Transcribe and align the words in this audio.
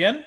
again. 0.00 0.24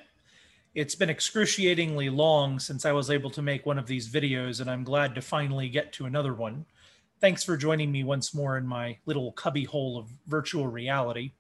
It's 0.76 0.94
been 0.94 1.10
excruciatingly 1.10 2.12
long 2.12 2.60
since 2.60 2.86
I 2.86 2.92
was 2.92 3.10
able 3.10 3.32
to 3.32 3.42
make 3.42 3.66
one 3.66 3.80
of 3.80 3.88
these 3.88 4.08
videos, 4.08 4.62
and 4.62 4.70
I'm 4.70 4.84
glad 4.84 5.16
to 5.16 5.22
finally 5.22 5.68
get 5.68 5.92
to 5.94 6.06
another 6.06 6.36
one. 6.36 6.68
Thanks 7.20 7.44
for 7.44 7.58
joining 7.58 7.92
me 7.92 8.04
once 8.04 8.36
more 8.36 8.56
in 8.56 8.68
my 8.68 8.98
little 9.08 9.32
cubbyhole 9.32 9.98
of 9.98 10.12
virtual 10.28 10.68
reality. 10.68 11.32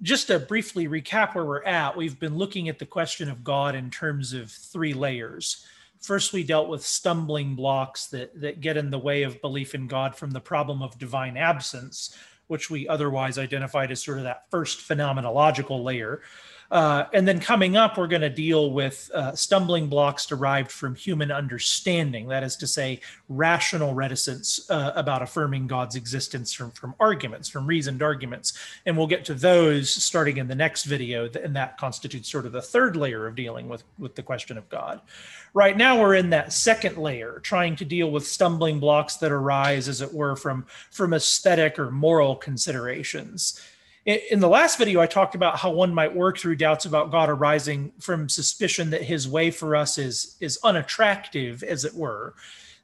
Just 0.00 0.28
to 0.28 0.38
briefly 0.38 0.88
recap 0.88 1.34
where 1.34 1.44
we're 1.44 1.62
at, 1.64 1.94
we've 1.94 2.18
been 2.18 2.38
looking 2.38 2.70
at 2.70 2.78
the 2.78 2.86
question 2.86 3.28
of 3.28 3.44
God 3.44 3.74
in 3.74 3.90
terms 3.90 4.32
of 4.32 4.50
three 4.50 4.94
layers. 4.94 5.66
First, 6.00 6.32
we 6.32 6.42
dealt 6.42 6.70
with 6.70 6.86
stumbling 6.86 7.54
blocks 7.54 8.06
that, 8.06 8.40
that 8.40 8.62
get 8.62 8.78
in 8.78 8.88
the 8.88 8.98
way 8.98 9.24
of 9.24 9.42
belief 9.42 9.74
in 9.74 9.86
God 9.88 10.16
from 10.16 10.30
the 10.30 10.40
problem 10.40 10.80
of 10.80 10.98
divine 10.98 11.36
absence, 11.36 12.16
which 12.46 12.70
we 12.70 12.88
otherwise 12.88 13.36
identified 13.36 13.90
as 13.90 14.02
sort 14.02 14.16
of 14.16 14.24
that 14.24 14.50
first 14.50 14.88
phenomenological 14.88 15.84
layer. 15.84 16.22
Uh, 16.70 17.04
and 17.12 17.26
then 17.26 17.40
coming 17.40 17.76
up, 17.76 17.98
we're 17.98 18.06
going 18.06 18.20
to 18.22 18.30
deal 18.30 18.70
with 18.70 19.10
uh, 19.12 19.34
stumbling 19.34 19.88
blocks 19.88 20.24
derived 20.24 20.70
from 20.70 20.94
human 20.94 21.32
understanding. 21.32 22.28
That 22.28 22.44
is 22.44 22.54
to 22.56 22.66
say, 22.66 23.00
rational 23.28 23.92
reticence 23.92 24.70
uh, 24.70 24.92
about 24.94 25.20
affirming 25.20 25.66
God's 25.66 25.96
existence 25.96 26.52
from, 26.52 26.70
from 26.70 26.94
arguments, 27.00 27.48
from 27.48 27.66
reasoned 27.66 28.02
arguments. 28.02 28.52
And 28.86 28.96
we'll 28.96 29.08
get 29.08 29.24
to 29.24 29.34
those 29.34 29.90
starting 29.90 30.36
in 30.36 30.46
the 30.46 30.54
next 30.54 30.84
video. 30.84 31.28
And 31.28 31.56
that 31.56 31.76
constitutes 31.76 32.30
sort 32.30 32.46
of 32.46 32.52
the 32.52 32.62
third 32.62 32.96
layer 32.96 33.26
of 33.26 33.34
dealing 33.34 33.68
with, 33.68 33.82
with 33.98 34.14
the 34.14 34.22
question 34.22 34.56
of 34.56 34.68
God. 34.68 35.00
Right 35.52 35.76
now, 35.76 36.00
we're 36.00 36.14
in 36.14 36.30
that 36.30 36.52
second 36.52 36.96
layer, 36.96 37.40
trying 37.40 37.74
to 37.76 37.84
deal 37.84 38.12
with 38.12 38.24
stumbling 38.24 38.78
blocks 38.78 39.16
that 39.16 39.32
arise, 39.32 39.88
as 39.88 40.00
it 40.00 40.14
were, 40.14 40.36
from, 40.36 40.66
from 40.92 41.14
aesthetic 41.14 41.80
or 41.80 41.90
moral 41.90 42.36
considerations 42.36 43.60
in 44.06 44.40
the 44.40 44.48
last 44.48 44.78
video, 44.78 45.00
I 45.00 45.06
talked 45.06 45.34
about 45.34 45.58
how 45.58 45.70
one 45.70 45.92
might 45.92 46.14
work 46.14 46.38
through 46.38 46.56
doubts 46.56 46.86
about 46.86 47.10
God 47.10 47.28
arising 47.28 47.92
from 47.98 48.28
suspicion 48.28 48.90
that 48.90 49.02
his 49.02 49.28
way 49.28 49.50
for 49.50 49.76
us 49.76 49.98
is, 49.98 50.36
is 50.40 50.58
unattractive, 50.64 51.62
as 51.62 51.84
it 51.84 51.94
were. 51.94 52.34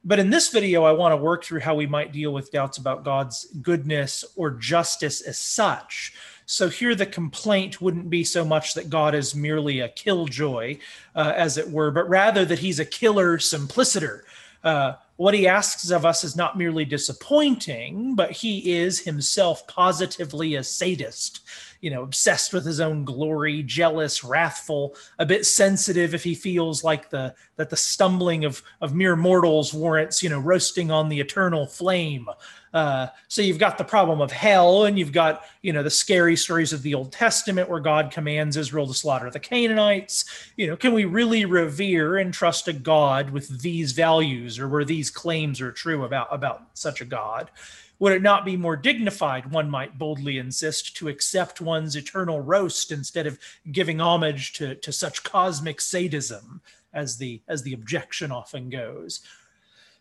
But 0.05 0.19
in 0.19 0.31
this 0.31 0.50
video, 0.50 0.84
I 0.84 0.92
want 0.92 1.12
to 1.12 1.17
work 1.17 1.42
through 1.42 1.61
how 1.61 1.75
we 1.75 1.86
might 1.86 2.12
deal 2.12 2.33
with 2.33 2.53
doubts 2.53 2.78
about 2.78 3.03
God's 3.03 3.47
goodness 3.62 4.25
or 4.36 4.50
justice 4.50 5.20
as 5.23 5.39
such. 5.39 6.12
So 6.45 6.69
here, 6.69 6.95
the 6.95 7.06
complaint 7.06 7.80
wouldn't 7.80 8.08
be 8.08 8.23
so 8.23 8.45
much 8.45 8.75
that 8.75 8.89
God 8.89 9.17
is 9.17 9.34
merely 9.34 9.80
a 9.80 9.89
killjoy, 9.89 10.78
uh, 11.17 11.33
as 11.34 11.58
it 11.58 11.69
were, 11.69 11.91
but 11.91 12.08
rather 12.08 12.45
that 12.45 12.61
he's 12.61 12.78
a 12.78 12.84
killer 12.84 13.39
simpliciter. 13.39 14.25
Uh, 14.62 14.92
what 15.17 15.34
he 15.34 15.48
asks 15.48 15.91
of 15.91 16.05
us 16.05 16.25
is 16.25 16.36
not 16.36 16.59
merely 16.59 16.84
disappointing, 16.84 18.14
but 18.14 18.31
he 18.31 18.75
is 18.75 19.00
himself 19.00 19.67
positively 19.67 20.55
a 20.56 20.62
sadist, 20.62 21.41
you 21.80 21.91
know, 21.91 22.02
obsessed 22.02 22.52
with 22.52 22.64
his 22.64 22.80
own 22.80 23.05
glory, 23.05 23.62
jealous, 23.62 24.24
wrathful, 24.24 24.94
a 25.19 25.27
bit 25.27 25.46
sensitive 25.46 26.14
if 26.14 26.24
he 26.24 26.34
feels 26.34 26.84
like 26.84 27.10
the 27.10 27.34
that 27.56 27.70
the 27.70 27.77
stumbling 27.77 28.44
of 28.44 28.62
of 28.80 28.94
mere 28.94 29.16
mortals 29.16 29.72
warrants, 29.72 30.22
you 30.22 30.28
know, 30.28 30.38
roasting 30.38 30.91
on 30.91 31.08
the 31.08 31.20
eternal 31.20 31.66
flame. 31.66 32.27
Uh, 32.74 33.08
so 33.28 33.41
you've 33.41 33.58
got 33.58 33.78
the 33.78 33.84
problem 33.84 34.20
of 34.20 34.30
hell, 34.30 34.84
and 34.84 34.98
you've 34.98 35.12
got 35.12 35.45
you 35.62 35.73
know 35.73 35.83
the 35.83 35.90
scary 35.90 36.36
stories 36.36 36.73
of 36.73 36.83
the 36.83 36.95
Old 36.95 37.11
Testament 37.12 37.70
where 37.70 37.80
God 37.80 38.11
commands 38.11 38.56
Israel 38.56 38.86
to 38.86 38.95
slaughter 38.95 39.30
the 39.30 39.40
Canaanites. 39.40 40.51
You 40.56 40.67
know, 40.67 40.77
can 40.77 40.92
we 40.92 41.05
really 41.05 41.45
revere 41.45 42.18
and 42.18 42.34
trust 42.34 42.68
a 42.68 42.72
God 42.72 43.30
with 43.30 43.62
these 43.62 43.92
values, 43.92 44.58
or 44.58 44.68
where 44.68 44.84
these 44.84 45.11
claims 45.11 45.61
are 45.61 45.72
true 45.72 46.05
about 46.05 46.28
about 46.30 46.64
such 46.74 47.01
a 47.01 47.06
God? 47.06 47.51
Would 47.98 48.12
it 48.12 48.23
not 48.23 48.45
be 48.45 48.57
more 48.57 48.77
dignified, 48.77 49.51
one 49.51 49.70
might 49.70 49.98
boldly 49.98 50.39
insist, 50.39 50.96
to 50.96 51.08
accept 51.08 51.61
one's 51.61 51.96
eternal 51.96 52.40
roast 52.40 52.92
instead 52.92 53.27
of 53.27 53.39
giving 53.73 54.01
homage 54.01 54.52
to, 54.55 54.74
to 54.74 54.92
such 54.92 55.23
cosmic 55.23 55.80
sadism, 55.80 56.61
as 56.92 57.17
the 57.17 57.42
as 57.48 57.62
the 57.62 57.73
objection 57.73 58.30
often 58.30 58.68
goes? 58.68 59.20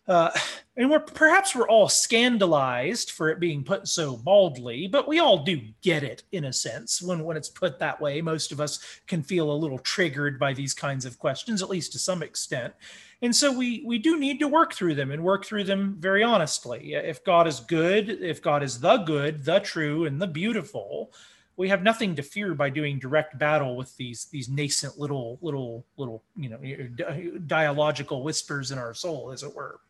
Uh, 0.08 0.30
and 0.76 0.90
we're 0.90 1.00
perhaps 1.00 1.54
we're 1.54 1.68
all 1.68 1.88
scandalized 1.88 3.10
for 3.10 3.30
it 3.30 3.40
being 3.40 3.64
put 3.64 3.88
so 3.88 4.16
baldly, 4.16 4.86
but 4.86 5.08
we 5.08 5.18
all 5.18 5.42
do 5.42 5.60
get 5.82 6.02
it 6.02 6.22
in 6.32 6.44
a 6.44 6.52
sense 6.52 7.00
when 7.00 7.24
when 7.24 7.36
it's 7.36 7.48
put 7.48 7.78
that 7.78 8.00
way. 8.00 8.20
Most 8.20 8.52
of 8.52 8.60
us 8.60 9.00
can 9.06 9.22
feel 9.22 9.50
a 9.50 9.56
little 9.56 9.78
triggered 9.78 10.38
by 10.38 10.52
these 10.52 10.74
kinds 10.74 11.04
of 11.04 11.18
questions, 11.18 11.62
at 11.62 11.70
least 11.70 11.92
to 11.92 11.98
some 11.98 12.22
extent. 12.22 12.74
And 13.22 13.34
so 13.34 13.50
we 13.50 13.82
we 13.86 13.98
do 13.98 14.18
need 14.18 14.38
to 14.40 14.48
work 14.48 14.74
through 14.74 14.94
them 14.94 15.10
and 15.10 15.24
work 15.24 15.46
through 15.46 15.64
them 15.64 15.96
very 15.98 16.22
honestly. 16.22 16.92
If 16.92 17.24
God 17.24 17.48
is 17.48 17.60
good, 17.60 18.10
if 18.10 18.42
God 18.42 18.62
is 18.62 18.78
the 18.78 18.98
good, 18.98 19.44
the 19.44 19.60
true, 19.60 20.04
and 20.04 20.20
the 20.20 20.26
beautiful, 20.26 21.10
we 21.56 21.70
have 21.70 21.82
nothing 21.82 22.14
to 22.16 22.22
fear 22.22 22.54
by 22.54 22.68
doing 22.68 22.98
direct 22.98 23.38
battle 23.38 23.76
with 23.76 23.96
these 23.96 24.26
these 24.26 24.48
nascent 24.50 24.98
little 24.98 25.38
little 25.40 25.86
little 25.96 26.22
you 26.36 26.50
know 26.50 27.38
dialogical 27.46 28.22
whispers 28.22 28.70
in 28.70 28.78
our 28.78 28.92
soul, 28.92 29.32
as 29.32 29.42
it 29.42 29.54
were. 29.54 29.80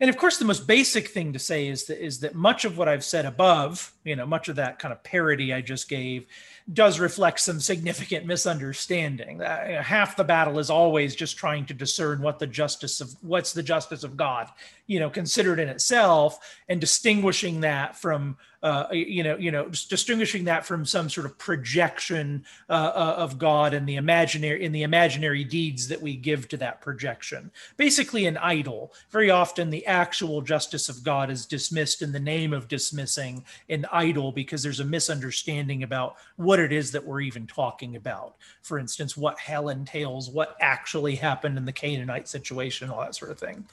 And 0.00 0.08
of 0.08 0.16
course, 0.16 0.38
the 0.38 0.46
most 0.46 0.66
basic 0.66 1.08
thing 1.08 1.34
to 1.34 1.38
say 1.38 1.68
is 1.68 1.84
that 1.84 2.02
is 2.02 2.20
that 2.20 2.34
much 2.34 2.64
of 2.64 2.78
what 2.78 2.88
I've 2.88 3.04
said 3.04 3.26
above, 3.26 3.92
you 4.04 4.16
know, 4.16 4.26
much 4.26 4.48
of 4.48 4.56
that 4.56 4.78
kind 4.78 4.92
of 4.92 5.02
parody 5.02 5.52
I 5.52 5.60
just 5.60 5.88
gave, 5.88 6.26
does 6.72 6.98
reflect 6.98 7.40
some 7.40 7.60
significant 7.60 8.26
misunderstanding. 8.26 9.42
Uh, 9.42 9.82
half 9.82 10.16
the 10.16 10.24
battle 10.24 10.58
is 10.58 10.70
always 10.70 11.14
just 11.14 11.36
trying 11.36 11.66
to 11.66 11.74
discern 11.74 12.22
what 12.22 12.38
the 12.38 12.46
justice 12.46 13.00
of 13.00 13.14
what's 13.22 13.52
the 13.52 13.62
justice 13.62 14.04
of 14.04 14.16
God, 14.16 14.48
you 14.86 15.00
know, 15.00 15.10
considered 15.10 15.58
in 15.58 15.68
itself, 15.68 16.56
and 16.68 16.80
distinguishing 16.80 17.60
that 17.60 17.96
from 17.96 18.36
uh, 18.62 18.86
you 18.92 19.22
know, 19.22 19.36
you 19.38 19.50
know, 19.50 19.68
distinguishing 19.68 20.44
that 20.44 20.66
from 20.66 20.84
some 20.84 21.08
sort 21.08 21.24
of 21.24 21.38
projection 21.38 22.44
uh, 22.68 22.72
uh, 22.94 23.14
of 23.16 23.38
God 23.38 23.72
and 23.72 23.88
the 23.88 23.96
imaginary 23.96 24.62
in 24.62 24.70
the 24.72 24.82
imaginary 24.82 25.44
deeds 25.44 25.88
that 25.88 26.02
we 26.02 26.14
give 26.14 26.46
to 26.48 26.58
that 26.58 26.82
projection. 26.82 27.50
Basically, 27.78 28.26
an 28.26 28.36
idol. 28.36 28.92
Very 29.10 29.30
often, 29.30 29.70
the 29.70 29.86
actual 29.86 30.42
justice 30.42 30.90
of 30.90 31.02
God 31.02 31.30
is 31.30 31.46
dismissed 31.46 32.02
in 32.02 32.12
the 32.12 32.20
name 32.20 32.52
of 32.52 32.68
dismissing 32.68 33.44
an 33.70 33.86
idol 33.92 34.32
because 34.32 34.62
there's 34.62 34.80
a 34.80 34.84
misunderstanding 34.84 35.82
about 35.82 36.16
what 36.36 36.58
it 36.58 36.72
is 36.72 36.92
that 36.92 37.04
we're 37.04 37.20
even 37.20 37.46
talking 37.46 37.96
about. 37.96 38.36
For 38.62 38.78
instance, 38.78 39.16
what 39.16 39.38
hell 39.38 39.68
entails, 39.68 40.30
what 40.30 40.56
actually 40.60 41.16
happened 41.16 41.58
in 41.58 41.64
the 41.64 41.72
Canaanite 41.72 42.28
situation, 42.28 42.90
all 42.90 43.00
that 43.00 43.14
sort 43.14 43.30
of 43.30 43.38
thing 43.38 43.66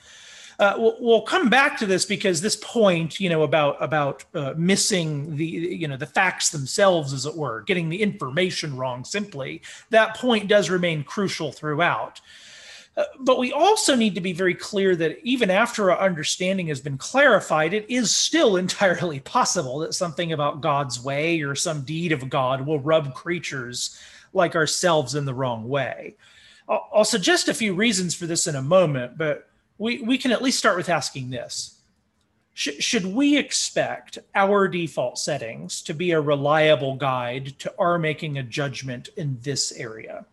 uh, 0.59 0.73
we'll, 0.77 0.97
we'll, 0.99 1.21
come 1.21 1.49
back 1.49 1.77
to 1.77 1.85
this 1.85 2.05
because 2.05 2.41
this 2.41 2.55
point, 2.55 3.19
you 3.19 3.29
know, 3.29 3.43
about 3.43 3.81
about 3.81 4.25
uh, 4.33 4.53
missing 4.57 5.35
the 5.35 5.45
you 5.45 5.87
know 5.87 5.97
the 5.97 6.05
facts 6.05 6.49
themselves, 6.49 7.13
as 7.13 7.25
it 7.25 7.35
were, 7.35 7.61
getting 7.61 7.89
the 7.89 8.01
information 8.01 8.75
wrong. 8.75 9.03
Simply, 9.03 9.61
that 9.91 10.15
point 10.17 10.47
does 10.47 10.69
remain 10.69 11.03
crucial 11.03 11.51
throughout. 11.51 12.21
Uh, 12.97 13.03
but 13.19 13.37
we 13.37 13.53
also 13.53 13.95
need 13.95 14.15
to 14.15 14.21
be 14.21 14.33
very 14.33 14.55
clear 14.55 14.95
that 14.95 15.19
even 15.23 15.51
after 15.51 15.91
our 15.91 15.99
understanding 15.99 16.67
has 16.67 16.81
been 16.81 16.97
clarified, 16.97 17.73
it 17.73 17.85
is 17.89 18.15
still 18.15 18.57
entirely 18.57 19.19
possible 19.19 19.79
that 19.79 19.93
something 19.93 20.33
about 20.33 20.61
God's 20.61 21.01
way 21.01 21.41
or 21.41 21.53
some 21.53 21.83
deed 21.83 22.11
of 22.11 22.29
God 22.29 22.65
will 22.65 22.79
rub 22.79 23.13
creatures 23.13 23.99
like 24.33 24.55
ourselves 24.55 25.15
in 25.15 25.25
the 25.25 25.33
wrong 25.33 25.69
way. 25.69 26.15
I'll, 26.67 26.89
I'll 26.93 27.05
suggest 27.05 27.47
a 27.47 27.53
few 27.53 27.75
reasons 27.75 28.15
for 28.15 28.25
this 28.25 28.47
in 28.47 28.55
a 28.55 28.61
moment, 28.61 29.17
but 29.17 29.47
we, 29.77 30.01
we 30.01 30.17
can 30.17 30.31
at 30.31 30.41
least 30.41 30.57
start 30.57 30.75
with 30.75 30.89
asking 30.89 31.29
this. 31.29 31.75
Should 32.53 33.05
we 33.05 33.37
expect 33.37 34.17
our 34.33 34.67
default 34.67 35.19
settings 35.19 35.83
to 35.83 35.93
be 35.93 36.09
a 36.09 36.19
reliable 36.19 36.95
guide 36.95 37.53
to 37.59 37.71
our 37.77 37.99
making 37.99 38.39
a 38.39 38.43
judgment 38.43 39.09
in 39.15 39.37
this 39.43 39.71
area? 39.73 40.25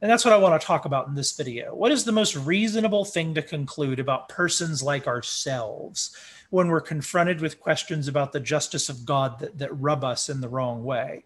And 0.00 0.10
that's 0.10 0.24
what 0.24 0.32
I 0.32 0.38
want 0.38 0.60
to 0.60 0.66
talk 0.66 0.84
about 0.84 1.08
in 1.08 1.14
this 1.14 1.36
video. 1.36 1.74
What 1.74 1.90
is 1.90 2.04
the 2.04 2.12
most 2.12 2.36
reasonable 2.36 3.04
thing 3.04 3.34
to 3.34 3.42
conclude 3.42 3.98
about 3.98 4.28
persons 4.28 4.80
like 4.82 5.08
ourselves 5.08 6.16
when 6.50 6.68
we're 6.68 6.80
confronted 6.80 7.40
with 7.40 7.60
questions 7.60 8.06
about 8.06 8.32
the 8.32 8.40
justice 8.40 8.88
of 8.88 9.04
God 9.04 9.40
that, 9.40 9.58
that 9.58 9.76
rub 9.76 10.04
us 10.04 10.28
in 10.28 10.40
the 10.40 10.48
wrong 10.48 10.84
way? 10.84 11.24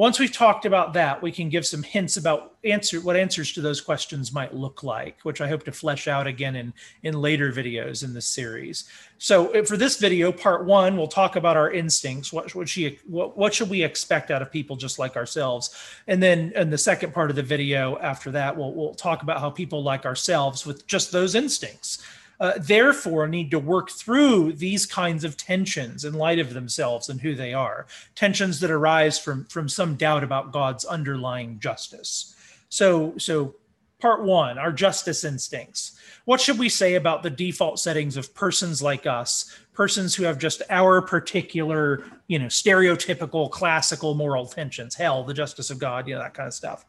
Once 0.00 0.18
we've 0.18 0.32
talked 0.32 0.64
about 0.64 0.94
that, 0.94 1.20
we 1.20 1.30
can 1.30 1.50
give 1.50 1.66
some 1.66 1.82
hints 1.82 2.16
about 2.16 2.54
answer 2.64 3.02
what 3.02 3.16
answers 3.16 3.52
to 3.52 3.60
those 3.60 3.82
questions 3.82 4.32
might 4.32 4.54
look 4.54 4.82
like, 4.82 5.20
which 5.24 5.42
I 5.42 5.48
hope 5.48 5.62
to 5.64 5.72
flesh 5.72 6.08
out 6.08 6.26
again 6.26 6.56
in, 6.56 6.72
in 7.02 7.20
later 7.20 7.52
videos 7.52 8.02
in 8.02 8.14
this 8.14 8.24
series. 8.24 8.88
So 9.18 9.54
uh, 9.54 9.62
for 9.62 9.76
this 9.76 9.98
video, 9.98 10.32
part 10.32 10.64
one, 10.64 10.96
we'll 10.96 11.06
talk 11.06 11.36
about 11.36 11.58
our 11.58 11.70
instincts. 11.70 12.32
What, 12.32 12.54
what, 12.54 12.66
she, 12.66 12.98
what, 13.06 13.36
what 13.36 13.52
should 13.52 13.68
we 13.68 13.82
expect 13.82 14.30
out 14.30 14.40
of 14.40 14.50
people 14.50 14.74
just 14.74 14.98
like 14.98 15.16
ourselves? 15.16 15.76
And 16.06 16.22
then 16.22 16.52
in 16.56 16.70
the 16.70 16.78
second 16.78 17.12
part 17.12 17.28
of 17.28 17.36
the 17.36 17.42
video 17.42 17.98
after 17.98 18.30
that, 18.30 18.56
we'll, 18.56 18.72
we'll 18.72 18.94
talk 18.94 19.22
about 19.22 19.38
how 19.38 19.50
people 19.50 19.82
like 19.82 20.06
ourselves 20.06 20.64
with 20.64 20.86
just 20.86 21.12
those 21.12 21.34
instincts 21.34 22.02
uh, 22.40 22.54
therefore 22.58 23.28
need 23.28 23.50
to 23.50 23.58
work 23.58 23.90
through 23.90 24.52
these 24.54 24.86
kinds 24.86 25.24
of 25.24 25.36
tensions 25.36 26.04
in 26.04 26.14
light 26.14 26.38
of 26.38 26.54
themselves 26.54 27.08
and 27.10 27.20
who 27.20 27.34
they 27.34 27.52
are. 27.52 27.86
Tensions 28.14 28.60
that 28.60 28.70
arise 28.70 29.18
from 29.18 29.44
from 29.44 29.68
some 29.68 29.94
doubt 29.94 30.24
about 30.24 30.52
god's 30.52 30.84
underlying 30.86 31.58
justice. 31.60 32.34
So 32.70 33.14
so 33.18 33.54
part 34.00 34.24
one 34.24 34.58
our 34.58 34.72
justice 34.72 35.22
instincts. 35.22 35.98
What 36.24 36.40
should 36.40 36.58
we 36.58 36.68
say 36.68 36.94
about 36.94 37.22
the 37.22 37.30
default 37.30 37.78
settings 37.78 38.16
of 38.16 38.34
persons 38.34 38.80
like 38.80 39.06
us? 39.06 39.58
Persons 39.74 40.14
who 40.14 40.24
have 40.24 40.38
just 40.38 40.62
our 40.70 41.02
particular, 41.02 42.04
you 42.28 42.38
know, 42.38 42.46
stereotypical 42.46 43.50
classical 43.50 44.14
moral 44.14 44.46
tensions, 44.46 44.94
hell, 44.94 45.24
the 45.24 45.34
justice 45.34 45.70
of 45.70 45.78
God, 45.78 46.06
you 46.06 46.14
know, 46.14 46.20
that 46.20 46.34
kind 46.34 46.46
of 46.46 46.54
stuff. 46.54 46.84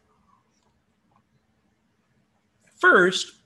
First, 2.77 3.40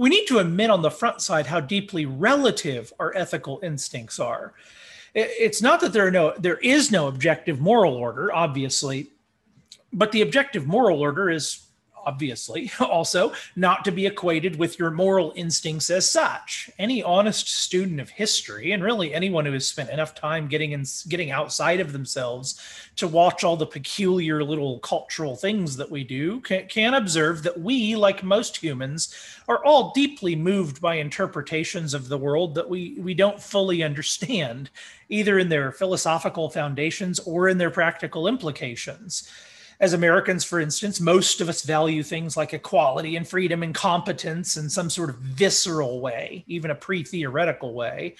we 0.00 0.08
need 0.08 0.24
to 0.24 0.38
admit 0.38 0.70
on 0.70 0.80
the 0.80 0.90
front 0.90 1.20
side 1.20 1.46
how 1.46 1.60
deeply 1.60 2.06
relative 2.06 2.90
our 2.98 3.14
ethical 3.14 3.60
instincts 3.62 4.18
are. 4.18 4.54
It's 5.14 5.60
not 5.60 5.82
that 5.82 5.92
there 5.92 6.06
are 6.06 6.10
no 6.10 6.32
there 6.38 6.56
is 6.56 6.90
no 6.90 7.06
objective 7.06 7.60
moral 7.60 7.92
order, 7.92 8.32
obviously, 8.32 9.08
but 9.92 10.10
the 10.10 10.22
objective 10.22 10.66
moral 10.66 11.00
order 11.00 11.28
is 11.28 11.66
obviously, 12.06 12.70
also 12.80 13.32
not 13.56 13.84
to 13.84 13.92
be 13.92 14.06
equated 14.06 14.56
with 14.56 14.78
your 14.78 14.90
moral 14.90 15.32
instincts 15.36 15.90
as 15.90 16.10
such. 16.10 16.70
Any 16.78 17.02
honest 17.02 17.48
student 17.48 18.00
of 18.00 18.10
history, 18.10 18.72
and 18.72 18.82
really 18.82 19.14
anyone 19.14 19.46
who 19.46 19.52
has 19.52 19.68
spent 19.68 19.90
enough 19.90 20.14
time 20.14 20.48
getting 20.48 20.72
in, 20.72 20.84
getting 21.08 21.30
outside 21.30 21.80
of 21.80 21.92
themselves 21.92 22.60
to 22.96 23.08
watch 23.08 23.44
all 23.44 23.56
the 23.56 23.66
peculiar 23.66 24.42
little 24.44 24.78
cultural 24.80 25.36
things 25.36 25.76
that 25.76 25.90
we 25.90 26.04
do, 26.04 26.40
can, 26.40 26.66
can 26.68 26.94
observe 26.94 27.42
that 27.42 27.60
we, 27.60 27.96
like 27.96 28.22
most 28.22 28.56
humans, 28.56 29.14
are 29.48 29.64
all 29.64 29.92
deeply 29.92 30.36
moved 30.36 30.80
by 30.80 30.94
interpretations 30.94 31.94
of 31.94 32.08
the 32.08 32.18
world 32.18 32.54
that 32.54 32.68
we 32.68 32.96
we 32.98 33.14
don't 33.14 33.40
fully 33.40 33.82
understand, 33.90 34.70
either 35.08 35.38
in 35.38 35.48
their 35.48 35.72
philosophical 35.72 36.50
foundations 36.50 37.18
or 37.20 37.48
in 37.48 37.58
their 37.58 37.70
practical 37.70 38.26
implications 38.26 39.28
as 39.80 39.94
Americans, 39.94 40.44
for 40.44 40.60
instance, 40.60 41.00
most 41.00 41.40
of 41.40 41.48
us 41.48 41.62
value 41.62 42.02
things 42.02 42.36
like 42.36 42.52
equality 42.52 43.16
and 43.16 43.26
freedom 43.26 43.62
and 43.62 43.74
competence 43.74 44.58
in 44.58 44.68
some 44.68 44.90
sort 44.90 45.08
of 45.08 45.16
visceral 45.16 46.00
way, 46.00 46.44
even 46.46 46.70
a 46.70 46.74
pre 46.74 47.02
theoretical 47.02 47.72
way. 47.72 48.14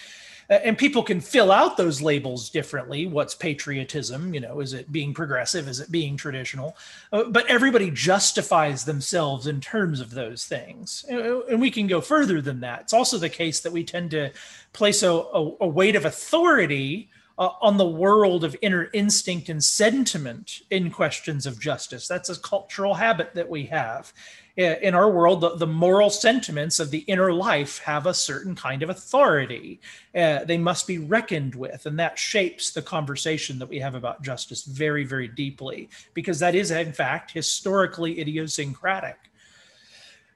And 0.49 0.77
people 0.77 1.05
can 1.05 1.21
fill 1.21 1.53
out 1.53 1.77
those 1.77 2.03
labels 2.03 2.51
differently. 2.51 3.07
What's 3.07 3.37
patriotism? 3.37 4.35
You 4.35 4.41
know, 4.41 4.59
is 4.59 4.73
it 4.73 4.91
being 4.91 5.15
progressive? 5.15 5.69
Is 5.69 5.79
it 5.79 5.93
being 5.93 6.17
traditional? 6.17 6.77
Uh, 7.13 7.25
but 7.25 7.47
everybody 7.47 7.89
justifies 7.93 8.85
themselves 8.85 9.47
in 9.47 9.61
terms 9.61 10.01
of 10.01 10.11
those 10.11 10.45
things. 10.45 11.05
And 11.09 11.61
we 11.61 11.71
can 11.71 11.87
go 11.87 12.01
further 12.01 12.41
than 12.41 12.61
that. 12.61 12.81
It's 12.81 12.93
also 12.93 13.17
the 13.17 13.29
case 13.29 13.61
that 13.61 13.71
we 13.71 13.85
tend 13.85 14.11
to 14.11 14.33
place 14.73 15.05
a, 15.05 15.13
a, 15.13 15.57
a 15.61 15.69
weight 15.69 15.95
of 15.95 16.05
authority 16.05 17.11
uh, 17.41 17.53
on 17.63 17.79
the 17.79 17.87
world 17.87 18.45
of 18.45 18.55
inner 18.61 18.91
instinct 18.93 19.49
and 19.49 19.65
sentiment 19.65 20.61
in 20.71 20.91
questions 20.91 21.47
of 21.47 21.59
justice. 21.59 22.07
That's 22.07 22.29
a 22.29 22.39
cultural 22.39 22.95
habit 22.95 23.35
that 23.35 23.49
we 23.49 23.65
have. 23.67 24.13
In 24.57 24.95
our 24.95 25.11
world, 25.11 25.41
the, 25.41 25.57
the 25.57 25.67
moral 25.67 26.11
sentiments 26.11 26.81
of 26.81 26.91
the 26.91 26.99
inner 26.99 27.33
life 27.33 27.79
have 27.79 28.07
a 28.07 28.13
certain 28.13 28.55
kind 28.55 28.83
of 28.83 28.91
authority. 28.91 29.81
Uh, 30.15 30.45
they 30.45 30.59
must 30.59 30.87
be 30.87 30.99
reckoned 30.99 31.55
with, 31.55 31.87
and 31.87 31.99
that 31.99 32.19
shapes 32.19 32.71
the 32.71 32.83
conversation 32.83 33.59
that 33.59 33.71
we 33.71 33.79
have 33.79 33.95
about 33.95 34.23
justice 34.23 34.65
very, 34.65 35.05
very 35.05 35.29
deeply, 35.29 35.89
because 36.13 36.39
that 36.41 36.55
is, 36.55 36.71
in 36.71 36.93
fact, 36.93 37.31
historically 37.31 38.21
idiosyncratic. 38.21 39.17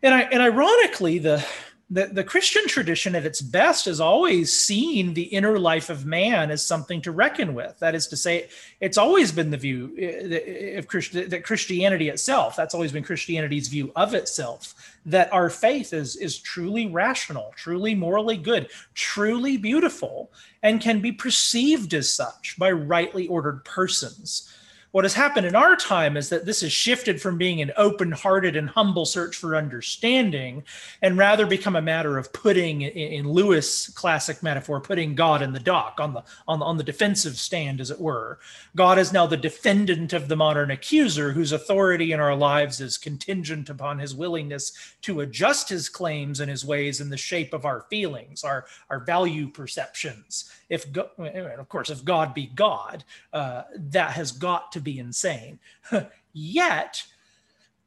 And, 0.03 0.15
I, 0.15 0.23
and 0.23 0.41
ironically, 0.41 1.19
the 1.19 1.45
the, 1.90 2.06
the 2.06 2.25
Christian 2.25 2.66
tradition 2.66 3.14
at 3.14 3.26
its 3.26 3.42
best 3.42 3.84
has 3.84 4.00
always 4.00 4.52
seen 4.52 5.12
the 5.12 5.25
inner 5.25 5.58
life 5.58 5.90
of 5.90 6.06
man 6.06 6.50
as 6.50 6.64
something 6.64 7.02
to 7.02 7.12
reckon 7.12 7.54
with. 7.54 7.78
That 7.78 7.94
is 7.94 8.06
to 8.08 8.16
say, 8.16 8.48
it's 8.81 8.96
always 8.96 9.32
been 9.32 9.50
the 9.50 9.58
view 9.58 9.94
eh, 9.98 10.78
of 10.78 10.88
Christ, 10.88 11.12
that 11.12 11.44
Christianity 11.44 12.08
itself, 12.08 12.56
that's 12.56 12.75
always 12.75 12.92
been 12.92 13.04
Christianity's 13.04 13.69
view 13.69 13.92
of 13.96 14.14
itself, 14.14 14.75
that 15.04 15.31
our 15.32 15.50
faith 15.50 15.92
is, 15.92 16.16
is 16.16 16.38
truly 16.38 16.86
rational, 16.86 17.52
truly 17.54 17.94
morally 17.94 18.38
good, 18.38 18.70
truly 18.94 19.58
beautiful, 19.58 20.31
and 20.62 20.81
can 20.81 21.00
be 21.00 21.12
perceived 21.12 21.92
as 21.92 22.10
such 22.10 22.56
by 22.58 22.70
rightly 22.70 23.28
ordered 23.28 23.62
persons 23.64 24.54
what 24.94 25.05
has 25.05 25.14
happened 25.14 25.44
in 25.44 25.56
our 25.56 25.75
time 25.75 26.17
is 26.17 26.29
that 26.29 26.46
this 26.46 26.61
has 26.61 26.70
shifted 26.70 27.20
from 27.20 27.37
being 27.37 27.61
an 27.61 27.73
open 27.76 28.12
hearted 28.12 28.55
and 28.55 28.70
humble 28.70 29.05
search 29.05 29.35
for 29.35 29.56
understanding 29.56 30.62
and 31.02 31.19
rather 31.19 31.46
become 31.46 31.75
a 31.75 31.82
matter 31.82 32.17
of 32.17 32.32
putting, 32.32 32.82
in 32.82 33.29
Lewis' 33.29 33.88
classic 33.88 34.41
metaphor, 34.41 34.81
putting 34.81 35.17
God 35.17 35.43
in 35.43 35.52
the 35.52 35.58
dock, 35.58 35.99
on 35.99 36.14
the, 36.14 36.23
on 36.46 36.61
the, 36.61 36.64
on 36.64 36.76
the 36.76 36.85
defensive 36.85 37.37
stand, 37.38 37.81
as 37.81 37.91
it 37.91 38.00
were. 38.00 38.38
God 38.76 39.00
is 39.00 39.12
now 39.12 39.26
the 39.26 39.37
defendant 39.37 40.12
of 40.12 40.29
the 40.29 40.37
modern 40.37 40.70
accuser 40.70 41.32
whose 41.32 41.50
authority 41.50 42.12
in 42.12 42.20
our 42.20 42.37
lives 42.37 42.81
is 42.81 42.96
contingent 42.96 43.69
upon 43.69 43.99
his 43.99 44.14
willingness 44.14 44.94
to 45.02 45.23
adjust 45.23 45.69
his 45.69 45.88
claims 45.88 46.38
and 46.38 46.49
his 46.49 46.64
ways 46.64 47.00
in 47.00 47.11
the 47.11 47.17
shape 47.17 47.52
of 47.52 47.64
our 47.64 47.81
feelings, 47.91 48.44
our, 48.44 48.67
our 48.91 49.00
value 49.00 49.49
perceptions 49.49 50.52
if 50.69 50.90
God, 50.93 51.11
of 51.19 51.69
course 51.69 51.90
if 51.90 52.05
god 52.05 52.34
be 52.34 52.46
god 52.46 53.05
uh, 53.32 53.62
that 53.76 54.12
has 54.12 54.32
got 54.32 54.72
to 54.72 54.81
be 54.81 54.99
insane. 54.99 55.58
Yet 56.32 57.05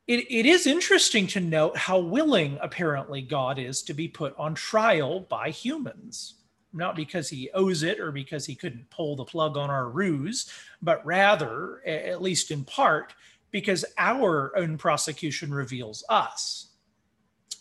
it, 0.07 0.25
it 0.29 0.45
is 0.45 0.67
interesting 0.67 1.27
to 1.27 1.39
note 1.39 1.77
how 1.77 1.99
willing 1.99 2.57
apparently 2.61 3.21
god 3.21 3.59
is 3.59 3.81
to 3.83 3.93
be 3.93 4.07
put 4.07 4.33
on 4.37 4.55
trial 4.55 5.21
by 5.21 5.49
humans. 5.49 6.35
Not 6.73 6.95
because 6.95 7.29
he 7.29 7.49
owes 7.53 7.81
it 7.83 7.99
or 7.99 8.11
because 8.11 8.45
he 8.45 8.53
couldn't 8.53 8.89
pull 8.89 9.15
the 9.15 9.25
plug 9.25 9.57
on 9.57 9.69
our 9.69 9.89
ruse 9.89 10.51
but 10.81 11.05
rather 11.05 11.81
at 11.87 12.21
least 12.21 12.51
in 12.51 12.63
part 12.63 13.13
because 13.51 13.85
our 13.97 14.55
own 14.57 14.77
prosecution 14.77 15.53
reveals 15.53 16.03
us 16.09 16.66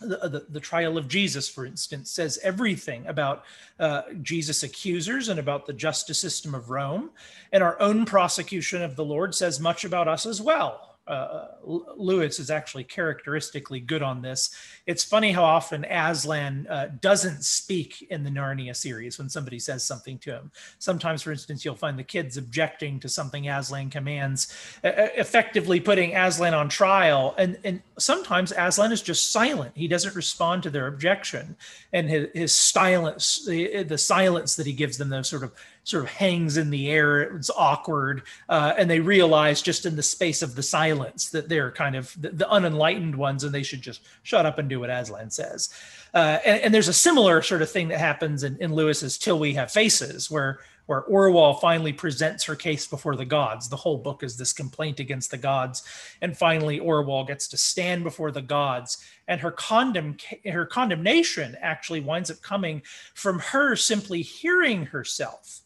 the, 0.00 0.44
the, 0.48 0.60
trial 0.60 0.98
of 0.98 1.08
Jesus, 1.08 1.48
for 1.48 1.64
instance, 1.64 2.10
says 2.10 2.38
everything 2.42 3.06
about 3.06 3.44
uh, 3.80 4.02
Jesus' 4.22 4.62
accusers 4.62 5.28
and 5.28 5.40
about 5.40 5.66
the 5.66 5.72
justice 5.72 6.20
system 6.20 6.54
of 6.54 6.70
Rome. 6.70 7.10
And 7.52 7.62
our 7.62 7.80
own 7.80 8.04
prosecution 8.04 8.82
of 8.82 8.96
the 8.96 9.04
Lord 9.04 9.34
says 9.34 9.58
much 9.58 9.84
about 9.84 10.08
us 10.08 10.26
as 10.26 10.40
well 10.40 10.85
uh, 11.06 11.46
Lewis 11.64 12.40
is 12.40 12.50
actually 12.50 12.84
characteristically 12.84 13.80
good 13.80 14.02
on 14.02 14.22
this. 14.22 14.50
It's 14.86 15.04
funny 15.04 15.32
how 15.32 15.44
often 15.44 15.84
Aslan 15.84 16.66
uh, 16.68 16.88
doesn't 17.00 17.44
speak 17.44 18.06
in 18.10 18.24
the 18.24 18.30
Narnia 18.30 18.74
series 18.74 19.18
when 19.18 19.28
somebody 19.28 19.58
says 19.58 19.84
something 19.84 20.18
to 20.18 20.32
him. 20.32 20.50
Sometimes, 20.78 21.22
for 21.22 21.32
instance, 21.32 21.64
you'll 21.64 21.76
find 21.76 21.98
the 21.98 22.04
kids 22.04 22.36
objecting 22.36 22.98
to 23.00 23.08
something 23.08 23.48
Aslan 23.48 23.90
commands, 23.90 24.52
uh, 24.82 24.90
effectively 25.16 25.78
putting 25.78 26.16
Aslan 26.16 26.54
on 26.54 26.68
trial. 26.68 27.34
And, 27.38 27.58
and 27.64 27.82
sometimes 27.98 28.52
Aslan 28.56 28.90
is 28.90 29.02
just 29.02 29.30
silent. 29.30 29.72
He 29.76 29.88
doesn't 29.88 30.16
respond 30.16 30.64
to 30.64 30.70
their 30.70 30.88
objection. 30.88 31.56
And 31.92 32.08
his, 32.08 32.28
his 32.34 32.52
silence, 32.52 33.44
the, 33.46 33.84
the 33.84 33.98
silence 33.98 34.56
that 34.56 34.66
he 34.66 34.72
gives 34.72 34.98
them, 34.98 35.08
those 35.08 35.28
sort 35.28 35.44
of 35.44 35.52
sort 35.86 36.02
of 36.02 36.10
hangs 36.10 36.56
in 36.56 36.70
the 36.70 36.90
air. 36.90 37.22
It's 37.36 37.48
awkward. 37.56 38.24
Uh, 38.48 38.74
and 38.76 38.90
they 38.90 38.98
realize 38.98 39.62
just 39.62 39.86
in 39.86 39.94
the 39.94 40.02
space 40.02 40.42
of 40.42 40.56
the 40.56 40.62
silence 40.62 41.30
that 41.30 41.48
they're 41.48 41.70
kind 41.70 41.94
of 41.94 42.12
the, 42.20 42.30
the 42.30 42.50
unenlightened 42.50 43.14
ones 43.14 43.44
and 43.44 43.54
they 43.54 43.62
should 43.62 43.82
just 43.82 44.00
shut 44.24 44.44
up 44.44 44.58
and 44.58 44.68
do 44.68 44.80
what 44.80 44.90
Aslan 44.90 45.30
says. 45.30 45.68
Uh, 46.12 46.38
and, 46.44 46.60
and, 46.62 46.74
there's 46.74 46.88
a 46.88 46.92
similar 46.92 47.40
sort 47.40 47.62
of 47.62 47.70
thing 47.70 47.86
that 47.88 48.00
happens 48.00 48.42
in, 48.42 48.56
in 48.58 48.74
Lewis's 48.74 49.16
Till 49.16 49.38
We 49.38 49.54
Have 49.54 49.70
Faces, 49.70 50.28
where 50.28 50.58
where 50.86 51.02
Orual 51.02 51.60
finally 51.60 51.92
presents 51.92 52.44
her 52.44 52.54
case 52.54 52.86
before 52.86 53.16
the 53.16 53.24
gods. 53.24 53.68
The 53.68 53.76
whole 53.76 53.98
book 53.98 54.22
is 54.22 54.36
this 54.36 54.52
complaint 54.52 55.00
against 55.00 55.32
the 55.32 55.36
gods. 55.36 55.82
And 56.22 56.38
finally, 56.38 56.78
Orual 56.78 57.26
gets 57.26 57.48
to 57.48 57.56
stand 57.56 58.04
before 58.04 58.30
the 58.30 58.40
gods. 58.40 59.04
And 59.26 59.40
her, 59.40 59.50
condemn, 59.50 60.16
her 60.48 60.64
condemnation 60.64 61.56
actually 61.60 62.00
winds 62.00 62.30
up 62.30 62.40
coming 62.40 62.82
from 63.14 63.40
her 63.40 63.74
simply 63.74 64.22
hearing 64.22 64.86
herself 64.86 65.62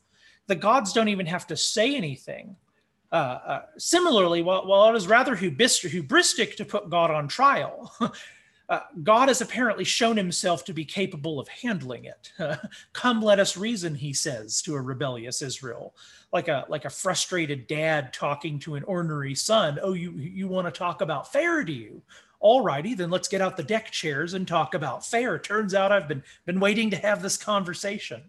the 0.46 0.56
gods 0.56 0.92
don't 0.92 1.08
even 1.08 1.26
have 1.26 1.46
to 1.48 1.56
say 1.56 1.94
anything. 1.94 2.56
Uh, 3.12 3.14
uh, 3.44 3.62
similarly, 3.76 4.42
while, 4.42 4.66
while 4.66 4.92
it 4.92 4.96
is 4.96 5.08
rather 5.08 5.36
hubristic 5.36 6.56
to 6.56 6.64
put 6.64 6.90
God 6.90 7.10
on 7.10 7.26
trial, 7.26 7.92
uh, 8.68 8.80
God 9.02 9.28
has 9.28 9.40
apparently 9.40 9.82
shown 9.82 10.16
himself 10.16 10.64
to 10.64 10.72
be 10.72 10.84
capable 10.84 11.40
of 11.40 11.48
handling 11.48 12.04
it. 12.04 12.32
Come, 12.92 13.20
let 13.20 13.40
us 13.40 13.56
reason, 13.56 13.96
he 13.96 14.12
says 14.12 14.62
to 14.62 14.76
a 14.76 14.80
rebellious 14.80 15.42
Israel, 15.42 15.92
like 16.32 16.46
a 16.46 16.64
like 16.68 16.84
a 16.84 16.90
frustrated 16.90 17.66
dad 17.66 18.12
talking 18.12 18.60
to 18.60 18.76
an 18.76 18.84
ornery 18.84 19.34
son. 19.34 19.80
Oh, 19.82 19.94
you 19.94 20.12
you 20.12 20.46
want 20.46 20.72
to 20.72 20.78
talk 20.78 21.00
about 21.00 21.32
fair, 21.32 21.64
do 21.64 21.72
you? 21.72 22.00
All 22.38 22.62
righty, 22.62 22.94
then 22.94 23.10
let's 23.10 23.28
get 23.28 23.40
out 23.40 23.56
the 23.56 23.64
deck 23.64 23.90
chairs 23.90 24.34
and 24.34 24.46
talk 24.46 24.74
about 24.74 25.04
fair. 25.04 25.36
Turns 25.38 25.74
out 25.74 25.90
I've 25.90 26.06
been 26.06 26.22
been 26.46 26.60
waiting 26.60 26.90
to 26.90 26.96
have 26.96 27.22
this 27.22 27.36
conversation. 27.36 28.22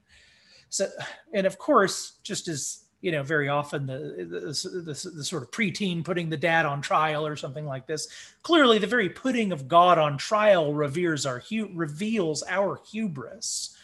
So, 0.72 0.90
and 1.34 1.46
of 1.46 1.58
course, 1.58 2.14
just 2.24 2.48
as 2.48 2.86
you 3.02 3.12
know, 3.12 3.24
very 3.24 3.50
often 3.50 3.88
the, 3.88 4.26
the, 4.30 4.82
the, 4.82 5.12
the, 5.16 5.24
sort 5.24 5.44
of 5.44 5.52
preteen 5.52 6.04
putting 6.04 6.30
the 6.30 6.38
dad 6.38 6.68
on 6.68 6.82
trial 6.82 7.26
or 7.26 7.36
something 7.36 7.66
like 7.66 7.88
this. 7.88 8.08
Clearly, 8.44 8.78
the 8.78 8.88
very 8.88 9.10
putting 9.10 9.52
of 9.52 9.68
God 9.68 9.98
on 9.98 10.18
trial 10.18 10.74
reveres 10.74 11.26
our 11.26 11.44
reveals 11.74 12.44
our 12.48 12.80
hubris 12.90 13.76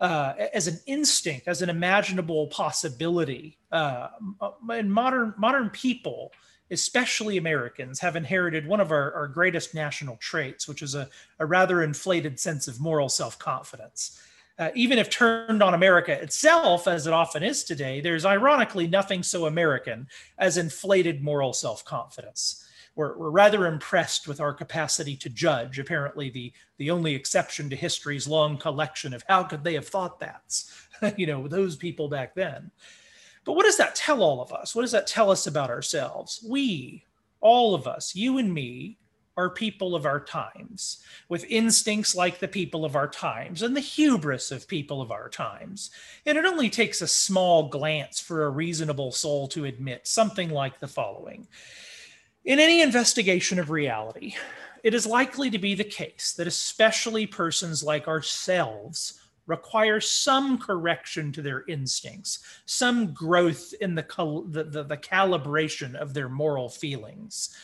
uh, 0.00 0.32
as 0.52 0.66
an 0.66 0.80
instinct, 0.86 1.46
as 1.46 1.62
an 1.62 1.68
imaginable 1.68 2.46
possibility. 2.48 3.58
Uh, 3.70 4.08
and 4.70 4.92
modern 4.92 5.34
modern 5.36 5.68
people, 5.70 6.32
especially 6.70 7.36
Americans, 7.36 8.00
have 8.00 8.16
inherited 8.16 8.66
one 8.66 8.80
of 8.80 8.90
our, 8.90 9.12
our 9.12 9.28
greatest 9.28 9.74
national 9.74 10.16
traits, 10.16 10.66
which 10.66 10.80
is 10.80 10.94
a, 10.94 11.08
a 11.38 11.46
rather 11.46 11.82
inflated 11.82 12.40
sense 12.40 12.66
of 12.66 12.80
moral 12.80 13.10
self 13.10 13.38
confidence 13.38 14.20
Uh, 14.56 14.70
even 14.74 14.98
if 14.98 15.10
turned 15.10 15.62
on 15.62 15.74
America 15.74 16.12
itself, 16.12 16.86
as 16.86 17.08
it 17.08 17.12
often 17.12 17.42
is 17.42 17.64
today, 17.64 18.00
there's 18.00 18.24
ironically 18.24 18.86
nothing 18.86 19.22
so 19.22 19.46
American 19.46 20.06
as 20.38 20.58
inflated 20.58 21.22
moral 21.22 21.52
self 21.52 21.84
confidence. 21.84 22.64
We're, 22.94 23.18
we're, 23.18 23.30
rather 23.30 23.66
impressed 23.66 24.28
with 24.28 24.40
our 24.40 24.54
capacity 24.54 25.16
to 25.16 25.28
judge, 25.28 25.80
apparently, 25.80 26.30
the, 26.30 26.52
the 26.78 26.92
only 26.92 27.16
exception 27.16 27.68
to 27.70 27.76
history's 27.76 28.28
long 28.28 28.56
collection 28.56 29.12
of 29.12 29.24
how 29.28 29.42
could 29.42 29.64
they 29.64 29.74
have 29.74 29.88
thought 29.88 30.20
that? 30.20 30.62
you 31.16 31.26
know, 31.26 31.48
those 31.48 31.74
people 31.74 32.08
back 32.08 32.36
then. 32.36 32.70
But 33.44 33.54
what 33.54 33.64
does 33.64 33.76
that 33.78 33.96
tell 33.96 34.22
all 34.22 34.40
of 34.40 34.52
us? 34.52 34.74
What 34.74 34.82
does 34.82 34.92
that 34.92 35.08
tell 35.08 35.30
us 35.30 35.48
about 35.48 35.70
ourselves? 35.70 36.44
We, 36.48 37.04
all 37.40 37.74
of 37.74 37.88
us, 37.88 38.14
you 38.14 38.38
and 38.38 38.54
me, 38.54 38.98
are 39.36 39.50
people 39.50 39.94
of 39.94 40.06
our 40.06 40.20
times, 40.20 41.02
with 41.28 41.44
instincts 41.48 42.14
like 42.14 42.38
the 42.38 42.48
people 42.48 42.84
of 42.84 42.94
our 42.94 43.08
times 43.08 43.62
and 43.62 43.76
the 43.76 43.80
hubris 43.80 44.50
of 44.50 44.68
people 44.68 45.02
of 45.02 45.10
our 45.10 45.28
times. 45.28 45.90
And 46.24 46.38
it 46.38 46.44
only 46.44 46.70
takes 46.70 47.02
a 47.02 47.08
small 47.08 47.68
glance 47.68 48.20
for 48.20 48.44
a 48.44 48.50
reasonable 48.50 49.12
soul 49.12 49.48
to 49.48 49.64
admit 49.64 50.06
something 50.06 50.50
like 50.50 50.78
the 50.78 50.86
following 50.86 51.46
In 52.44 52.58
any 52.58 52.80
investigation 52.80 53.58
of 53.58 53.70
reality, 53.70 54.34
it 54.84 54.94
is 54.94 55.06
likely 55.06 55.50
to 55.50 55.58
be 55.58 55.74
the 55.74 55.82
case 55.82 56.34
that 56.36 56.46
especially 56.46 57.26
persons 57.26 57.82
like 57.82 58.06
ourselves 58.06 59.20
require 59.46 60.00
some 60.00 60.58
correction 60.58 61.32
to 61.32 61.42
their 61.42 61.64
instincts, 61.66 62.40
some 62.66 63.12
growth 63.12 63.74
in 63.80 63.94
the, 63.94 64.04
the, 64.48 64.64
the, 64.64 64.82
the 64.84 64.96
calibration 64.96 65.94
of 65.94 66.14
their 66.14 66.28
moral 66.28 66.68
feelings. 66.68 67.54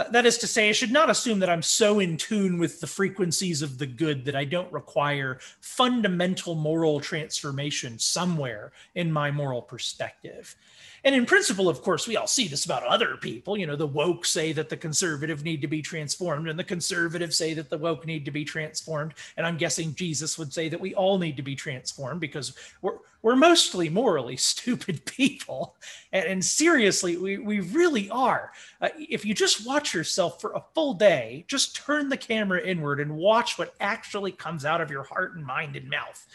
Uh, 0.00 0.08
that 0.12 0.24
is 0.24 0.38
to 0.38 0.46
say, 0.46 0.70
I 0.70 0.72
should 0.72 0.92
not 0.92 1.10
assume 1.10 1.40
that 1.40 1.50
I'm 1.50 1.60
so 1.60 2.00
in 2.00 2.16
tune 2.16 2.58
with 2.58 2.80
the 2.80 2.86
frequencies 2.86 3.60
of 3.60 3.76
the 3.76 3.86
good 3.86 4.24
that 4.24 4.34
I 4.34 4.44
don't 4.44 4.72
require 4.72 5.40
fundamental 5.60 6.54
moral 6.54 7.00
transformation 7.00 7.98
somewhere 7.98 8.72
in 8.94 9.12
my 9.12 9.30
moral 9.30 9.60
perspective. 9.60 10.56
And 11.04 11.14
in 11.14 11.26
principle, 11.26 11.68
of 11.68 11.82
course, 11.82 12.06
we 12.06 12.16
all 12.16 12.26
see 12.26 12.48
this 12.48 12.64
about 12.64 12.84
other 12.84 13.16
people. 13.16 13.56
You 13.56 13.66
know, 13.66 13.76
the 13.76 13.86
woke 13.86 14.24
say 14.24 14.52
that 14.52 14.68
the 14.68 14.76
conservative 14.76 15.44
need 15.44 15.60
to 15.62 15.68
be 15.68 15.82
transformed, 15.82 16.48
and 16.48 16.58
the 16.58 16.64
conservatives 16.64 17.36
say 17.36 17.54
that 17.54 17.70
the 17.70 17.78
woke 17.78 18.06
need 18.06 18.24
to 18.24 18.30
be 18.30 18.44
transformed. 18.44 19.14
And 19.36 19.46
I'm 19.46 19.56
guessing 19.56 19.94
Jesus 19.94 20.38
would 20.38 20.52
say 20.52 20.68
that 20.68 20.80
we 20.80 20.94
all 20.94 21.18
need 21.18 21.36
to 21.36 21.42
be 21.42 21.56
transformed 21.56 22.20
because 22.20 22.54
we're 22.82 22.98
we're 23.22 23.36
mostly 23.36 23.88
morally 23.88 24.36
stupid 24.38 25.04
people. 25.04 25.76
And, 26.12 26.26
and 26.26 26.44
seriously, 26.44 27.16
we, 27.16 27.38
we 27.38 27.60
really 27.60 28.08
are. 28.10 28.52
Uh, 28.80 28.88
if 28.96 29.24
you 29.24 29.34
just 29.34 29.66
watch 29.66 29.94
yourself 29.94 30.40
for 30.40 30.52
a 30.52 30.64
full 30.74 30.94
day, 30.94 31.44
just 31.48 31.76
turn 31.76 32.08
the 32.08 32.16
camera 32.16 32.62
inward 32.62 33.00
and 33.00 33.16
watch 33.16 33.58
what 33.58 33.74
actually 33.80 34.32
comes 34.32 34.64
out 34.64 34.80
of 34.80 34.90
your 34.90 35.02
heart 35.02 35.34
and 35.34 35.44
mind 35.44 35.76
and 35.76 35.88
mouth 35.90 36.26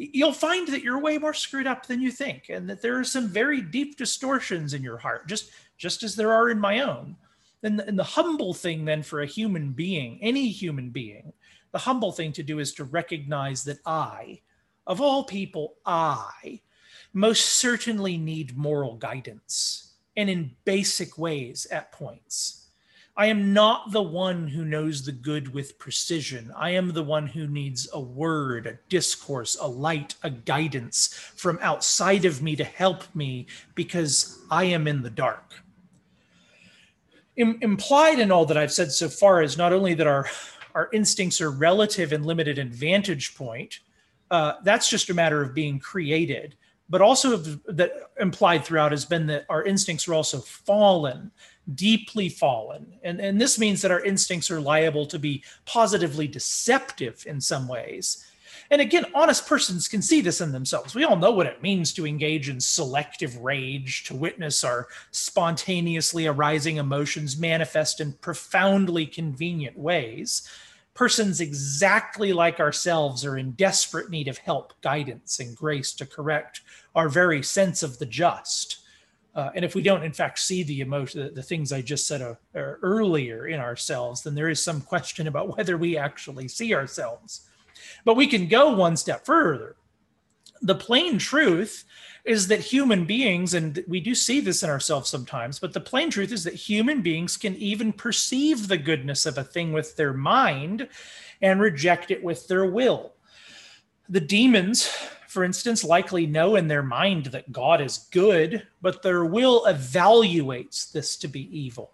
you'll 0.00 0.32
find 0.32 0.66
that 0.68 0.82
you're 0.82 0.98
way 0.98 1.18
more 1.18 1.34
screwed 1.34 1.66
up 1.66 1.86
than 1.86 2.00
you 2.00 2.10
think 2.10 2.48
and 2.48 2.68
that 2.68 2.80
there 2.80 2.98
are 2.98 3.04
some 3.04 3.28
very 3.28 3.60
deep 3.60 3.98
distortions 3.98 4.72
in 4.72 4.82
your 4.82 4.96
heart 4.96 5.28
just 5.28 5.50
just 5.76 6.02
as 6.02 6.16
there 6.16 6.32
are 6.32 6.50
in 6.50 6.58
my 6.58 6.80
own. 6.80 7.16
And 7.62 7.80
and 7.80 7.98
the 7.98 8.04
humble 8.04 8.54
thing 8.54 8.86
then 8.86 9.02
for 9.02 9.20
a 9.20 9.26
human 9.26 9.72
being 9.72 10.18
any 10.22 10.48
human 10.48 10.88
being 10.88 11.34
the 11.72 11.78
humble 11.78 12.10
thing 12.10 12.32
to 12.32 12.42
do 12.42 12.58
is 12.58 12.72
to 12.74 12.84
recognize 12.84 13.64
that 13.64 13.80
i 13.84 14.40
of 14.86 15.02
all 15.02 15.24
people 15.24 15.74
i 15.84 16.58
most 17.12 17.44
certainly 17.44 18.16
need 18.16 18.56
moral 18.56 18.96
guidance 18.96 19.92
and 20.16 20.30
in 20.30 20.56
basic 20.64 21.18
ways 21.18 21.66
at 21.70 21.92
points 21.92 22.59
I 23.20 23.26
am 23.26 23.52
not 23.52 23.92
the 23.92 24.00
one 24.00 24.48
who 24.48 24.64
knows 24.64 25.04
the 25.04 25.12
good 25.12 25.52
with 25.52 25.78
precision. 25.78 26.50
I 26.56 26.70
am 26.70 26.94
the 26.94 27.02
one 27.02 27.26
who 27.26 27.46
needs 27.46 27.86
a 27.92 28.00
word, 28.00 28.66
a 28.66 28.78
discourse, 28.88 29.58
a 29.60 29.66
light, 29.66 30.14
a 30.22 30.30
guidance 30.30 31.08
from 31.36 31.58
outside 31.60 32.24
of 32.24 32.40
me 32.40 32.56
to 32.56 32.64
help 32.64 33.14
me 33.14 33.46
because 33.74 34.38
I 34.50 34.64
am 34.64 34.88
in 34.88 35.02
the 35.02 35.10
dark. 35.10 35.52
Im- 37.36 37.58
implied 37.60 38.20
in 38.20 38.32
all 38.32 38.46
that 38.46 38.56
I've 38.56 38.72
said 38.72 38.90
so 38.90 39.10
far 39.10 39.42
is 39.42 39.58
not 39.58 39.74
only 39.74 39.92
that 39.92 40.06
our, 40.06 40.26
our 40.74 40.88
instincts 40.94 41.42
are 41.42 41.50
relative 41.50 42.14
and 42.14 42.24
limited 42.24 42.56
in 42.56 42.70
vantage 42.70 43.34
point, 43.34 43.80
uh, 44.30 44.54
that's 44.64 44.88
just 44.88 45.10
a 45.10 45.14
matter 45.14 45.42
of 45.42 45.52
being 45.52 45.78
created 45.78 46.56
but 46.90 47.00
also 47.00 47.36
that 47.36 47.92
implied 48.18 48.64
throughout 48.64 48.90
has 48.90 49.04
been 49.04 49.28
that 49.28 49.46
our 49.48 49.62
instincts 49.62 50.08
are 50.08 50.14
also 50.14 50.40
fallen 50.40 51.30
deeply 51.74 52.28
fallen. 52.28 52.94
And, 53.02 53.20
and 53.20 53.40
this 53.40 53.58
means 53.58 53.82
that 53.82 53.90
our 53.90 54.04
instincts 54.04 54.50
are 54.50 54.60
liable 54.60 55.06
to 55.06 55.18
be 55.18 55.44
positively 55.66 56.28
deceptive 56.28 57.24
in 57.26 57.40
some 57.40 57.68
ways. 57.68 58.26
And 58.70 58.80
again, 58.80 59.06
honest 59.14 59.46
persons 59.48 59.88
can 59.88 60.00
see 60.00 60.20
this 60.20 60.40
in 60.40 60.52
themselves. 60.52 60.94
We 60.94 61.04
all 61.04 61.16
know 61.16 61.32
what 61.32 61.48
it 61.48 61.62
means 61.62 61.92
to 61.94 62.06
engage 62.06 62.48
in 62.48 62.60
selective 62.60 63.36
rage, 63.38 64.04
to 64.04 64.14
witness 64.14 64.62
our 64.62 64.86
spontaneously 65.10 66.28
arising 66.28 66.76
emotions 66.76 67.36
manifest 67.36 68.00
in 68.00 68.12
profoundly 68.14 69.06
convenient 69.06 69.76
ways. 69.76 70.48
Persons 70.94 71.40
exactly 71.40 72.32
like 72.32 72.60
ourselves 72.60 73.24
are 73.24 73.38
in 73.38 73.52
desperate 73.52 74.10
need 74.10 74.28
of 74.28 74.38
help, 74.38 74.72
guidance, 74.82 75.40
and 75.40 75.56
grace 75.56 75.92
to 75.94 76.06
correct 76.06 76.60
our 76.94 77.08
very 77.08 77.42
sense 77.42 77.82
of 77.82 77.98
the 77.98 78.06
just. 78.06 78.79
Uh, 79.34 79.50
and 79.54 79.64
if 79.64 79.74
we 79.74 79.82
don't, 79.82 80.02
in 80.02 80.12
fact, 80.12 80.38
see 80.38 80.62
the 80.62 80.80
emotion, 80.80 81.22
the, 81.22 81.30
the 81.30 81.42
things 81.42 81.72
I 81.72 81.82
just 81.82 82.06
said 82.06 82.20
uh, 82.20 82.34
uh, 82.54 82.74
earlier 82.82 83.46
in 83.46 83.60
ourselves, 83.60 84.22
then 84.22 84.34
there 84.34 84.48
is 84.48 84.62
some 84.62 84.80
question 84.80 85.28
about 85.28 85.56
whether 85.56 85.76
we 85.76 85.96
actually 85.96 86.48
see 86.48 86.74
ourselves. 86.74 87.48
But 88.04 88.16
we 88.16 88.26
can 88.26 88.48
go 88.48 88.74
one 88.74 88.96
step 88.96 89.24
further. 89.24 89.76
The 90.62 90.74
plain 90.74 91.18
truth 91.18 91.84
is 92.24 92.48
that 92.48 92.60
human 92.60 93.06
beings, 93.06 93.54
and 93.54 93.82
we 93.88 94.00
do 94.00 94.14
see 94.14 94.40
this 94.40 94.62
in 94.62 94.68
ourselves 94.68 95.08
sometimes, 95.08 95.58
but 95.58 95.72
the 95.72 95.80
plain 95.80 96.10
truth 96.10 96.32
is 96.32 96.44
that 96.44 96.54
human 96.54 97.00
beings 97.00 97.36
can 97.36 97.56
even 97.56 97.92
perceive 97.92 98.68
the 98.68 98.76
goodness 98.76 99.24
of 99.24 99.38
a 99.38 99.44
thing 99.44 99.72
with 99.72 99.96
their 99.96 100.12
mind 100.12 100.86
and 101.40 101.60
reject 101.60 102.10
it 102.10 102.22
with 102.22 102.46
their 102.46 102.66
will. 102.66 103.14
The 104.10 104.20
demons 104.20 104.90
for 105.30 105.44
instance, 105.44 105.84
likely 105.84 106.26
know 106.26 106.56
in 106.56 106.66
their 106.66 106.82
mind 106.82 107.26
that 107.26 107.52
God 107.52 107.80
is 107.80 108.08
good, 108.10 108.66
but 108.82 109.00
their 109.00 109.24
will 109.24 109.64
evaluates 109.64 110.90
this 110.90 111.16
to 111.18 111.28
be 111.28 111.56
evil. 111.56 111.92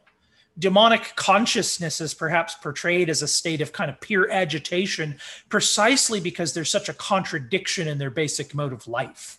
Demonic 0.58 1.12
consciousness 1.16 2.00
is 2.00 2.14
perhaps 2.14 2.54
portrayed 2.54 3.10
as 3.10 3.20
a 3.20 3.28
state 3.28 3.60
of 3.60 3.74
kind 3.74 3.90
of 3.90 4.00
pure 4.00 4.32
agitation 4.32 5.18
precisely 5.50 6.18
because 6.18 6.54
there's 6.54 6.70
such 6.70 6.88
a 6.88 6.94
contradiction 6.94 7.86
in 7.88 7.98
their 7.98 8.08
basic 8.08 8.54
mode 8.54 8.72
of 8.72 8.88
life 8.88 9.38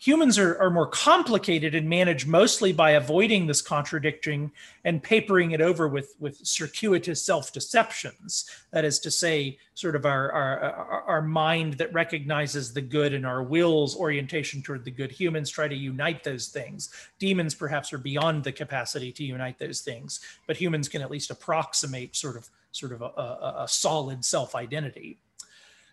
humans 0.00 0.38
are, 0.38 0.58
are 0.58 0.70
more 0.70 0.86
complicated 0.86 1.74
and 1.74 1.86
managed 1.86 2.26
mostly 2.26 2.72
by 2.72 2.92
avoiding 2.92 3.46
this 3.46 3.60
contradicting 3.60 4.50
and 4.84 5.02
papering 5.02 5.50
it 5.50 5.60
over 5.60 5.86
with, 5.88 6.16
with 6.18 6.44
circuitous 6.44 7.22
self-deceptions. 7.22 8.50
That 8.72 8.86
is 8.86 8.98
to 9.00 9.10
say, 9.10 9.58
sort 9.74 9.94
of 9.94 10.06
our, 10.06 10.32
our, 10.32 11.04
our 11.06 11.22
mind 11.22 11.74
that 11.74 11.92
recognizes 11.92 12.72
the 12.72 12.80
good 12.80 13.12
and 13.12 13.26
our 13.26 13.42
will's 13.42 13.94
orientation 13.94 14.62
toward 14.62 14.86
the 14.86 14.90
good. 14.90 15.12
Humans 15.12 15.50
try 15.50 15.68
to 15.68 15.76
unite 15.76 16.24
those 16.24 16.48
things. 16.48 16.90
Demons 17.18 17.54
perhaps 17.54 17.92
are 17.92 17.98
beyond 17.98 18.42
the 18.42 18.52
capacity 18.52 19.12
to 19.12 19.22
unite 19.22 19.58
those 19.58 19.82
things, 19.82 20.20
but 20.46 20.56
humans 20.56 20.88
can 20.88 21.02
at 21.02 21.10
least 21.10 21.30
approximate 21.30 22.16
sort 22.16 22.36
of 22.36 22.48
sort 22.72 22.92
of 22.92 23.02
a, 23.02 23.04
a, 23.04 23.54
a 23.64 23.68
solid 23.68 24.24
self-identity. 24.24 25.18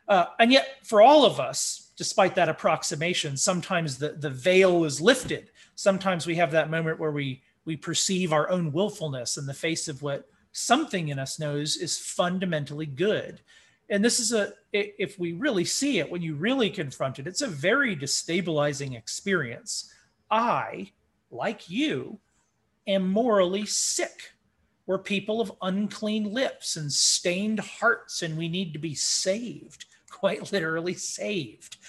Uh, 0.07 0.27
and 0.39 0.53
yet, 0.53 0.77
for 0.83 1.01
all 1.01 1.25
of 1.25 1.39
us, 1.39 1.86
despite 1.97 2.35
that 2.35 2.47
approximation, 2.47 3.35
sometimes 3.35 3.97
the, 3.97 4.09
the 4.09 4.29
veil 4.29 4.85
is 4.85 5.01
lifted. 5.01 5.49
Sometimes 5.75 6.25
we 6.25 6.35
have 6.35 6.51
that 6.51 6.69
moment 6.69 6.99
where 6.99 7.11
we 7.11 7.41
we 7.65 7.75
perceive 7.75 8.31
our 8.31 8.49
own 8.49 8.71
willfulness 8.71 9.35
in 9.35 9.45
the 9.45 9.53
face 9.53 9.89
of 9.89 10.01
what 10.01 10.29
something 10.53 11.09
in 11.09 11.19
us 11.19 11.37
knows 11.37 11.75
is 11.75 11.97
fundamentally 11.97 12.85
good. 12.85 13.41
And 13.89 14.05
this 14.05 14.21
is 14.21 14.31
a 14.31 14.53
if 14.71 15.19
we 15.19 15.33
really 15.33 15.65
see 15.65 15.99
it, 15.99 16.09
when 16.09 16.21
you 16.21 16.35
really 16.35 16.69
confront 16.69 17.19
it, 17.19 17.27
it's 17.27 17.41
a 17.41 17.47
very 17.47 17.95
destabilizing 17.95 18.95
experience. 18.95 19.91
I, 20.29 20.91
like 21.31 21.69
you, 21.69 22.19
am 22.85 23.09
morally 23.09 23.65
sick. 23.65 24.33
We're 24.85 24.99
people 24.99 25.41
of 25.41 25.51
unclean 25.61 26.31
lips 26.31 26.77
and 26.77 26.91
stained 26.91 27.59
hearts, 27.59 28.21
and 28.21 28.37
we 28.37 28.47
need 28.47 28.71
to 28.73 28.79
be 28.79 28.95
saved 28.95 29.85
quite 30.17 30.51
literally 30.51 30.93
saved. 30.93 31.77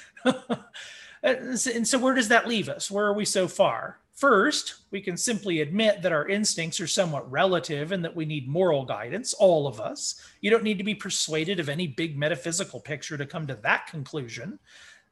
Uh, 1.25 1.35
and 1.75 1.89
so, 1.89 1.99
where 1.99 2.15
does 2.15 2.29
that 2.29 2.47
leave 2.47 2.69
us? 2.69 2.89
Where 2.89 3.05
are 3.07 3.13
we 3.13 3.25
so 3.25 3.49
far? 3.49 3.99
First, 4.19 4.83
we 4.93 5.01
can 5.01 5.17
simply 5.17 5.61
admit 5.61 6.03
that 6.03 6.13
our 6.13 6.29
instincts 6.29 6.81
are 6.81 6.87
somewhat 6.87 7.29
relative 7.29 7.91
and 7.91 8.05
that 8.05 8.15
we 8.15 8.25
need 8.25 8.49
moral 8.49 8.85
guidance, 8.85 9.35
all 9.35 9.67
of 9.67 9.81
us. 9.81 10.21
You 10.41 10.51
don't 10.51 10.63
need 10.63 10.79
to 10.79 10.85
be 10.85 10.95
persuaded 10.95 11.59
of 11.59 11.69
any 11.69 11.89
big 11.89 12.17
metaphysical 12.17 12.79
picture 12.79 13.17
to 13.17 13.27
come 13.27 13.49
to 13.49 13.59
that 13.63 13.89
conclusion. 13.89 14.61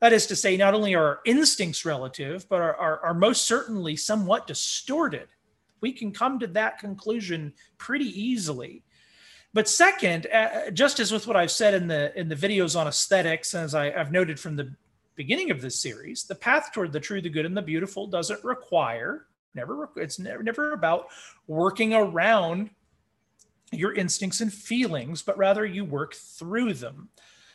That 0.01 0.13
is 0.13 0.27
to 0.27 0.37
say, 0.37 0.57
not 0.57 0.75
only 0.75 0.95
are 0.95 1.05
our 1.05 1.21
instincts 1.25 1.85
relative, 1.85 2.49
but 2.49 2.61
are, 2.61 2.77
are, 2.77 3.01
are 3.01 3.15
most 3.15 3.47
certainly 3.47 3.97
somewhat 3.97 4.47
distorted. 4.47 5.29
We 5.81 5.93
can 5.93 6.13
come 6.13 6.39
to 6.39 6.47
that 6.49 6.79
conclusion 6.79 7.53
pretty 7.79 8.07
easily 8.21 8.85
But 9.57 9.71
second, 9.71 10.27
uh, 10.27 10.71
just 10.71 11.01
as 11.01 11.11
with 11.11 11.27
what 11.27 11.35
I've 11.35 11.51
said 11.51 11.73
in 11.73 11.87
the 11.87 12.13
in 12.15 12.29
the 12.29 12.35
videos 12.35 12.79
on 12.79 12.87
aesthetics, 12.87 13.55
as 13.55 13.75
I, 13.75 13.91
I've 13.91 14.13
noted 14.13 14.39
from 14.39 14.55
the 14.55 14.71
beginning 15.15 15.51
of 15.51 15.63
this 15.63 15.81
series, 15.81 16.25
the 16.25 16.35
path 16.35 16.73
toward 16.75 16.93
the 16.93 17.01
true, 17.01 17.23
the 17.23 17.31
good, 17.31 17.47
and 17.47 17.57
the 17.57 17.63
beautiful 17.63 18.07
doesn't 18.07 18.45
require 18.45 19.29
never 19.55 19.89
it's 19.97 20.19
never, 20.19 20.43
never 20.43 20.73
about 20.75 21.07
working 21.47 21.95
around 21.95 22.69
your 23.73 23.95
instincts 23.95 24.43
and 24.43 24.53
feelings, 24.53 25.23
but 25.23 25.39
rather 25.39 25.65
you 25.65 25.87
work 25.87 26.13
through 26.13 26.75
them. 26.75 27.09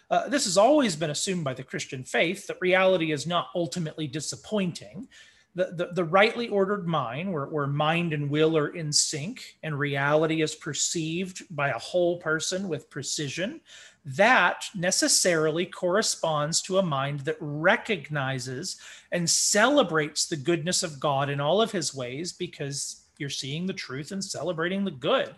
Uh, 0.09 0.27
this 0.27 0.45
has 0.45 0.57
always 0.57 0.95
been 0.95 1.11
assumed 1.11 1.43
by 1.43 1.53
the 1.53 1.63
Christian 1.63 2.03
faith 2.03 2.47
that 2.47 2.57
reality 2.61 3.11
is 3.11 3.27
not 3.27 3.49
ultimately 3.53 4.07
disappointing. 4.07 5.07
The, 5.53 5.65
the, 5.75 5.89
the, 5.93 6.03
rightly 6.05 6.47
ordered 6.47 6.87
mind, 6.87 7.31
where, 7.31 7.45
where 7.45 7.67
mind 7.67 8.13
and 8.13 8.29
will 8.29 8.57
are 8.57 8.69
in 8.69 8.93
sync 8.93 9.57
and 9.63 9.77
reality 9.77 10.41
is 10.41 10.55
perceived 10.55 11.43
by 11.53 11.71
a 11.71 11.77
whole 11.77 12.19
person 12.19 12.69
with 12.69 12.89
precision, 12.89 13.59
that 14.05 14.65
necessarily 14.73 15.65
corresponds 15.65 16.61
to 16.61 16.77
a 16.77 16.83
mind 16.83 17.21
that 17.21 17.37
recognizes 17.39 18.77
and 19.11 19.29
celebrates 19.29 20.25
the 20.25 20.37
goodness 20.37 20.83
of 20.83 20.99
God 20.99 21.29
in 21.29 21.41
all 21.41 21.61
of 21.61 21.71
his 21.71 21.93
ways 21.93 22.31
because 22.31 23.03
you're 23.17 23.29
seeing 23.29 23.65
the 23.65 23.73
truth 23.73 24.11
and 24.11 24.23
celebrating 24.23 24.85
the 24.85 24.91
good. 24.91 25.35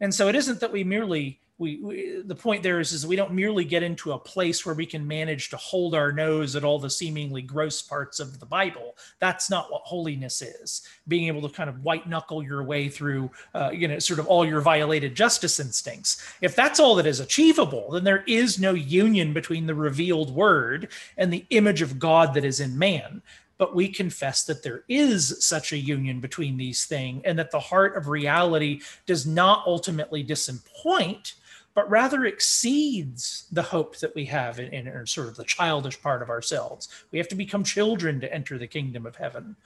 And 0.00 0.12
so 0.12 0.28
it 0.28 0.34
isn't 0.34 0.60
that 0.60 0.72
we 0.72 0.84
merely 0.84 1.40
we, 1.58 1.78
we, 1.82 2.22
the 2.24 2.34
point 2.34 2.64
there 2.64 2.80
is 2.80 2.92
is 2.92 3.06
we 3.06 3.14
don't 3.14 3.32
merely 3.32 3.64
get 3.64 3.84
into 3.84 4.12
a 4.12 4.18
place 4.18 4.66
where 4.66 4.74
we 4.74 4.86
can 4.86 5.06
manage 5.06 5.50
to 5.50 5.56
hold 5.56 5.94
our 5.94 6.10
nose 6.10 6.56
at 6.56 6.64
all 6.64 6.80
the 6.80 6.90
seemingly 6.90 7.42
gross 7.42 7.80
parts 7.80 8.18
of 8.18 8.40
the 8.40 8.46
bible. 8.46 8.96
That's 9.20 9.48
not 9.50 9.70
what 9.70 9.82
holiness 9.82 10.42
is. 10.42 10.82
Being 11.06 11.28
able 11.28 11.48
to 11.48 11.54
kind 11.54 11.70
of 11.70 11.84
white 11.84 12.08
knuckle 12.08 12.42
your 12.42 12.64
way 12.64 12.88
through 12.88 13.30
uh, 13.54 13.70
you 13.72 13.86
know 13.86 14.00
sort 14.00 14.18
of 14.18 14.26
all 14.26 14.44
your 14.44 14.60
violated 14.60 15.14
justice 15.14 15.60
instincts. 15.60 16.20
If 16.40 16.56
that's 16.56 16.80
all 16.80 16.96
that 16.96 17.06
is 17.06 17.20
achievable 17.20 17.92
then 17.92 18.02
there 18.02 18.24
is 18.26 18.58
no 18.58 18.72
union 18.72 19.32
between 19.32 19.66
the 19.66 19.74
revealed 19.74 20.34
word 20.34 20.88
and 21.16 21.32
the 21.32 21.46
image 21.50 21.82
of 21.82 22.00
god 22.00 22.34
that 22.34 22.44
is 22.44 22.58
in 22.58 22.76
man. 22.76 23.22
But 23.58 23.76
we 23.76 23.88
confess 23.88 24.42
that 24.44 24.64
there 24.64 24.82
is 24.88 25.44
such 25.44 25.72
a 25.72 25.78
union 25.78 26.18
between 26.18 26.56
these 26.56 26.86
things 26.86 27.22
and 27.24 27.38
that 27.38 27.52
the 27.52 27.60
heart 27.60 27.96
of 27.96 28.08
reality 28.08 28.80
does 29.06 29.24
not 29.24 29.64
ultimately 29.66 30.24
disappoint 30.24 31.34
but 31.74 31.90
rather 31.90 32.24
exceeds 32.24 33.46
the 33.50 33.62
hope 33.62 33.98
that 33.98 34.14
we 34.14 34.24
have 34.26 34.60
in, 34.60 34.72
in, 34.72 35.06
sort 35.06 35.28
of 35.28 35.36
the 35.36 35.44
childish 35.44 36.00
part 36.00 36.22
of 36.22 36.30
ourselves. 36.30 36.88
We 37.10 37.18
have 37.18 37.28
to 37.28 37.34
become 37.34 37.64
children 37.64 38.20
to 38.20 38.32
enter 38.32 38.58
the 38.58 38.66
kingdom 38.66 39.06
of 39.06 39.16
heaven. 39.16 39.56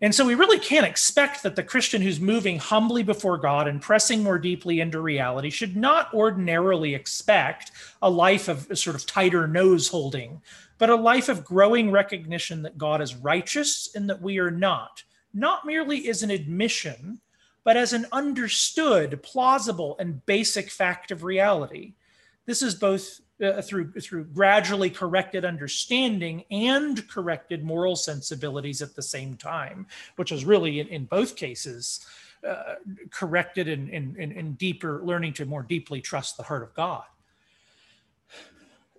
And 0.00 0.14
so 0.14 0.26
we 0.26 0.34
really 0.34 0.58
can't 0.58 0.86
expect 0.86 1.42
that 1.42 1.56
the 1.56 1.62
Christian 1.62 2.02
who's 2.02 2.20
moving 2.20 2.58
humbly 2.58 3.02
before 3.02 3.38
God 3.38 3.66
and 3.66 3.80
pressing 3.80 4.22
more 4.22 4.38
deeply 4.38 4.80
into 4.80 5.00
reality 5.00 5.48
should 5.48 5.74
not 5.74 6.12
ordinarily 6.12 6.94
expect 6.94 7.70
a 8.02 8.10
life 8.10 8.48
of 8.48 8.78
sort 8.78 8.96
of 8.96 9.06
tighter 9.06 9.46
nose 9.46 9.88
holding, 9.88 10.42
but 10.76 10.90
a 10.90 10.96
life 10.96 11.30
of 11.30 11.44
growing 11.44 11.90
recognition 11.90 12.62
that 12.62 12.76
God 12.76 13.00
is 13.00 13.14
righteous 13.14 13.88
and 13.94 14.08
that 14.10 14.20
we 14.20 14.38
are 14.38 14.50
not. 14.50 15.02
Not 15.32 15.64
merely 15.64 16.06
is 16.08 16.22
an 16.22 16.30
admission 16.30 17.20
but 17.66 17.76
as 17.76 17.92
an 17.92 18.06
understood, 18.12 19.20
plausible, 19.24 19.96
and 19.98 20.24
basic 20.24 20.70
fact 20.70 21.10
of 21.10 21.24
reality. 21.24 21.94
This 22.44 22.62
is 22.62 22.76
both 22.76 23.20
uh, 23.42 23.60
through, 23.60 23.90
through 23.94 24.26
gradually 24.26 24.88
corrected 24.88 25.44
understanding 25.44 26.44
and 26.52 27.06
corrected 27.08 27.64
moral 27.64 27.96
sensibilities 27.96 28.82
at 28.82 28.94
the 28.94 29.02
same 29.02 29.36
time, 29.36 29.88
which 30.14 30.30
is 30.30 30.44
really 30.44 30.78
in, 30.78 30.86
in 30.86 31.06
both 31.06 31.34
cases 31.34 32.06
uh, 32.46 32.76
corrected 33.10 33.66
in, 33.66 33.88
in, 33.88 34.14
in 34.16 34.52
deeper 34.52 35.00
learning 35.02 35.32
to 35.32 35.44
more 35.44 35.64
deeply 35.64 36.00
trust 36.00 36.36
the 36.36 36.44
heart 36.44 36.62
of 36.62 36.72
God. 36.72 37.02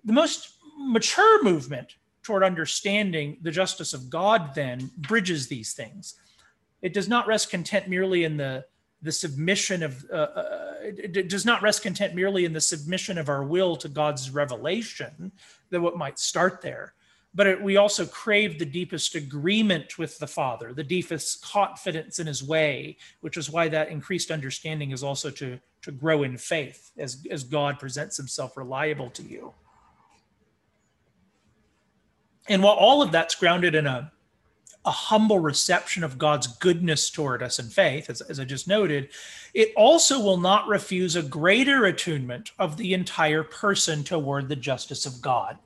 The 0.03 0.11
most 0.11 0.55
mature 0.77 1.41
movement 1.41 1.95
toward 2.21 2.43
understanding 2.43 3.37
the 3.41 3.51
justice 3.51 3.93
of 3.93 4.09
God 4.09 4.53
then 4.55 4.91
bridges 4.97 5.47
these 5.47 5.71
things 5.71 6.15
it 6.81 6.93
does 6.93 7.07
not 7.07 7.27
rest 7.27 7.49
content 7.49 7.87
merely 7.87 8.23
in 8.23 8.37
the 8.37 8.65
the 9.01 9.11
submission 9.11 9.83
of 9.83 10.05
uh, 10.11 10.15
uh, 10.15 10.73
it 10.81 11.29
does 11.29 11.45
not 11.45 11.61
rest 11.61 11.83
content 11.83 12.15
merely 12.15 12.45
in 12.45 12.53
the 12.53 12.61
submission 12.61 13.17
of 13.17 13.29
our 13.29 13.43
will 13.43 13.75
to 13.77 13.89
God's 13.89 14.31
revelation, 14.31 15.31
that 15.69 15.81
what 15.81 15.97
might 15.97 16.17
start 16.17 16.61
there, 16.61 16.93
but 17.35 17.45
it, 17.45 17.61
we 17.61 17.77
also 17.77 18.05
crave 18.05 18.57
the 18.57 18.65
deepest 18.65 19.13
agreement 19.13 19.99
with 19.99 20.17
the 20.17 20.25
Father, 20.25 20.73
the 20.73 20.83
deepest 20.83 21.43
confidence 21.43 22.17
in 22.19 22.25
His 22.25 22.43
way, 22.43 22.97
which 23.21 23.37
is 23.37 23.49
why 23.51 23.67
that 23.67 23.89
increased 23.89 24.31
understanding 24.31 24.91
is 24.91 25.03
also 25.03 25.29
to 25.31 25.59
to 25.83 25.91
grow 25.91 26.23
in 26.23 26.37
faith 26.37 26.91
as 26.97 27.23
as 27.29 27.43
God 27.43 27.79
presents 27.79 28.17
Himself 28.17 28.57
reliable 28.57 29.11
to 29.11 29.23
you. 29.23 29.53
And 32.49 32.63
while 32.63 32.75
all 32.75 33.01
of 33.01 33.11
that's 33.11 33.35
grounded 33.35 33.75
in 33.75 33.85
a 33.85 34.11
a 34.87 34.91
humble 34.91 35.39
reception 35.39 36.03
of 36.03 36.17
God's 36.17 36.47
goodness 36.47 37.09
toward 37.09 37.43
us 37.43 37.59
in 37.59 37.65
faith, 37.67 38.09
as, 38.09 38.21
as 38.21 38.39
I 38.39 38.45
just 38.45 38.69
noted, 38.69 39.09
it 39.53 39.73
also 39.75 40.19
will 40.19 40.37
not 40.37 40.67
refuse 40.67 41.15
a 41.15 41.21
greater 41.21 41.85
attunement 41.85 42.51
of 42.57 42.77
the 42.77 42.93
entire 42.93 43.43
person 43.43 44.03
toward 44.05 44.47
the 44.47 44.55
justice 44.55 45.05
of 45.05 45.21
God. 45.21 45.57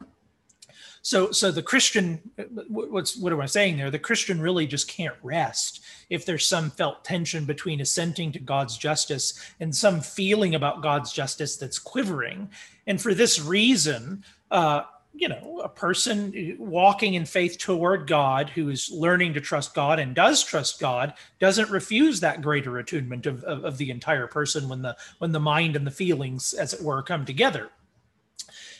So, 1.04 1.32
so 1.32 1.52
the 1.52 1.64
Christian, 1.64 2.20
what's 2.68 3.18
what 3.18 3.32
am 3.34 3.42
I 3.42 3.48
saying 3.48 3.78
there? 3.78 3.90
The 3.90 4.00
Christian 4.00 4.42
really 4.42 4.68
just 4.68 4.88
can't 4.88 5.16
rest 5.24 5.82
if 6.10 6.26
there's 6.26 6.48
some 6.48 6.70
felt 6.72 7.04
tension 7.04 7.46
between 7.46 7.82
assenting 7.82 8.32
to 8.34 8.40
God's 8.40 8.78
justice 8.78 9.40
and 9.60 9.76
some 9.76 10.02
feeling 10.02 10.56
about 10.56 10.84
God's 10.84 11.12
justice 11.12 11.58
that's 11.58 11.80
quivering. 11.80 12.50
And 12.86 13.02
for 13.02 13.14
this 13.14 13.40
reason, 13.42 14.24
uh, 14.52 14.84
you 15.14 15.28
know, 15.28 15.62
a 15.64 15.70
person 15.70 16.56
walking 16.58 17.16
in 17.16 17.26
faith 17.26 17.58
toward 17.58 18.08
God 18.08 18.50
who 18.50 18.70
is 18.70 18.90
learning 18.92 19.34
to 19.34 19.42
trust 19.42 19.74
God 19.74 20.00
and 20.00 20.16
does 20.16 20.44
trust 20.44 20.80
God 20.80 21.14
doesn't 21.40 21.70
refuse 21.70 22.20
that 22.20 22.42
greater 22.42 22.78
attunement 22.78 23.26
of, 23.26 23.44
of, 23.44 23.66
of, 23.66 23.78
the 23.78 23.92
entire 23.92 24.28
person 24.28 24.70
when 24.70 24.82
the 24.82 24.96
when 25.20 25.32
the 25.32 25.40
mind 25.40 25.76
and 25.76 25.86
the 25.86 25.92
feelings, 25.92 26.54
as 26.54 26.74
it 26.74 26.82
were, 26.82 27.04
come 27.04 27.26
together. 27.26 27.70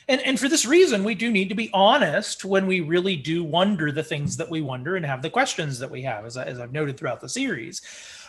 And, 0.08 0.22
and 0.22 0.40
for 0.40 0.50
this 0.50 0.66
reason, 0.66 1.04
we 1.04 1.16
do 1.16 1.32
need 1.32 1.50
to 1.50 1.56
be 1.56 1.70
honest 1.74 2.44
when 2.44 2.66
we 2.66 2.80
really 2.82 3.16
do 3.16 3.44
wonder 3.44 3.92
the 3.92 4.04
things 4.04 4.36
that 4.38 4.50
we 4.50 4.62
wonder 4.62 4.96
and 4.96 5.06
have 5.06 5.22
the 5.22 5.30
questions 5.30 5.80
that 5.80 5.92
we 5.92 6.02
have, 6.02 6.26
as, 6.26 6.38
I, 6.38 6.46
as 6.46 6.60
I've 6.60 6.74
noted 6.74 6.98
throughout 6.98 7.22
the 7.22 7.30
series 7.30 7.82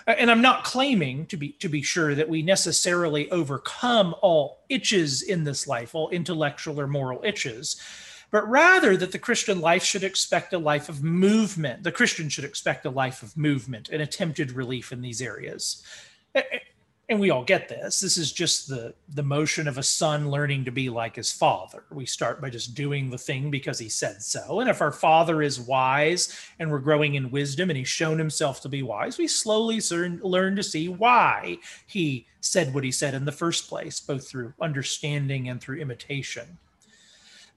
Uh, 0.06 0.12
and 0.12 0.30
I'm 0.30 0.42
not 0.42 0.64
claiming 0.64 1.26
to 1.26 1.36
be 1.36 1.50
to 1.52 1.68
be 1.68 1.82
sure 1.82 2.14
that 2.14 2.28
we 2.28 2.42
necessarily 2.42 3.30
overcome 3.30 4.14
all 4.22 4.64
itches 4.68 5.22
in 5.22 5.44
this 5.44 5.66
life, 5.66 5.94
all 5.94 6.10
intellectual 6.10 6.80
or 6.80 6.86
moral 6.86 7.20
itches, 7.24 7.80
but 8.30 8.48
rather 8.48 8.96
that 8.96 9.12
the 9.12 9.18
Christian 9.18 9.60
life 9.60 9.84
should 9.84 10.04
expect 10.04 10.52
a 10.52 10.58
life 10.58 10.88
of 10.88 11.02
movement. 11.02 11.82
The 11.82 11.92
Christian 11.92 12.28
should 12.28 12.44
expect 12.44 12.86
a 12.86 12.90
life 12.90 13.22
of 13.22 13.36
movement 13.36 13.88
and 13.90 14.02
attempted 14.02 14.52
relief 14.52 14.92
in 14.92 15.02
these 15.02 15.22
areas 15.22 15.82
and 17.12 17.20
we 17.20 17.30
all 17.30 17.44
get 17.44 17.68
this. 17.68 18.00
This 18.00 18.16
is 18.16 18.32
just 18.32 18.68
the 18.68 18.94
the 19.10 19.22
motion 19.22 19.68
of 19.68 19.76
a 19.76 19.82
son 19.82 20.30
learning 20.30 20.64
to 20.64 20.70
be 20.70 20.88
like 20.88 21.16
his 21.16 21.30
father. 21.30 21.84
We 21.90 22.06
start 22.06 22.40
by 22.40 22.48
just 22.48 22.74
doing 22.74 23.10
the 23.10 23.18
thing 23.18 23.50
because 23.50 23.78
he 23.78 23.90
said 23.90 24.22
so. 24.22 24.60
And 24.60 24.70
if 24.70 24.80
our 24.80 24.90
father 24.90 25.42
is 25.42 25.60
wise 25.60 26.34
and 26.58 26.70
we're 26.70 26.78
growing 26.78 27.14
in 27.14 27.30
wisdom 27.30 27.68
and 27.68 27.76
he's 27.76 27.88
shown 27.88 28.18
himself 28.18 28.62
to 28.62 28.68
be 28.70 28.82
wise 28.82 29.18
we 29.18 29.28
slowly 29.28 29.80
learn 30.22 30.56
to 30.56 30.62
see 30.62 30.88
why 30.88 31.58
he 31.86 32.26
said 32.40 32.72
what 32.72 32.84
he 32.84 32.90
said 32.90 33.12
in 33.12 33.26
the 33.26 33.30
first 33.30 33.68
place 33.68 34.00
both 34.00 34.26
through 34.26 34.54
understanding 34.60 35.50
and 35.50 35.60
through 35.60 35.80
imitation. 35.80 36.58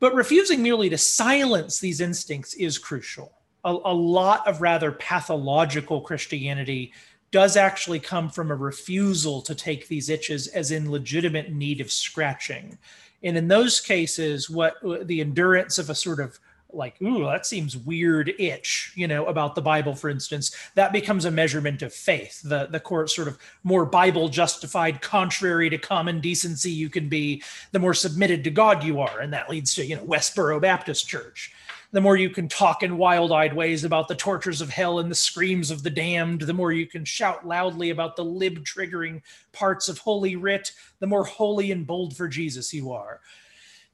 But 0.01 0.13
refusing 0.13 0.61
merely 0.61 0.89
to 0.89 0.97
silence 0.97 1.79
these 1.79 2.01
instincts 2.01 2.53
is 2.55 2.77
crucial. 2.77 3.31
A, 3.63 3.69
a 3.69 3.93
lot 3.93 4.45
of 4.47 4.61
rather 4.61 4.91
pathological 4.91 6.01
christianity 6.01 6.91
does 7.31 7.57
actually 7.57 7.99
come 7.99 8.29
from 8.29 8.51
a 8.51 8.55
refusal 8.55 9.41
to 9.41 9.55
take 9.55 9.87
these 9.87 10.09
itches 10.09 10.47
as 10.47 10.71
in 10.71 10.91
legitimate 10.91 11.51
need 11.51 11.81
of 11.81 11.91
scratching. 11.91 12.77
And 13.23 13.37
in 13.37 13.47
those 13.47 13.81
cases, 13.81 14.49
what 14.49 14.75
the 15.07 15.21
endurance 15.21 15.77
of 15.77 15.89
a 15.89 15.95
sort 15.95 16.19
of 16.19 16.39
like, 16.75 17.01
ooh, 17.01 17.23
that 17.25 17.45
seems 17.45 17.77
weird 17.77 18.33
itch, 18.37 18.91
you 18.95 19.07
know, 19.07 19.25
about 19.25 19.55
the 19.55 19.61
Bible, 19.61 19.95
for 19.95 20.09
instance, 20.09 20.55
that 20.75 20.91
becomes 20.91 21.25
a 21.25 21.31
measurement 21.31 21.81
of 21.81 21.93
faith. 21.93 22.41
The 22.41 22.67
the 22.67 22.79
court 22.79 23.09
sort 23.09 23.27
of 23.27 23.37
more 23.63 23.85
Bible 23.85 24.29
justified, 24.29 25.01
contrary 25.01 25.69
to 25.69 25.77
common 25.77 26.19
decency 26.19 26.71
you 26.71 26.89
can 26.89 27.09
be, 27.09 27.41
the 27.71 27.79
more 27.79 27.93
submitted 27.93 28.43
to 28.43 28.49
God 28.49 28.83
you 28.83 28.99
are. 28.99 29.21
And 29.21 29.33
that 29.33 29.49
leads 29.49 29.73
to, 29.75 29.85
you 29.85 29.95
know, 29.95 30.03
Westboro 30.03 30.61
Baptist 30.61 31.07
Church 31.07 31.53
the 31.95 32.01
more 32.01 32.17
you 32.17 32.29
can 32.29 32.49
talk 32.49 32.83
in 32.83 32.97
wild 32.97 33.31
eyed 33.31 33.53
ways 33.53 33.85
about 33.85 34.09
the 34.09 34.15
tortures 34.15 34.59
of 34.59 34.69
hell 34.69 34.99
and 34.99 35.09
the 35.09 35.15
screams 35.15 35.71
of 35.71 35.81
the 35.81 35.89
damned, 35.89 36.41
the 36.41 36.53
more 36.53 36.73
you 36.73 36.85
can 36.85 37.05
shout 37.05 37.47
loudly 37.47 37.89
about 37.89 38.17
the 38.17 38.25
lib 38.25 38.65
triggering 38.65 39.21
parts 39.53 39.87
of 39.87 39.97
Holy 39.99 40.35
Writ, 40.35 40.73
the 40.99 41.07
more 41.07 41.23
holy 41.23 41.71
and 41.71 41.87
bold 41.87 42.17
for 42.17 42.27
Jesus 42.27 42.73
you 42.73 42.91
are. 42.91 43.21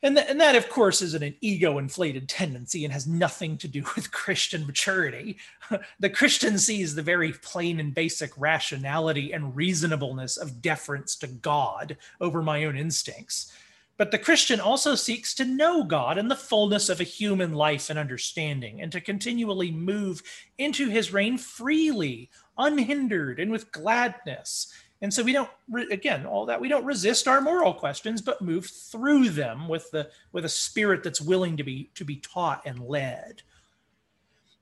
And, 0.02 0.16
th- 0.16 0.28
and 0.28 0.42
that, 0.42 0.56
of 0.56 0.68
course, 0.68 1.04
isn't 1.04 1.22
an 1.22 1.36
ego 1.42 1.78
inflated 1.78 2.28
tendency 2.28 2.86
and 2.86 2.92
has 2.92 3.06
nothing 3.06 3.56
to 3.60 3.68
do 3.68 3.84
with 3.96 4.12
Christian 4.12 4.66
maturity. 4.66 5.38
the 6.00 6.10
Christian 6.10 6.58
sees 6.58 6.96
the 6.96 7.04
very 7.04 7.34
plain 7.34 7.80
and 7.80 7.94
basic 7.94 8.32
rationality 8.36 9.32
and 9.32 9.56
reasonableness 9.56 10.38
of 10.38 10.60
deference 10.60 11.16
to 11.18 11.28
God 11.28 11.98
over 12.20 12.42
my 12.42 12.66
own 12.66 12.76
instincts. 12.76 13.54
But 14.02 14.10
the 14.10 14.18
Christian 14.18 14.60
also 14.60 14.96
seeks 14.96 15.36
to 15.36 15.46
know 15.46 15.84
God 15.84 16.18
in 16.18 16.28
the 16.28 16.36
fullness 16.36 16.90
of 16.90 17.00
a 17.00 17.04
human 17.04 17.54
life 17.54 17.92
and 17.92 18.00
understanding, 18.00 18.82
and 18.82 18.92
to 18.94 19.00
continually 19.00 19.70
move 19.70 20.24
into 20.58 20.90
his 20.90 21.14
reign 21.14 21.38
freely, 21.38 22.32
unhindered, 22.58 23.40
and 23.40 23.52
with 23.52 23.72
gladness. 23.72 24.74
And 25.04 25.14
so 25.14 25.22
we 25.22 25.34
don't, 25.34 25.52
again, 25.92 26.26
all 26.26 26.48
that 26.48 26.60
we 26.60 26.68
don't 26.68 26.84
resist 26.84 27.28
our 27.28 27.42
moral 27.42 27.76
questions, 27.76 28.24
but 28.24 28.42
move 28.42 28.66
through 28.66 29.30
them 29.30 29.68
with 29.68 29.92
the 29.92 30.10
with 30.32 30.46
a 30.46 30.50
spirit 30.50 31.04
that's 31.04 31.22
willing 31.22 31.56
to 31.58 31.64
be 31.64 31.92
to 31.94 32.04
be 32.04 32.16
taught 32.16 32.64
and 32.66 32.80
led. 32.80 33.44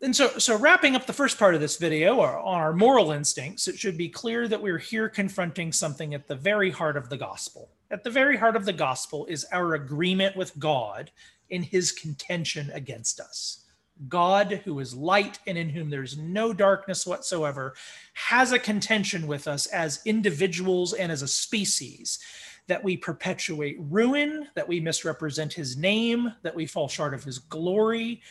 And 0.01 0.15
so, 0.15 0.29
so 0.37 0.57
wrapping 0.57 0.95
up 0.95 1.05
the 1.05 1.13
first 1.13 1.37
part 1.37 1.55
of 1.55 1.61
this 1.61 1.75
video 1.75 2.21
on 2.21 2.39
our 2.39 2.71
moral 2.71 3.11
instincts, 3.11 3.67
it 3.67 3.77
should 3.77 3.97
be 3.97 4.07
clear 4.07 4.47
that 4.47 4.61
we're 4.61 4.77
here 4.77 5.09
confronting 5.09 5.73
something 5.73 6.13
at 6.13 6.27
the 6.27 6.35
very 6.35 6.71
heart 6.71 6.95
of 6.95 7.09
the 7.09 7.17
gospel. 7.17 7.69
At 7.91 8.05
the 8.05 8.09
very 8.09 8.37
heart 8.37 8.55
of 8.55 8.63
the 8.63 8.73
gospel 8.73 9.25
is 9.25 9.45
our 9.51 9.73
agreement 9.73 10.37
with 10.37 10.57
God 10.57 11.11
in 11.49 11.63
his 11.63 11.91
contention 11.91 12.71
against 12.73 13.19
us. 13.19 13.65
God, 14.07 14.61
who 14.63 14.79
is 14.79 14.95
light 14.95 15.39
and 15.45 15.57
in 15.57 15.69
whom 15.69 15.89
there's 15.89 16.17
no 16.17 16.53
darkness 16.53 17.05
whatsoever, 17.05 17.75
has 18.13 18.53
a 18.53 18.59
contention 18.59 19.27
with 19.27 19.49
us 19.49 19.65
as 19.65 19.99
individuals 20.05 20.93
and 20.93 21.11
as 21.11 21.23
a 21.23 21.27
species 21.27 22.19
that 22.67 22.81
we 22.81 22.95
perpetuate 22.95 23.75
ruin, 23.79 24.47
that 24.55 24.67
we 24.67 24.79
misrepresent 24.79 25.51
his 25.51 25.75
name, 25.75 26.31
that 26.43 26.55
we 26.55 26.65
fall 26.65 26.87
short 26.87 27.13
of 27.13 27.25
his 27.25 27.39
glory, 27.39 28.21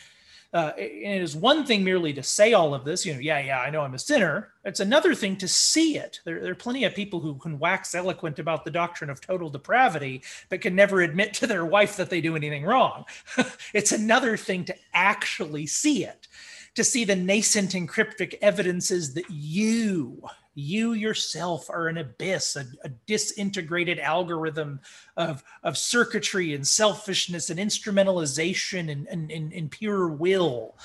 uh, 0.51 0.71
it 0.77 1.21
is 1.21 1.35
one 1.35 1.63
thing 1.63 1.83
merely 1.83 2.11
to 2.11 2.23
say 2.23 2.53
all 2.53 2.73
of 2.73 2.83
this, 2.83 3.05
you 3.05 3.13
know, 3.13 3.19
yeah, 3.19 3.39
yeah, 3.39 3.59
I 3.59 3.69
know 3.69 3.81
I'm 3.81 3.93
a 3.93 3.99
sinner. 3.99 4.53
It's 4.65 4.79
another 4.79 5.13
thing 5.13 5.35
to 5.37 5.47
see 5.47 5.97
it. 5.97 6.19
There, 6.25 6.41
there, 6.41 6.51
are 6.51 6.55
plenty 6.55 6.85
of 6.85 6.95
people 6.95 7.19
who 7.19 7.35
can 7.35 7.59
wax 7.59 7.93
eloquent 7.93 8.39
about 8.39 8.65
the 8.65 8.71
doctrine 8.71 9.11
of 9.11 9.21
total 9.21 9.51
depravity, 9.51 10.23
but 10.49 10.61
can 10.61 10.75
never 10.75 11.01
admit 11.01 11.35
to 11.35 11.47
their 11.47 11.65
wife 11.65 11.97
that 11.97 12.09
they 12.09 12.19
do 12.19 12.35
anything 12.35 12.63
wrong. 12.63 13.05
it's 13.73 13.91
another 13.91 14.37
thing 14.37 14.65
to 14.65 14.75
actually 14.93 15.67
see 15.67 16.03
it, 16.03 16.27
to 16.73 16.83
see 16.83 17.05
the 17.05 17.15
nascent 17.15 17.75
and 17.75 17.87
cryptic 17.87 18.39
evidences 18.41 19.13
that 19.13 19.29
you, 19.29 20.19
you 20.55 20.93
yourself 20.93 21.69
are 21.69 21.87
an 21.87 21.97
abyss, 21.97 22.55
a, 22.55 22.65
a, 22.83 22.89
disintegrated 23.07 23.99
algorithm 23.99 24.79
of, 25.15 25.43
of 25.63 25.77
circuitry 25.77 26.53
and 26.53 26.67
selfishness 26.67 27.49
and 27.49 27.59
instrumentalization 27.59 28.91
and, 28.91 29.07
and, 29.07 29.31
and, 29.31 29.53
and 29.53 29.71
pure 29.71 30.07
will. 30.07 30.75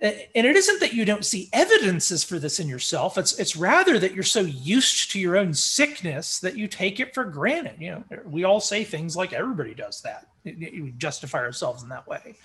And 0.00 0.14
it 0.34 0.56
isn't 0.56 0.80
that 0.80 0.92
you 0.92 1.06
don't 1.06 1.24
see 1.24 1.48
evidences 1.54 2.22
for 2.22 2.38
this 2.38 2.60
in 2.60 2.68
yourself. 2.68 3.16
It's 3.16 3.38
it's 3.38 3.56
rather 3.56 3.98
that 3.98 4.12
you're 4.12 4.24
so 4.24 4.42
used 4.42 5.10
to 5.12 5.18
your 5.18 5.38
own 5.38 5.54
sickness 5.54 6.38
that 6.40 6.54
you 6.54 6.68
take 6.68 7.00
it 7.00 7.14
for 7.14 7.24
granted. 7.24 7.76
You 7.80 7.90
know, 7.92 8.04
we 8.26 8.44
all 8.44 8.60
say 8.60 8.84
things 8.84 9.16
like 9.16 9.32
everybody 9.32 9.72
does 9.72 10.02
that. 10.02 10.26
We 10.44 10.92
justify 10.98 11.38
ourselves 11.38 11.82
in 11.82 11.88
that 11.88 12.06
way 12.06 12.36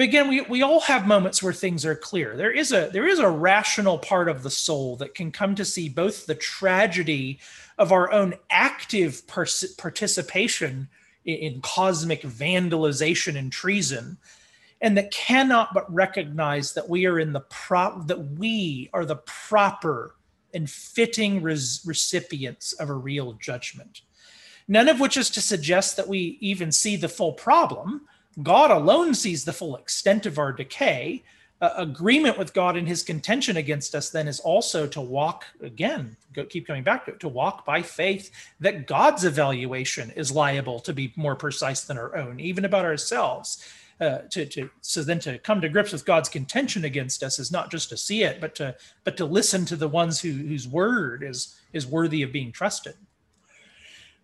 but 0.00 0.04
again 0.04 0.28
we, 0.28 0.40
we 0.40 0.62
all 0.62 0.80
have 0.80 1.06
moments 1.06 1.42
where 1.42 1.52
things 1.52 1.84
are 1.84 1.94
clear. 1.94 2.34
There 2.34 2.50
is 2.50 2.72
a 2.72 2.88
there 2.90 3.06
is 3.06 3.18
a 3.18 3.28
rational 3.28 3.98
part 3.98 4.30
of 4.30 4.42
the 4.42 4.48
soul 4.48 4.96
that 4.96 5.14
can 5.14 5.30
come 5.30 5.54
to 5.56 5.64
see 5.66 5.90
both 5.90 6.24
the 6.24 6.34
tragedy 6.34 7.38
of 7.76 7.92
our 7.92 8.10
own 8.10 8.32
active 8.48 9.26
participation 9.26 10.88
in, 11.26 11.34
in 11.34 11.60
cosmic 11.60 12.22
vandalization 12.22 13.36
and 13.36 13.52
treason 13.52 14.16
and 14.80 14.96
that 14.96 15.10
cannot 15.10 15.74
but 15.74 15.92
recognize 15.92 16.72
that 16.72 16.88
we 16.88 17.04
are 17.04 17.18
in 17.18 17.34
the 17.34 17.40
prop 17.40 18.06
that 18.06 18.38
we 18.38 18.88
are 18.94 19.04
the 19.04 19.16
proper 19.16 20.14
and 20.54 20.70
fitting 20.70 21.42
res- 21.42 21.82
recipients 21.84 22.72
of 22.72 22.88
a 22.88 22.94
real 22.94 23.34
judgment. 23.34 24.00
None 24.66 24.88
of 24.88 24.98
which 24.98 25.18
is 25.18 25.28
to 25.28 25.42
suggest 25.42 25.98
that 25.98 26.08
we 26.08 26.38
even 26.40 26.72
see 26.72 26.96
the 26.96 27.06
full 27.06 27.34
problem 27.34 28.06
God 28.42 28.70
alone 28.70 29.14
sees 29.14 29.44
the 29.44 29.52
full 29.52 29.76
extent 29.76 30.26
of 30.26 30.38
our 30.38 30.52
decay. 30.52 31.22
Uh, 31.60 31.74
agreement 31.76 32.38
with 32.38 32.54
God 32.54 32.74
in 32.74 32.86
his 32.86 33.02
contention 33.02 33.58
against 33.58 33.94
us 33.94 34.08
then 34.08 34.26
is 34.26 34.40
also 34.40 34.86
to 34.86 35.00
walk 35.00 35.44
again, 35.60 36.16
go, 36.32 36.46
keep 36.46 36.66
coming 36.66 36.82
back 36.82 37.04
to 37.04 37.12
it, 37.12 37.20
to 37.20 37.28
walk 37.28 37.66
by 37.66 37.82
faith 37.82 38.30
that 38.60 38.86
God's 38.86 39.24
evaluation 39.24 40.10
is 40.12 40.32
liable 40.32 40.80
to 40.80 40.94
be 40.94 41.12
more 41.16 41.36
precise 41.36 41.82
than 41.82 41.98
our 41.98 42.16
own, 42.16 42.40
even 42.40 42.64
about 42.64 42.86
ourselves. 42.86 43.62
Uh, 44.00 44.22
to, 44.30 44.46
to 44.46 44.70
so 44.80 45.02
then 45.02 45.18
to 45.18 45.38
come 45.40 45.60
to 45.60 45.68
grips 45.68 45.92
with 45.92 46.06
God's 46.06 46.30
contention 46.30 46.86
against 46.86 47.22
us 47.22 47.38
is 47.38 47.52
not 47.52 47.70
just 47.70 47.90
to 47.90 47.98
see 47.98 48.22
it, 48.22 48.40
but 48.40 48.54
to 48.54 48.74
but 49.04 49.18
to 49.18 49.26
listen 49.26 49.66
to 49.66 49.76
the 49.76 49.88
ones 49.88 50.18
who, 50.18 50.32
whose 50.32 50.66
word 50.66 51.22
is 51.22 51.60
is 51.74 51.86
worthy 51.86 52.22
of 52.22 52.32
being 52.32 52.50
trusted. 52.50 52.94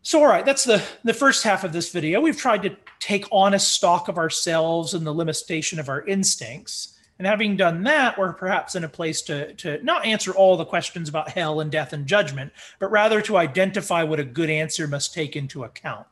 So, 0.06 0.20
all 0.20 0.28
right, 0.28 0.46
that's 0.46 0.62
the, 0.62 0.80
the 1.02 1.12
first 1.12 1.42
half 1.42 1.64
of 1.64 1.72
this 1.72 1.90
video. 1.90 2.20
We've 2.20 2.36
tried 2.36 2.62
to 2.62 2.76
take 3.00 3.24
honest 3.32 3.72
stock 3.72 4.06
of 4.06 4.18
ourselves 4.18 4.94
and 4.94 5.04
the 5.04 5.12
limitation 5.12 5.80
of 5.80 5.88
our 5.88 6.06
instincts. 6.06 6.96
And 7.18 7.26
having 7.26 7.56
done 7.56 7.82
that, 7.82 8.16
we're 8.16 8.32
perhaps 8.32 8.76
in 8.76 8.84
a 8.84 8.88
place 8.88 9.20
to, 9.22 9.52
to 9.54 9.82
not 9.82 10.06
answer 10.06 10.30
all 10.32 10.56
the 10.56 10.64
questions 10.64 11.08
about 11.08 11.30
hell 11.30 11.58
and 11.58 11.72
death 11.72 11.92
and 11.92 12.06
judgment, 12.06 12.52
but 12.78 12.92
rather 12.92 13.20
to 13.22 13.36
identify 13.36 14.04
what 14.04 14.20
a 14.20 14.24
good 14.24 14.48
answer 14.48 14.86
must 14.86 15.12
take 15.12 15.34
into 15.34 15.64
account. 15.64 16.06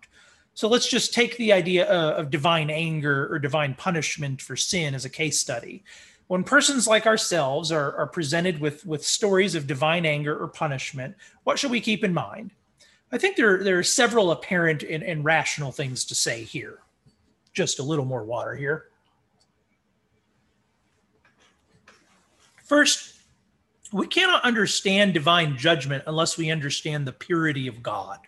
So 0.55 0.67
let's 0.67 0.91
just 0.91 1.15
take 1.15 1.37
the 1.37 1.53
idea 1.53 1.85
of, 1.85 2.19
of 2.19 2.31
divine 2.31 2.71
anger 2.71 3.33
or 3.33 3.39
divine 3.39 3.75
punishment 3.75 4.43
for 4.43 4.57
sin 4.57 4.97
as 4.97 5.05
a 5.05 5.09
case 5.09 5.39
study. 5.39 5.85
When 6.27 6.43
persons 6.43 6.89
like 6.89 7.07
ourselves 7.07 7.71
are, 7.71 7.97
are 7.97 8.09
presented 8.09 8.59
with, 8.59 8.85
with 8.85 9.07
stories 9.07 9.55
of 9.55 9.69
divine 9.69 10.05
anger 10.05 10.37
or 10.37 10.49
punishment, 10.49 11.15
what 11.45 11.61
should 11.61 11.71
we 11.71 11.81
keep 11.81 12.03
in 12.03 12.13
mind? 12.13 12.51
I 13.15 13.19
think 13.19 13.37
there, 13.37 13.63
there 13.63 13.79
are 13.79 13.85
several 13.85 14.33
apparent 14.33 14.83
and, 14.83 15.05
and 15.05 15.25
rational 15.25 15.71
things 15.71 16.05
to 16.07 16.17
say 16.17 16.43
here. 16.43 16.81
Just 17.53 17.79
a 17.79 17.83
little 17.85 18.05
more 18.05 18.25
water 18.25 18.57
here. 18.57 18.87
First, 22.65 23.15
we 23.93 24.09
cannot 24.09 24.43
understand 24.43 25.15
divine 25.15 25.57
judgment 25.57 26.03
unless 26.09 26.37
we 26.37 26.51
understand 26.51 27.07
the 27.07 27.13
purity 27.13 27.69
of 27.69 27.85
God. 27.85 28.19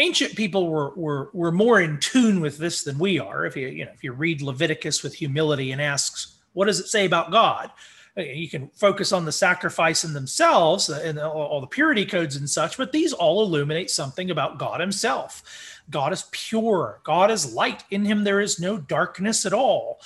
Ancient 0.00 0.34
people 0.34 0.68
were, 0.68 0.92
were, 0.96 1.30
were 1.32 1.52
more 1.52 1.80
in 1.80 2.00
tune 2.00 2.40
with 2.40 2.58
this 2.58 2.82
than 2.82 2.98
we 2.98 3.20
are. 3.20 3.46
If 3.46 3.56
you, 3.56 3.68
you 3.68 3.84
know, 3.84 3.92
if 3.94 4.02
you 4.02 4.10
read 4.10 4.42
Leviticus 4.42 5.04
with 5.04 5.14
humility 5.14 5.70
and 5.70 5.80
asks, 5.80 6.38
what 6.52 6.64
does 6.64 6.80
it 6.80 6.88
say 6.88 7.06
about 7.06 7.30
God? 7.30 7.70
You 8.16 8.48
can 8.48 8.68
focus 8.68 9.12
on 9.12 9.24
the 9.24 9.32
sacrifice 9.32 10.04
in 10.04 10.14
themselves 10.14 10.88
uh, 10.88 11.00
and 11.04 11.18
all 11.18 11.60
the 11.60 11.66
purity 11.66 12.06
codes 12.06 12.36
and 12.36 12.48
such, 12.48 12.76
but 12.76 12.92
these 12.92 13.12
all 13.12 13.42
illuminate 13.42 13.90
something 13.90 14.30
about 14.30 14.58
God 14.58 14.80
Himself. 14.80 15.42
God 15.90 16.12
is 16.12 16.24
pure, 16.30 17.00
God 17.04 17.30
is 17.30 17.52
light. 17.52 17.84
In 17.90 18.04
Him, 18.04 18.24
there 18.24 18.40
is 18.40 18.58
no 18.58 18.78
darkness 18.78 19.44
at 19.44 19.52
all. 19.52 20.00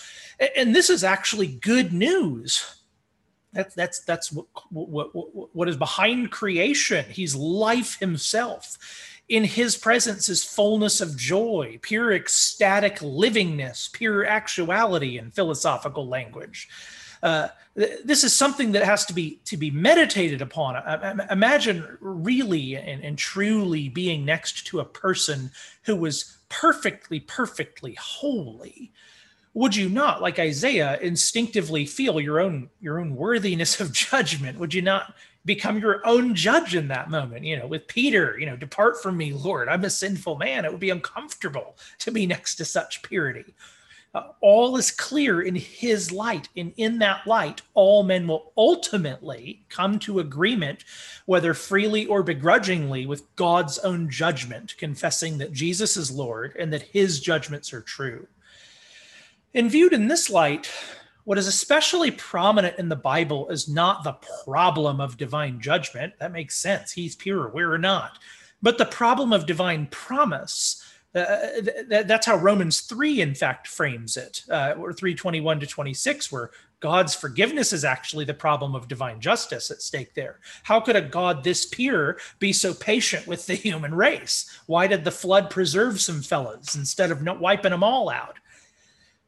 And 0.56 0.74
this 0.74 0.90
is 0.90 1.04
actually 1.04 1.46
good 1.46 1.92
news. 1.92 2.80
That's 3.52 3.74
that's 3.74 4.00
that's 4.00 4.32
what, 4.32 4.46
what, 4.70 5.14
what, 5.14 5.54
what 5.54 5.68
is 5.68 5.76
behind 5.76 6.30
creation. 6.30 7.04
He's 7.08 7.34
life 7.34 7.98
himself. 7.98 8.78
In 9.28 9.44
his 9.44 9.76
presence 9.76 10.28
is 10.28 10.42
fullness 10.42 11.00
of 11.00 11.16
joy, 11.16 11.78
pure 11.82 12.12
ecstatic 12.12 12.96
livingness, 12.98 13.92
pure 13.92 14.24
actuality 14.24 15.18
in 15.18 15.30
philosophical 15.30 16.08
language. 16.08 16.68
Uh, 17.22 17.48
this 17.76 18.24
is 18.24 18.34
something 18.34 18.72
that 18.72 18.84
has 18.84 19.06
to 19.06 19.14
be 19.14 19.38
to 19.44 19.56
be 19.56 19.70
meditated 19.70 20.42
upon. 20.42 20.76
imagine 21.30 21.98
really 22.00 22.76
and, 22.76 23.02
and 23.02 23.16
truly 23.16 23.88
being 23.88 24.24
next 24.24 24.66
to 24.66 24.80
a 24.80 24.84
person 24.84 25.50
who 25.84 25.96
was 25.96 26.38
perfectly, 26.48 27.20
perfectly 27.20 27.94
holy. 27.94 28.92
Would 29.54 29.74
you 29.74 29.88
not, 29.88 30.22
like 30.22 30.38
Isaiah, 30.38 30.98
instinctively 31.00 31.86
feel 31.86 32.20
your 32.20 32.40
own 32.40 32.70
your 32.80 33.00
own 33.00 33.16
worthiness 33.16 33.80
of 33.80 33.92
judgment? 33.92 34.58
Would 34.58 34.74
you 34.74 34.82
not 34.82 35.14
become 35.44 35.78
your 35.78 36.06
own 36.06 36.34
judge 36.34 36.74
in 36.74 36.88
that 36.88 37.10
moment? 37.10 37.44
You 37.44 37.58
know, 37.58 37.66
with 37.66 37.86
Peter, 37.88 38.36
you 38.38 38.46
know, 38.46 38.56
depart 38.56 39.02
from 39.02 39.16
me, 39.16 39.32
Lord, 39.32 39.68
I'm 39.68 39.84
a 39.84 39.90
sinful 39.90 40.36
man. 40.36 40.64
It 40.64 40.70
would 40.70 40.80
be 40.80 40.90
uncomfortable 40.90 41.76
to 42.00 42.10
be 42.10 42.26
next 42.26 42.56
to 42.56 42.64
such 42.64 43.02
purity. 43.02 43.54
Uh, 44.12 44.22
all 44.40 44.76
is 44.76 44.90
clear 44.90 45.40
in 45.40 45.54
his 45.54 46.10
light. 46.10 46.48
And 46.56 46.72
in 46.76 46.98
that 46.98 47.26
light, 47.26 47.62
all 47.74 48.02
men 48.02 48.26
will 48.26 48.52
ultimately 48.56 49.62
come 49.68 50.00
to 50.00 50.18
agreement, 50.18 50.84
whether 51.26 51.54
freely 51.54 52.06
or 52.06 52.24
begrudgingly, 52.24 53.06
with 53.06 53.34
God's 53.36 53.78
own 53.78 54.10
judgment, 54.10 54.76
confessing 54.78 55.38
that 55.38 55.52
Jesus 55.52 55.96
is 55.96 56.10
Lord 56.10 56.56
and 56.58 56.72
that 56.72 56.82
his 56.82 57.20
judgments 57.20 57.72
are 57.72 57.82
true. 57.82 58.26
And 59.54 59.70
viewed 59.70 59.92
in 59.92 60.08
this 60.08 60.28
light, 60.28 60.70
what 61.22 61.38
is 61.38 61.46
especially 61.46 62.10
prominent 62.10 62.78
in 62.78 62.88
the 62.88 62.96
Bible 62.96 63.48
is 63.48 63.68
not 63.68 64.02
the 64.02 64.18
problem 64.44 65.00
of 65.00 65.16
divine 65.16 65.60
judgment. 65.60 66.14
That 66.18 66.32
makes 66.32 66.56
sense. 66.56 66.90
He's 66.90 67.14
pure, 67.14 67.48
we're 67.48 67.78
not. 67.78 68.18
But 68.60 68.78
the 68.78 68.86
problem 68.86 69.32
of 69.32 69.46
divine 69.46 69.86
promise 69.86 70.84
Uh, 71.14 71.60
th- 71.88 72.06
that's 72.06 72.26
how 72.26 72.36
Romans 72.36 72.82
3, 72.82 73.20
in 73.20 73.34
fact, 73.34 73.66
frames 73.66 74.16
it, 74.16 74.44
uh, 74.48 74.74
or 74.78 74.92
321 74.92 75.60
to 75.60 75.66
26, 75.66 76.30
where 76.30 76.50
God's 76.78 77.14
forgiveness 77.14 77.72
is 77.72 77.84
actually 77.84 78.24
the 78.24 78.34
problem 78.34 78.74
of 78.74 78.86
divine 78.86 79.20
justice 79.20 79.70
at 79.70 79.82
stake 79.82 80.14
there. 80.14 80.38
How 80.62 80.80
could 80.80 80.96
a 80.96 81.02
God 81.02 81.42
this 81.42 81.66
pure 81.66 82.18
be 82.38 82.52
so 82.52 82.72
patient 82.72 83.26
with 83.26 83.46
the 83.46 83.54
human 83.66 83.94
race? 83.94 84.48
Why 84.66 84.86
did 84.86 85.04
the 85.04 85.10
flood 85.10 85.50
preserve 85.50 86.00
some 86.00 86.22
fellas 86.22 86.76
instead 86.76 87.10
of 87.10 87.26
wiping 87.40 87.72
them 87.72 87.82
all 87.82 88.08
out? 88.08 88.38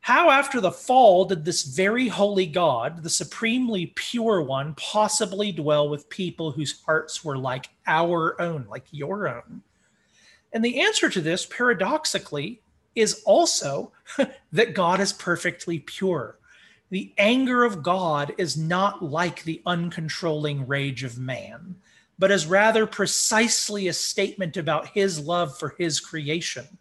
How, 0.03 0.31
after 0.31 0.61
the 0.61 0.73
fall, 0.73 1.25
did 1.25 1.45
this 1.45 1.63
very 1.63 2.09
holy 2.09 2.47
God, 2.47 3.05
the 3.05 3.11
supremely 3.11 3.93
pure 3.95 4.43
one, 4.43 4.75
possibly 4.75 5.53
dwell 5.53 5.89
with 5.89 6.09
people 6.09 6.51
whose 6.51 6.83
hearts 6.83 7.25
were 7.25 7.39
like 7.39 7.69
our 7.87 8.41
own, 8.41 8.67
like 8.69 8.87
your 8.91 9.29
own? 9.29 9.63
And 10.53 10.65
the 10.65 10.81
answer 10.81 11.09
to 11.09 11.21
this, 11.21 11.47
paradoxically, 11.47 12.61
is 12.95 13.23
also 13.25 13.93
that 14.53 14.75
God 14.75 15.01
is 15.01 15.13
perfectly 15.13 15.79
pure. 15.79 16.39
The 16.91 17.13
anger 17.17 17.65
of 17.65 17.83
God 17.83 18.35
is 18.37 18.57
not 18.57 19.03
like 19.03 19.45
the 19.45 19.63
uncontrolling 19.65 20.69
rage 20.69 21.05
of 21.05 21.19
man, 21.19 21.77
but 22.19 22.31
is 22.31 22.47
rather 22.47 22.87
precisely 22.87 23.89
a 23.89 23.95
statement 23.95 24.59
about 24.59 24.89
his 24.89 25.19
love 25.19 25.59
for 25.59 25.75
his 25.79 26.01
creation 26.01 26.79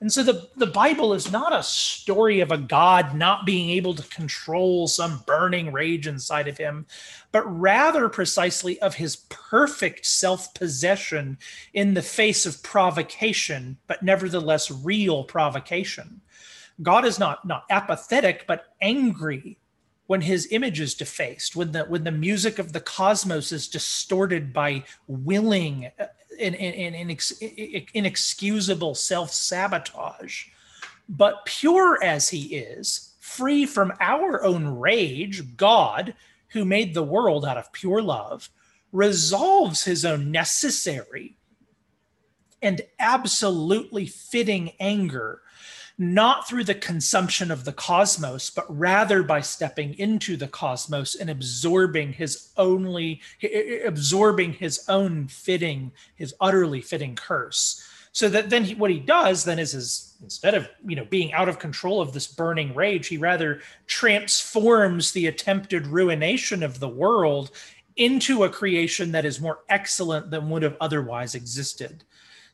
and 0.00 0.10
so 0.10 0.22
the, 0.22 0.48
the 0.56 0.66
Bible 0.66 1.12
is 1.12 1.30
not 1.30 1.54
a 1.54 1.62
story 1.62 2.40
of 2.40 2.50
a 2.50 2.56
God 2.56 3.14
not 3.14 3.44
being 3.44 3.68
able 3.70 3.94
to 3.94 4.08
control 4.08 4.88
some 4.88 5.22
burning 5.26 5.72
rage 5.72 6.06
inside 6.06 6.48
of 6.48 6.56
him, 6.56 6.86
but 7.32 7.42
rather 7.42 8.08
precisely 8.08 8.80
of 8.80 8.94
his 8.94 9.16
perfect 9.28 10.06
self 10.06 10.54
possession 10.54 11.36
in 11.74 11.92
the 11.92 12.02
face 12.02 12.46
of 12.46 12.62
provocation, 12.62 13.76
but 13.86 14.02
nevertheless 14.02 14.70
real 14.70 15.22
provocation. 15.24 16.22
God 16.80 17.04
is 17.04 17.18
not, 17.18 17.46
not 17.46 17.64
apathetic, 17.68 18.46
but 18.46 18.72
angry 18.80 19.58
when 20.06 20.22
his 20.22 20.48
image 20.50 20.80
is 20.80 20.94
defaced, 20.94 21.54
when 21.54 21.72
the 21.72 21.84
when 21.84 22.04
the 22.04 22.10
music 22.10 22.58
of 22.58 22.72
the 22.72 22.80
cosmos 22.80 23.52
is 23.52 23.68
distorted 23.68 24.52
by 24.52 24.82
willing 25.06 25.90
in, 26.40 26.54
in, 26.54 26.94
in, 26.94 27.10
in 27.10 27.86
inexcusable 27.94 28.94
self 28.94 29.32
sabotage. 29.32 30.46
But 31.08 31.44
pure 31.44 32.02
as 32.02 32.28
he 32.28 32.56
is, 32.56 33.14
free 33.20 33.66
from 33.66 33.92
our 34.00 34.42
own 34.44 34.66
rage, 34.78 35.56
God, 35.56 36.14
who 36.48 36.64
made 36.64 36.94
the 36.94 37.02
world 37.02 37.44
out 37.44 37.56
of 37.56 37.72
pure 37.72 38.02
love, 38.02 38.48
resolves 38.92 39.84
his 39.84 40.04
own 40.04 40.30
necessary 40.30 41.36
and 42.62 42.80
absolutely 42.98 44.06
fitting 44.06 44.72
anger 44.80 45.42
not 46.00 46.48
through 46.48 46.64
the 46.64 46.74
consumption 46.74 47.50
of 47.50 47.66
the 47.66 47.74
cosmos, 47.74 48.48
but 48.48 48.64
rather 48.74 49.22
by 49.22 49.42
stepping 49.42 49.92
into 49.98 50.34
the 50.34 50.48
cosmos 50.48 51.14
and 51.14 51.28
absorbing 51.28 52.10
his 52.10 52.48
only 52.56 53.20
absorbing 53.84 54.54
his 54.54 54.82
own 54.88 55.28
fitting, 55.28 55.92
his 56.14 56.34
utterly 56.40 56.80
fitting 56.80 57.14
curse. 57.14 57.86
So 58.12 58.30
that 58.30 58.48
then 58.48 58.64
he, 58.64 58.74
what 58.74 58.90
he 58.90 58.98
does 58.98 59.44
then 59.44 59.58
is 59.58 60.16
instead 60.22 60.54
of 60.54 60.70
you 60.86 60.96
know 60.96 61.04
being 61.04 61.34
out 61.34 61.50
of 61.50 61.58
control 61.58 62.00
of 62.00 62.14
this 62.14 62.26
burning 62.26 62.74
rage, 62.74 63.08
he 63.08 63.18
rather 63.18 63.60
transforms 63.86 65.12
the 65.12 65.26
attempted 65.26 65.86
ruination 65.86 66.62
of 66.62 66.80
the 66.80 66.88
world 66.88 67.50
into 67.96 68.44
a 68.44 68.48
creation 68.48 69.12
that 69.12 69.26
is 69.26 69.38
more 69.38 69.58
excellent 69.68 70.30
than 70.30 70.48
would 70.48 70.62
have 70.62 70.78
otherwise 70.80 71.34
existed. 71.34 72.04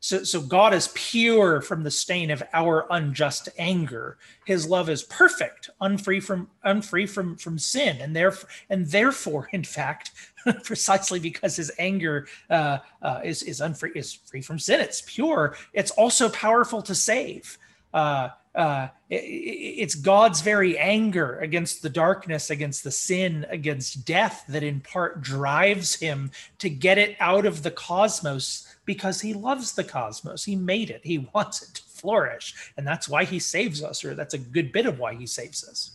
So, 0.01 0.25
so 0.25 0.41
God 0.41 0.75
is 0.75 0.91
pure 0.95 1.61
from 1.61 1.83
the 1.83 1.91
stain 1.91 2.31
of 2.31 2.43
our 2.53 2.87
unjust 2.91 3.49
anger. 3.59 4.19
His 4.45 4.69
love 4.69 4.89
is 4.89 5.03
perfect, 5.03 5.71
unfree 5.81 6.21
from 6.21 6.49
unfree 6.65 7.07
from 7.07 7.37
from 7.37 7.59
sin, 7.59 7.99
and 8.01 8.15
therefore 8.15 8.49
and 8.71 8.87
therefore, 8.87 9.49
in 9.53 9.65
fact, 9.65 10.13
precisely 10.65 11.19
because 11.19 11.57
his 11.57 11.73
anger 11.79 12.27
uh, 12.51 12.79
uh, 13.03 13.21
is 13.25 13.43
is 13.43 13.61
unfree 13.61 13.93
is 13.95 14.13
free 14.13 14.43
from 14.43 14.59
sin. 14.59 14.81
It's 14.81 15.03
pure. 15.07 15.57
It's 15.73 15.91
also 15.93 16.29
powerful 16.29 16.83
to 16.83 16.95
save. 16.95 17.59
Uh, 17.93 18.29
uh, 18.55 18.89
it, 19.11 19.17
it's 19.17 19.95
God's 19.95 20.41
very 20.41 20.79
anger 20.79 21.39
against 21.41 21.83
the 21.83 21.91
darkness, 21.91 22.51
against 22.51 22.85
the 22.85 22.91
sin, 22.91 23.47
against 23.51 24.07
death 24.07 24.45
that 24.49 24.63
in 24.63 24.81
part 24.81 25.21
drives 25.21 25.95
him 25.97 26.31
to 26.59 26.71
get 26.71 26.97
it 26.97 27.17
out 27.21 27.45
of 27.45 27.63
the 27.63 27.71
cosmos 27.71 28.66
because 28.87 29.21
he 29.21 29.35
loves 29.35 29.73
the 29.73 29.85
cosmos. 29.85 30.45
He 30.45 30.57
made 30.57 30.91
it, 30.91 31.03
he 31.05 31.19
wants 31.35 31.63
it 31.63 31.75
to 31.75 31.83
flourish. 31.83 32.73
And 32.77 32.87
that's 32.87 33.09
why 33.09 33.25
he 33.25 33.39
saves 33.39 33.83
us, 33.83 34.05
or 34.05 34.15
that's 34.15 34.35
a 34.35 34.39
good 34.39 34.73
bit 34.73 34.87
of 34.87 34.99
why 34.99 35.15
he 35.15 35.27
saves 35.27 35.69
us. 35.69 35.91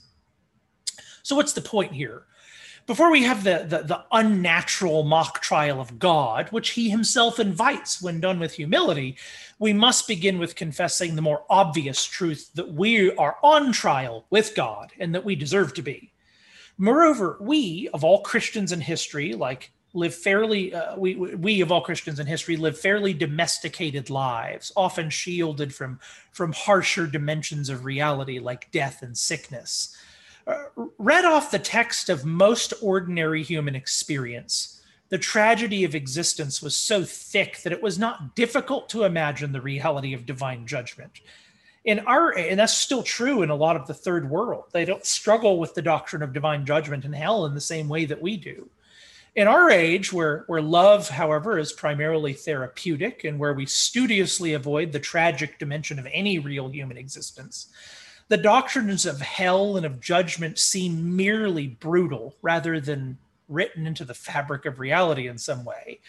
So, 1.23 1.35
what's 1.35 1.53
the 1.53 1.61
point 1.61 1.93
here? 1.93 2.25
Before 2.87 3.11
we 3.11 3.23
have 3.23 3.43
the, 3.43 3.65
the, 3.67 3.83
the 3.83 4.03
unnatural 4.11 5.03
mock 5.03 5.39
trial 5.41 5.79
of 5.79 5.99
God, 5.99 6.49
which 6.49 6.71
he 6.71 6.89
himself 6.89 7.39
invites 7.39 8.01
when 8.01 8.19
done 8.19 8.39
with 8.39 8.53
humility, 8.53 9.17
we 9.59 9.71
must 9.71 10.07
begin 10.07 10.39
with 10.39 10.55
confessing 10.55 11.15
the 11.15 11.21
more 11.21 11.45
obvious 11.49 12.03
truth 12.03 12.51
that 12.55 12.73
we 12.73 13.15
are 13.15 13.37
on 13.43 13.71
trial 13.71 14.25
with 14.31 14.55
God 14.55 14.91
and 14.99 15.13
that 15.13 15.23
we 15.23 15.35
deserve 15.35 15.75
to 15.75 15.83
be. 15.83 16.11
Moreover, 16.77 17.37
we, 17.39 17.87
of 17.93 18.03
all 18.03 18.23
Christians 18.23 18.71
in 18.71 18.81
history, 18.81 19.33
like 19.33 19.71
live 19.93 20.15
fairly 20.15 20.73
uh, 20.73 20.95
we 20.97 21.15
we 21.15 21.61
of 21.61 21.71
all 21.71 21.81
christians 21.81 22.19
in 22.19 22.25
history 22.25 22.55
live 22.55 22.79
fairly 22.79 23.13
domesticated 23.13 24.09
lives 24.09 24.71
often 24.75 25.09
shielded 25.09 25.73
from 25.73 25.99
from 26.31 26.53
harsher 26.53 27.07
dimensions 27.07 27.69
of 27.69 27.85
reality 27.85 28.39
like 28.39 28.71
death 28.71 29.01
and 29.01 29.17
sickness. 29.17 29.95
Uh, 30.47 30.63
read 30.97 31.23
off 31.23 31.51
the 31.51 31.59
text 31.59 32.09
of 32.09 32.25
most 32.25 32.73
ordinary 32.81 33.43
human 33.43 33.75
experience 33.75 34.81
the 35.11 35.17
tragedy 35.17 35.83
of 35.83 35.93
existence 35.93 36.61
was 36.61 36.75
so 36.75 37.03
thick 37.03 37.61
that 37.63 37.73
it 37.73 37.83
was 37.83 37.99
not 37.99 38.33
difficult 38.33 38.87
to 38.89 39.03
imagine 39.03 39.51
the 39.51 39.61
reality 39.61 40.13
of 40.13 40.25
divine 40.25 40.65
judgment. 40.65 41.19
In 41.83 41.99
our 41.99 42.37
and 42.37 42.57
that's 42.57 42.73
still 42.73 43.03
true 43.03 43.41
in 43.41 43.49
a 43.49 43.55
lot 43.55 43.75
of 43.75 43.87
the 43.87 43.93
third 43.93 44.29
world. 44.29 44.65
They 44.71 44.85
don't 44.85 45.05
struggle 45.05 45.59
with 45.59 45.73
the 45.73 45.81
doctrine 45.81 46.23
of 46.23 46.31
divine 46.31 46.65
judgment 46.65 47.03
and 47.03 47.13
hell 47.13 47.45
in 47.45 47.53
the 47.53 47.61
same 47.61 47.89
way 47.89 48.05
that 48.05 48.21
we 48.21 48.37
do 48.37 48.69
in 49.35 49.47
our 49.47 49.69
age, 49.69 50.11
where, 50.11 50.43
where 50.47 50.61
love, 50.61 51.07
however, 51.07 51.57
is 51.57 51.71
primarily 51.71 52.33
therapeutic 52.33 53.23
and 53.23 53.39
where 53.39 53.53
we 53.53 53.65
studiously 53.65 54.53
avoid 54.53 54.91
the 54.91 54.99
tragic 54.99 55.57
dimension 55.57 55.97
of 55.99 56.07
any 56.11 56.37
real 56.37 56.69
human 56.69 56.97
existence, 56.97 57.67
the 58.27 58.37
doctrines 58.37 59.05
of 59.05 59.21
hell 59.21 59.77
and 59.77 59.85
of 59.85 60.01
judgment 60.01 60.59
seem 60.59 61.15
merely 61.15 61.67
brutal 61.67 62.35
rather 62.41 62.79
than 62.79 63.17
written 63.47 63.87
into 63.87 64.05
the 64.05 64.13
fabric 64.13 64.65
of 64.65 64.79
reality 64.79 65.27
in 65.27 65.37
some 65.37 65.63
way. 65.63 65.99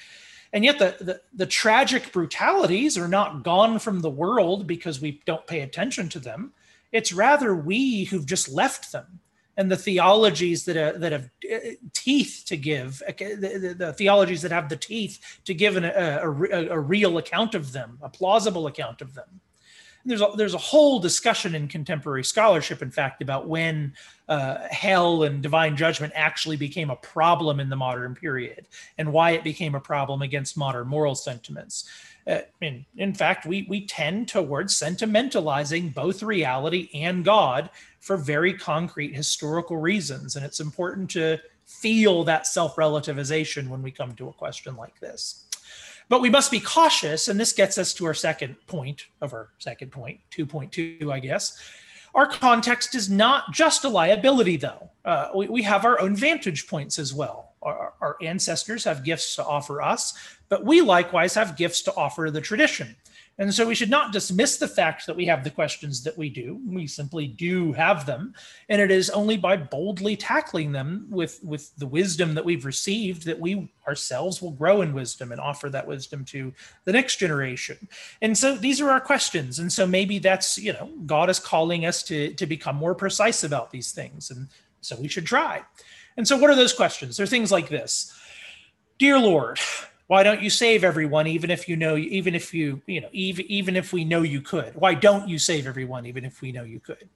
And 0.53 0.65
yet, 0.65 0.79
the, 0.79 0.97
the, 1.01 1.21
the 1.33 1.47
tragic 1.47 2.13
brutalities 2.13 2.99
are 2.99 3.09
not 3.09 3.43
gone 3.43 3.79
from 3.79 4.01
the 4.01 4.11
world 4.11 4.67
because 4.67 5.01
we 5.01 5.23
don't 5.27 5.47
pay 5.47 5.61
attention 5.61 6.09
to 6.11 6.19
them. 6.19 6.53
It's 6.91 7.13
rather 7.13 7.55
we 7.55 8.05
who've 8.05 8.27
just 8.27 8.51
left 8.51 8.93
them 8.93 9.21
and 9.57 9.71
the 9.71 9.77
theologies 9.77 10.65
that, 10.65 10.77
uh, 10.77 10.99
that 10.99 11.13
have 11.13 11.31
uh, 11.53 11.59
teeth 11.93 12.45
to 12.47 12.57
give, 12.57 13.03
uh, 13.07 13.13
the, 13.19 13.59
the, 13.61 13.75
the, 13.75 13.93
theologies 13.93 14.43
that 14.43 14.51
have 14.51 14.69
the 14.69 14.77
teeth 14.77 15.41
to 15.45 15.55
give 15.55 15.77
an, 15.77 15.85
a, 15.85 15.91
a, 15.91 16.69
a, 16.71 16.79
real 16.79 17.19
account 17.19 17.55
of 17.55 17.73
them, 17.73 17.99
a 18.03 18.09
plausible 18.09 18.67
account 18.67 19.03
of 19.03 19.15
them. 19.15 19.41
And 20.03 20.11
there's 20.11 20.23
a, 20.23 20.31
there's 20.37 20.55
a 20.55 20.59
whole 20.59 20.99
discussion 20.99 21.55
in 21.55 21.69
contemporary 21.69 22.25
scholarship, 22.25 22.83
in 22.83 22.91
fact, 22.91 23.23
about 23.23 23.47
when 23.47 23.93
uh, 24.29 24.67
hell 24.71 25.23
and 25.25 25.43
divine 25.43 25.77
judgment 25.77 26.13
actually 26.17 26.57
became 26.57 26.91
a 26.91 26.97
problem 26.97 27.61
in 27.61 27.69
the 27.69 27.77
modern 27.77 28.15
period 28.15 28.67
and 28.99 29.13
why 29.13 29.33
it 29.33 29.45
became 29.45 29.75
a 29.75 29.81
problem 29.81 30.23
against 30.23 30.57
modern 30.57 30.89
moral 30.89 31.15
sentiments. 31.15 31.89
Uh, 32.27 32.41
in, 32.61 32.85
in 32.97 33.13
fact, 33.15 33.47
we, 33.47 33.67
we 33.69 33.87
tend 33.87 34.29
towards 34.29 34.75
sentimentalizing 34.75 35.93
both 35.93 36.23
reality 36.23 36.89
and 36.95 37.25
God 37.25 37.69
for 38.01 38.17
very 38.17 38.55
concrete 38.55 39.15
historical 39.15 39.77
reasons. 39.77 40.37
And 40.37 40.45
it's 40.45 40.61
important 40.61 41.11
to 41.11 41.39
feel 41.65 42.25
that 42.25 42.47
self 42.47 42.77
relativization 42.77 43.69
when 43.69 43.83
we 43.83 43.91
come 43.91 44.13
to 44.17 44.29
a 44.29 44.33
question 44.33 44.77
like 44.77 44.99
this. 45.01 45.47
But 46.09 46.21
we 46.21 46.31
must 46.31 46.51
be 46.51 46.61
cautious, 46.61 47.29
and 47.29 47.41
this 47.41 47.53
gets 47.53 47.79
us 47.79 47.95
to 47.95 48.07
our 48.07 48.15
second 48.15 48.57
point 48.67 49.07
of 49.21 49.33
our 49.33 49.51
second 49.59 49.93
point, 49.93 50.21
2.2, 50.31 51.11
I 51.11 51.21
guess. 51.21 51.59
Our 52.15 52.27
context 52.27 52.95
is 52.95 53.09
not 53.09 53.53
just 53.53 53.85
a 53.85 53.89
liability, 53.89 54.59
though. 54.59 54.91
Uh, 55.05 55.29
we, 55.35 55.49
we 55.49 55.63
have 55.63 55.85
our 55.85 55.99
own 56.01 56.15
vantage 56.15 56.67
points 56.67 56.99
as 56.99 57.15
well. 57.15 57.55
Our, 57.63 57.95
our 58.01 58.17
ancestors 58.21 58.85
have 58.85 59.05
gifts 59.05 59.37
to 59.37 59.45
offer 59.45 59.81
us, 59.81 60.13
but 60.53 60.67
we 60.67 60.83
likewise 60.83 61.33
have 61.33 61.57
gifts 61.57 61.81
to 61.81 61.95
offer 61.95 62.31
the 62.31 62.43
tradition. 62.43 62.95
And 63.39 63.55
so 63.55 63.67
we 63.67 63.75
should 63.75 63.89
not 63.89 64.13
dismiss 64.13 64.59
the 64.59 64.69
fact 64.69 65.07
that 65.07 65.17
we 65.17 65.25
have 65.25 65.45
the 65.45 65.51
questions 65.51 66.05
that 66.05 66.19
we 66.19 66.29
do. 66.29 66.61
We 66.67 66.87
simply 66.87 67.27
do 67.27 67.73
have 67.73 68.05
them. 68.05 68.35
And 68.69 68.79
it 68.79 68.91
is 68.91 69.09
only 69.09 69.39
by 69.39 69.57
boldly 69.57 70.15
tackling 70.15 70.73
them 70.73 71.07
with, 71.09 71.41
with 71.43 71.75
the 71.77 71.87
wisdom 71.87 72.35
that 72.35 72.45
we've 72.45 72.67
received 72.67 73.25
that 73.25 73.41
we 73.41 73.73
ourselves 73.89 74.43
will 74.43 74.51
grow 74.51 74.83
in 74.83 74.93
wisdom 74.93 75.33
and 75.33 75.41
offer 75.41 75.71
that 75.71 75.87
wisdom 75.87 76.23
to 76.27 76.53
the 76.85 76.93
next 76.93 77.17
generation. 77.17 77.89
And 78.21 78.37
so 78.37 78.55
these 78.55 78.79
are 78.83 78.91
our 78.91 79.01
questions. 79.01 79.59
And 79.59 79.73
so 79.73 79.87
maybe 79.87 80.19
that's, 80.19 80.59
you 80.59 80.75
know, 80.75 80.91
God 81.07 81.31
is 81.31 81.41
calling 81.41 81.87
us 81.87 82.03
to, 82.03 82.35
to 82.35 82.45
become 82.45 82.77
more 82.77 82.95
precise 82.95 83.43
about 83.43 83.71
these 83.71 83.93
things. 83.93 84.31
And 84.31 84.49
so 84.83 84.97
we 85.01 85.09
should 85.09 85.25
try. 85.25 85.63
And 86.19 86.29
so 86.29 86.37
what 86.37 86.51
are 86.51 86.57
those 86.57 86.75
questions? 86.75 87.17
They're 87.17 87.25
things 87.25 87.51
like 87.51 87.71
this 87.71 88.13
Dear 88.99 89.19
Lord, 89.19 89.59
why 90.07 90.23
don't 90.23 90.43
you 90.43 90.51
save 90.51 90.85
everyone 90.85 91.27
even 91.27 91.51
if 91.51 91.69
you 91.69 91.77
know 91.77 91.97
even 91.97 92.35
if 92.35 92.53
you 92.53 92.83
you 92.87 93.01
know 93.01 93.09
even 93.13 93.47
even 93.51 93.77
if 93.77 93.93
we 93.93 94.05
know 94.05 94.23
you 94.23 94.41
could? 94.41 94.75
Why 94.75 94.95
don't 94.95 95.29
you 95.29 95.39
save 95.39 95.67
everyone 95.67 96.07
even 96.07 96.25
if 96.25 96.41
we 96.43 96.53
know 96.53 96.65
you 96.65 96.81
could? 96.81 97.09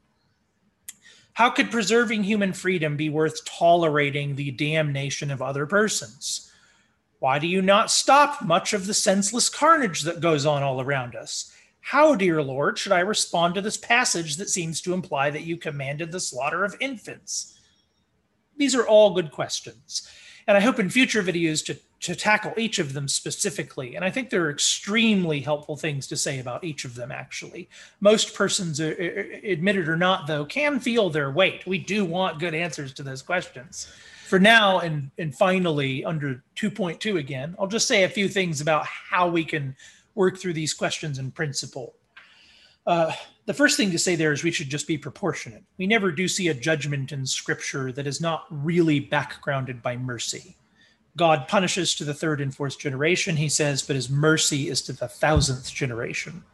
How 1.34 1.50
could 1.50 1.70
preserving 1.70 2.24
human 2.24 2.52
freedom 2.52 2.96
be 2.96 3.10
worth 3.10 3.44
tolerating 3.44 4.34
the 4.34 4.50
damnation 4.52 5.30
of 5.30 5.42
other 5.42 5.66
persons? 5.66 6.50
Why 7.18 7.38
do 7.38 7.46
you 7.46 7.60
not 7.60 7.90
stop 7.90 8.42
much 8.42 8.72
of 8.72 8.86
the 8.86 8.94
senseless 8.94 9.48
carnage 9.48 10.02
that 10.02 10.20
goes 10.20 10.46
on 10.46 10.62
all 10.62 10.80
around 10.80 11.14
us? 11.14 11.52
How 11.80 12.14
dear 12.14 12.42
lord 12.42 12.78
should 12.78 12.92
i 12.92 13.00
respond 13.00 13.54
to 13.54 13.60
this 13.60 13.76
passage 13.76 14.36
that 14.36 14.48
seems 14.48 14.80
to 14.80 14.94
imply 14.94 15.30
that 15.30 15.44
you 15.44 15.56
commanded 15.56 16.12
the 16.12 16.20
slaughter 16.20 16.64
of 16.64 16.76
infants? 16.80 17.58
These 18.56 18.74
are 18.74 18.86
all 18.86 19.14
good 19.14 19.32
questions 19.32 20.08
and 20.46 20.56
i 20.56 20.60
hope 20.60 20.78
in 20.78 20.90
future 20.90 21.22
videos 21.22 21.64
to 21.66 21.78
to 22.00 22.14
tackle 22.14 22.52
each 22.56 22.78
of 22.78 22.92
them 22.92 23.08
specifically. 23.08 23.96
And 23.96 24.04
I 24.04 24.10
think 24.10 24.28
there 24.28 24.44
are 24.44 24.50
extremely 24.50 25.40
helpful 25.40 25.76
things 25.76 26.06
to 26.08 26.16
say 26.16 26.38
about 26.40 26.62
each 26.62 26.84
of 26.84 26.94
them, 26.94 27.10
actually. 27.10 27.68
Most 28.00 28.34
persons, 28.34 28.80
admitted 28.80 29.88
or 29.88 29.96
not, 29.96 30.26
though, 30.26 30.44
can 30.44 30.78
feel 30.78 31.08
their 31.08 31.30
weight. 31.30 31.66
We 31.66 31.78
do 31.78 32.04
want 32.04 32.38
good 32.38 32.54
answers 32.54 32.92
to 32.94 33.02
those 33.02 33.22
questions. 33.22 33.88
For 34.26 34.38
now, 34.38 34.80
and, 34.80 35.10
and 35.18 35.34
finally, 35.34 36.04
under 36.04 36.42
2.2 36.56 37.18
again, 37.18 37.54
I'll 37.58 37.66
just 37.66 37.88
say 37.88 38.04
a 38.04 38.08
few 38.08 38.28
things 38.28 38.60
about 38.60 38.84
how 38.84 39.28
we 39.28 39.44
can 39.44 39.74
work 40.14 40.38
through 40.38 40.54
these 40.54 40.74
questions 40.74 41.18
in 41.18 41.30
principle. 41.30 41.94
Uh, 42.86 43.12
the 43.46 43.54
first 43.54 43.76
thing 43.76 43.90
to 43.92 43.98
say 43.98 44.16
there 44.16 44.32
is 44.32 44.42
we 44.42 44.50
should 44.50 44.68
just 44.68 44.86
be 44.86 44.98
proportionate. 44.98 45.62
We 45.78 45.86
never 45.86 46.10
do 46.10 46.28
see 46.28 46.48
a 46.48 46.54
judgment 46.54 47.12
in 47.12 47.24
scripture 47.24 47.92
that 47.92 48.06
is 48.06 48.20
not 48.20 48.46
really 48.50 49.00
backgrounded 49.00 49.82
by 49.82 49.96
mercy 49.96 50.56
God 51.16 51.48
punishes 51.48 51.94
to 51.94 52.04
the 52.04 52.14
third 52.14 52.40
and 52.40 52.54
fourth 52.54 52.78
generation, 52.78 53.36
he 53.36 53.48
says, 53.48 53.82
but 53.82 53.96
his 53.96 54.10
mercy 54.10 54.68
is 54.68 54.82
to 54.82 54.92
the 54.92 55.08
thousandth 55.08 55.72
generation. 55.72 56.44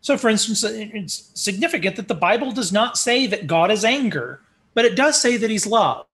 So, 0.00 0.16
for 0.16 0.30
instance, 0.30 0.64
it's 0.64 1.30
significant 1.34 1.96
that 1.96 2.08
the 2.08 2.14
Bible 2.14 2.52
does 2.52 2.72
not 2.72 2.96
say 2.96 3.26
that 3.26 3.46
God 3.46 3.70
is 3.70 3.84
anger, 3.84 4.40
but 4.74 4.84
it 4.84 4.96
does 4.96 5.20
say 5.20 5.36
that 5.36 5.50
he's 5.50 5.66
love. 5.66 6.06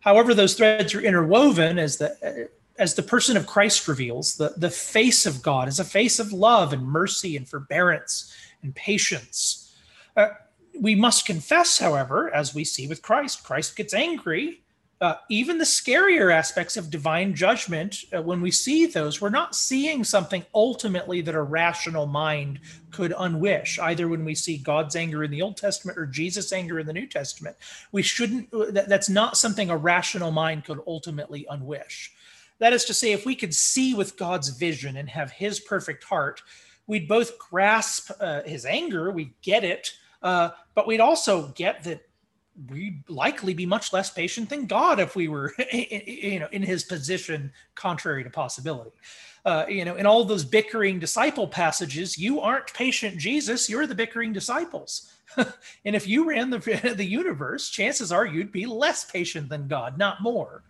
However, 0.00 0.32
those 0.32 0.54
threads 0.54 0.94
are 0.94 1.00
interwoven 1.00 1.78
as 1.78 1.98
the 1.98 2.48
as 2.78 2.94
the 2.94 3.02
person 3.02 3.36
of 3.36 3.46
Christ 3.46 3.88
reveals, 3.88 4.36
the, 4.36 4.54
the 4.56 4.70
face 4.70 5.26
of 5.26 5.42
God 5.42 5.66
is 5.66 5.80
a 5.80 5.84
face 5.84 6.20
of 6.20 6.32
love 6.32 6.72
and 6.72 6.86
mercy 6.86 7.36
and 7.36 7.48
forbearance 7.48 8.32
and 8.62 8.72
patience. 8.72 9.74
Uh, 10.16 10.28
we 10.78 10.94
must 10.94 11.26
confess, 11.26 11.78
however, 11.78 12.32
as 12.32 12.54
we 12.54 12.62
see 12.62 12.86
with 12.86 13.02
Christ, 13.02 13.42
Christ 13.42 13.74
gets 13.74 13.92
angry 13.92 14.62
uh, 15.00 15.14
even 15.30 15.58
the 15.58 15.64
scarier 15.64 16.32
aspects 16.32 16.76
of 16.76 16.90
divine 16.90 17.32
judgment, 17.32 18.04
uh, 18.12 18.20
when 18.20 18.40
we 18.40 18.50
see 18.50 18.86
those, 18.86 19.20
we're 19.20 19.28
not 19.28 19.54
seeing 19.54 20.02
something 20.02 20.44
ultimately 20.54 21.20
that 21.20 21.36
a 21.36 21.42
rational 21.42 22.06
mind 22.06 22.58
could 22.90 23.12
unwish, 23.12 23.78
either 23.78 24.08
when 24.08 24.24
we 24.24 24.34
see 24.34 24.56
God's 24.58 24.96
anger 24.96 25.22
in 25.22 25.30
the 25.30 25.42
Old 25.42 25.56
Testament 25.56 25.96
or 25.98 26.06
Jesus' 26.06 26.52
anger 26.52 26.80
in 26.80 26.86
the 26.86 26.92
New 26.92 27.06
Testament. 27.06 27.56
We 27.92 28.02
shouldn't, 28.02 28.52
uh, 28.52 28.72
that, 28.72 28.88
that's 28.88 29.08
not 29.08 29.36
something 29.36 29.70
a 29.70 29.76
rational 29.76 30.32
mind 30.32 30.64
could 30.64 30.80
ultimately 30.84 31.46
unwish. 31.48 32.08
That 32.58 32.72
is 32.72 32.84
to 32.86 32.94
say, 32.94 33.12
if 33.12 33.24
we 33.24 33.36
could 33.36 33.54
see 33.54 33.94
with 33.94 34.16
God's 34.16 34.48
vision 34.48 34.96
and 34.96 35.08
have 35.08 35.30
his 35.30 35.60
perfect 35.60 36.02
heart, 36.02 36.42
we'd 36.88 37.06
both 37.06 37.38
grasp 37.38 38.10
uh, 38.18 38.42
his 38.42 38.66
anger, 38.66 39.12
we 39.12 39.32
get 39.42 39.62
it, 39.62 39.92
uh, 40.22 40.50
but 40.74 40.88
we'd 40.88 41.00
also 41.00 41.48
get 41.54 41.84
that 41.84 42.07
we'd 42.70 43.08
likely 43.08 43.54
be 43.54 43.66
much 43.66 43.92
less 43.92 44.10
patient 44.10 44.50
than 44.50 44.66
God 44.66 44.98
if 45.00 45.14
we 45.14 45.28
were, 45.28 45.54
you 45.72 46.40
know, 46.40 46.48
in 46.52 46.62
his 46.62 46.84
position, 46.84 47.52
contrary 47.74 48.24
to 48.24 48.30
possibility. 48.30 48.90
Uh, 49.44 49.64
you 49.68 49.84
know, 49.84 49.94
in 49.94 50.06
all 50.06 50.24
those 50.24 50.44
bickering 50.44 50.98
disciple 50.98 51.46
passages, 51.46 52.18
you 52.18 52.40
aren't 52.40 52.72
patient 52.74 53.16
Jesus, 53.18 53.68
you're 53.68 53.86
the 53.86 53.94
bickering 53.94 54.32
disciples. 54.32 55.12
and 55.36 55.94
if 55.94 56.06
you 56.06 56.28
ran 56.28 56.50
the, 56.50 56.58
the 56.96 57.04
universe, 57.04 57.70
chances 57.70 58.10
are 58.10 58.26
you'd 58.26 58.52
be 58.52 58.66
less 58.66 59.04
patient 59.04 59.48
than 59.48 59.68
God, 59.68 59.96
not 59.96 60.20
more. 60.20 60.62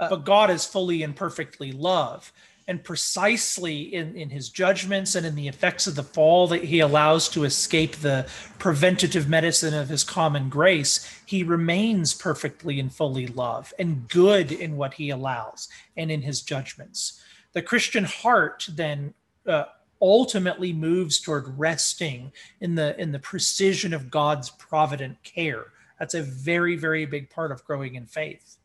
Uh, 0.00 0.08
but 0.10 0.24
God 0.24 0.50
is 0.50 0.64
fully 0.64 1.02
and 1.02 1.14
perfectly 1.14 1.72
love 1.72 2.32
and 2.68 2.84
precisely 2.84 3.94
in, 3.94 4.14
in 4.14 4.28
his 4.28 4.50
judgments 4.50 5.14
and 5.14 5.24
in 5.24 5.34
the 5.34 5.48
effects 5.48 5.86
of 5.86 5.94
the 5.94 6.02
fall 6.02 6.46
that 6.46 6.62
he 6.62 6.80
allows 6.80 7.26
to 7.30 7.44
escape 7.44 7.96
the 7.96 8.28
preventative 8.58 9.26
medicine 9.26 9.72
of 9.72 9.88
his 9.88 10.04
common 10.04 10.50
grace, 10.50 11.20
he 11.24 11.42
remains 11.42 12.12
perfectly 12.12 12.78
and 12.78 12.92
fully 12.92 13.26
love 13.26 13.72
and 13.78 14.06
good 14.08 14.52
in 14.52 14.76
what 14.76 14.94
he 14.94 15.08
allows 15.08 15.68
and 15.96 16.12
in 16.12 16.20
his 16.20 16.42
judgments. 16.42 17.22
The 17.54 17.62
Christian 17.62 18.04
heart 18.04 18.68
then 18.70 19.14
uh, 19.46 19.64
ultimately 20.02 20.74
moves 20.74 21.18
toward 21.20 21.58
resting 21.58 22.30
in 22.60 22.74
the 22.74 23.00
in 23.00 23.10
the 23.12 23.18
precision 23.18 23.94
of 23.94 24.10
God's 24.10 24.50
provident 24.50 25.20
care. 25.24 25.72
That's 25.98 26.14
a 26.14 26.22
very 26.22 26.76
very 26.76 27.06
big 27.06 27.30
part 27.30 27.50
of 27.50 27.64
growing 27.64 27.94
in 27.94 28.04
faith 28.04 28.58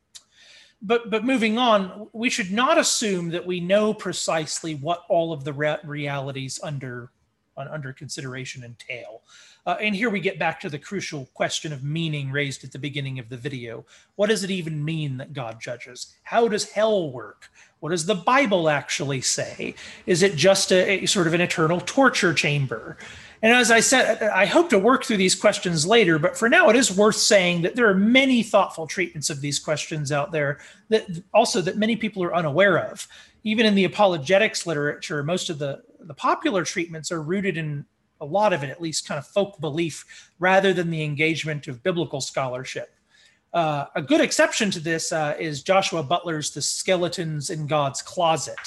but 0.84 1.10
but 1.10 1.24
moving 1.24 1.58
on, 1.58 2.10
we 2.14 2.30
should 2.30 2.52
not 2.52 2.78
assume 2.78 3.30
that 3.30 3.46
we 3.46 3.60
know 3.60 3.94
precisely 3.94 4.76
what 4.76 5.04
all 5.08 5.32
of 5.32 5.44
the 5.44 5.54
re- 5.54 5.78
realities 5.84 6.60
under 6.62 7.10
under 7.58 7.94
consideration 7.94 8.64
entail. 8.64 9.22
Uh, 9.66 9.78
and 9.80 9.96
here 9.96 10.10
we 10.10 10.20
get 10.20 10.38
back 10.38 10.60
to 10.60 10.70
the 10.70 10.80
crucial 10.80 11.30
question 11.34 11.72
of 11.72 11.84
meaning 11.84 12.32
raised 12.32 12.66
at 12.66 12.72
the 12.74 12.80
beginning 12.80 13.18
of 13.18 13.30
the 13.30 13.38
video. 13.38 13.86
What 14.16 14.28
does 14.28 14.44
it 14.44 14.52
even 14.52 14.84
mean 14.84 15.18
that 15.18 15.32
God 15.32 15.62
judges? 15.62 16.16
How 16.24 16.50
does 16.50 16.72
hell 16.72 17.12
work? 17.12 17.50
What 17.80 17.90
does 17.90 18.06
the 18.06 18.16
Bible 18.16 18.70
actually 18.70 19.22
say? 19.22 19.76
Is 20.06 20.22
it 20.22 20.36
just 20.36 20.72
a, 20.72 21.04
a 21.04 21.06
sort 21.06 21.28
of 21.28 21.34
an 21.34 21.42
eternal 21.42 21.80
torture 21.80 22.34
chamber? 22.34 22.98
And 23.44 23.52
as 23.52 23.72
I 23.72 23.82
said, 23.82 24.24
I 24.24 24.46
hope 24.46 24.70
to 24.70 24.80
work 24.80 25.04
through 25.04 25.18
these 25.18 25.36
questions 25.36 25.86
later, 25.86 26.18
but 26.18 26.38
for 26.38 26.48
now, 26.48 26.70
it 26.70 26.78
is 26.78 26.96
worth 26.96 27.18
saying 27.18 27.64
that 27.64 27.76
there 27.76 27.90
are 27.90 27.94
many 27.94 28.42
thoughtful 28.42 28.88
treatments 28.88 29.30
of 29.30 29.42
these 29.42 29.60
questions 29.60 30.14
out 30.14 30.32
there 30.32 30.60
that 30.88 31.06
also 31.34 31.60
that 31.60 31.78
many 31.78 31.98
people 31.98 32.24
are 32.24 32.34
unaware 32.34 32.80
of. 32.80 33.06
Even 33.44 33.66
in 33.66 33.76
the 33.76 33.84
apologetics 33.84 34.66
literature, 34.66 35.24
most 35.24 35.50
of 35.50 35.60
the, 35.60 35.84
the 36.00 36.14
popular 36.14 36.64
treatments 36.64 37.12
are 37.12 37.22
rooted 37.22 37.58
in 37.58 37.86
a 38.22 38.26
lot 38.26 38.54
of 38.54 38.64
it, 38.64 38.70
at 38.70 38.82
least 38.82 39.06
kind 39.06 39.20
of 39.20 39.28
folk 39.28 39.60
belief, 39.60 40.32
rather 40.40 40.72
than 40.72 40.90
the 40.90 41.04
engagement 41.04 41.68
of 41.68 41.84
biblical 41.84 42.22
scholarship. 42.22 42.96
Uh, 43.54 43.88
a 43.96 44.02
good 44.02 44.22
exception 44.22 44.72
to 44.72 44.80
this 44.80 45.12
uh, 45.12 45.36
is 45.38 45.62
Joshua 45.62 46.02
Butler's 46.02 46.52
The 46.52 46.62
Skeletons 46.62 47.50
in 47.50 47.68
God's 47.68 48.02
Closet, 48.02 48.58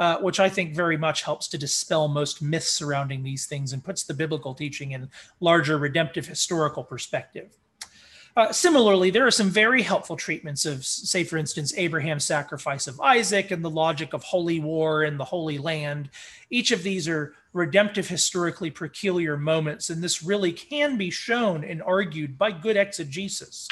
uh, 0.00 0.16
which 0.18 0.40
I 0.40 0.48
think 0.48 0.74
very 0.74 0.96
much 0.96 1.22
helps 1.24 1.46
to 1.48 1.58
dispel 1.58 2.08
most 2.08 2.40
myths 2.40 2.70
surrounding 2.70 3.22
these 3.22 3.44
things 3.44 3.74
and 3.74 3.84
puts 3.84 4.02
the 4.02 4.14
biblical 4.14 4.54
teaching 4.54 4.92
in 4.92 5.10
larger 5.40 5.76
redemptive 5.76 6.26
historical 6.26 6.82
perspective. 6.82 7.58
Uh, 8.34 8.50
similarly, 8.50 9.10
there 9.10 9.26
are 9.26 9.30
some 9.30 9.50
very 9.50 9.82
helpful 9.82 10.16
treatments 10.16 10.64
of, 10.64 10.86
say, 10.86 11.22
for 11.22 11.36
instance, 11.36 11.74
Abraham's 11.76 12.24
sacrifice 12.24 12.86
of 12.86 12.98
Isaac 13.00 13.50
and 13.50 13.62
the 13.62 13.68
logic 13.68 14.14
of 14.14 14.22
holy 14.22 14.58
war 14.58 15.02
and 15.02 15.20
the 15.20 15.24
Holy 15.24 15.58
Land. 15.58 16.08
Each 16.48 16.70
of 16.70 16.82
these 16.82 17.06
are 17.06 17.34
redemptive, 17.52 18.08
historically 18.08 18.70
peculiar 18.70 19.36
moments, 19.36 19.90
and 19.90 20.02
this 20.02 20.22
really 20.22 20.52
can 20.52 20.96
be 20.96 21.10
shown 21.10 21.62
and 21.62 21.82
argued 21.82 22.38
by 22.38 22.52
good 22.52 22.78
exegesis. 22.78 23.68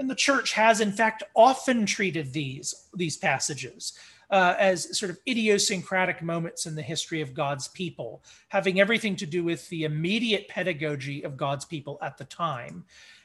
And 0.00 0.10
the 0.10 0.16
church 0.16 0.54
has, 0.54 0.80
in 0.80 0.90
fact, 0.90 1.22
often 1.36 1.86
treated 1.86 2.32
these, 2.32 2.88
these 2.94 3.16
passages 3.16 3.92
uh, 4.30 4.54
as 4.58 4.98
sort 4.98 5.10
of 5.10 5.18
idiosyncratic 5.26 6.22
moments 6.22 6.66
in 6.66 6.74
the 6.74 6.82
history 6.82 7.20
of 7.20 7.34
God's 7.34 7.68
people, 7.68 8.22
having 8.48 8.80
everything 8.80 9.16
to 9.16 9.26
do 9.26 9.42
with 9.42 9.68
the 9.68 9.84
immediate 9.84 10.48
pedagogy 10.48 11.22
of 11.24 11.36
God's 11.36 11.64
people 11.64 11.98
at 12.02 12.18
the 12.18 12.24
time. 12.24 12.84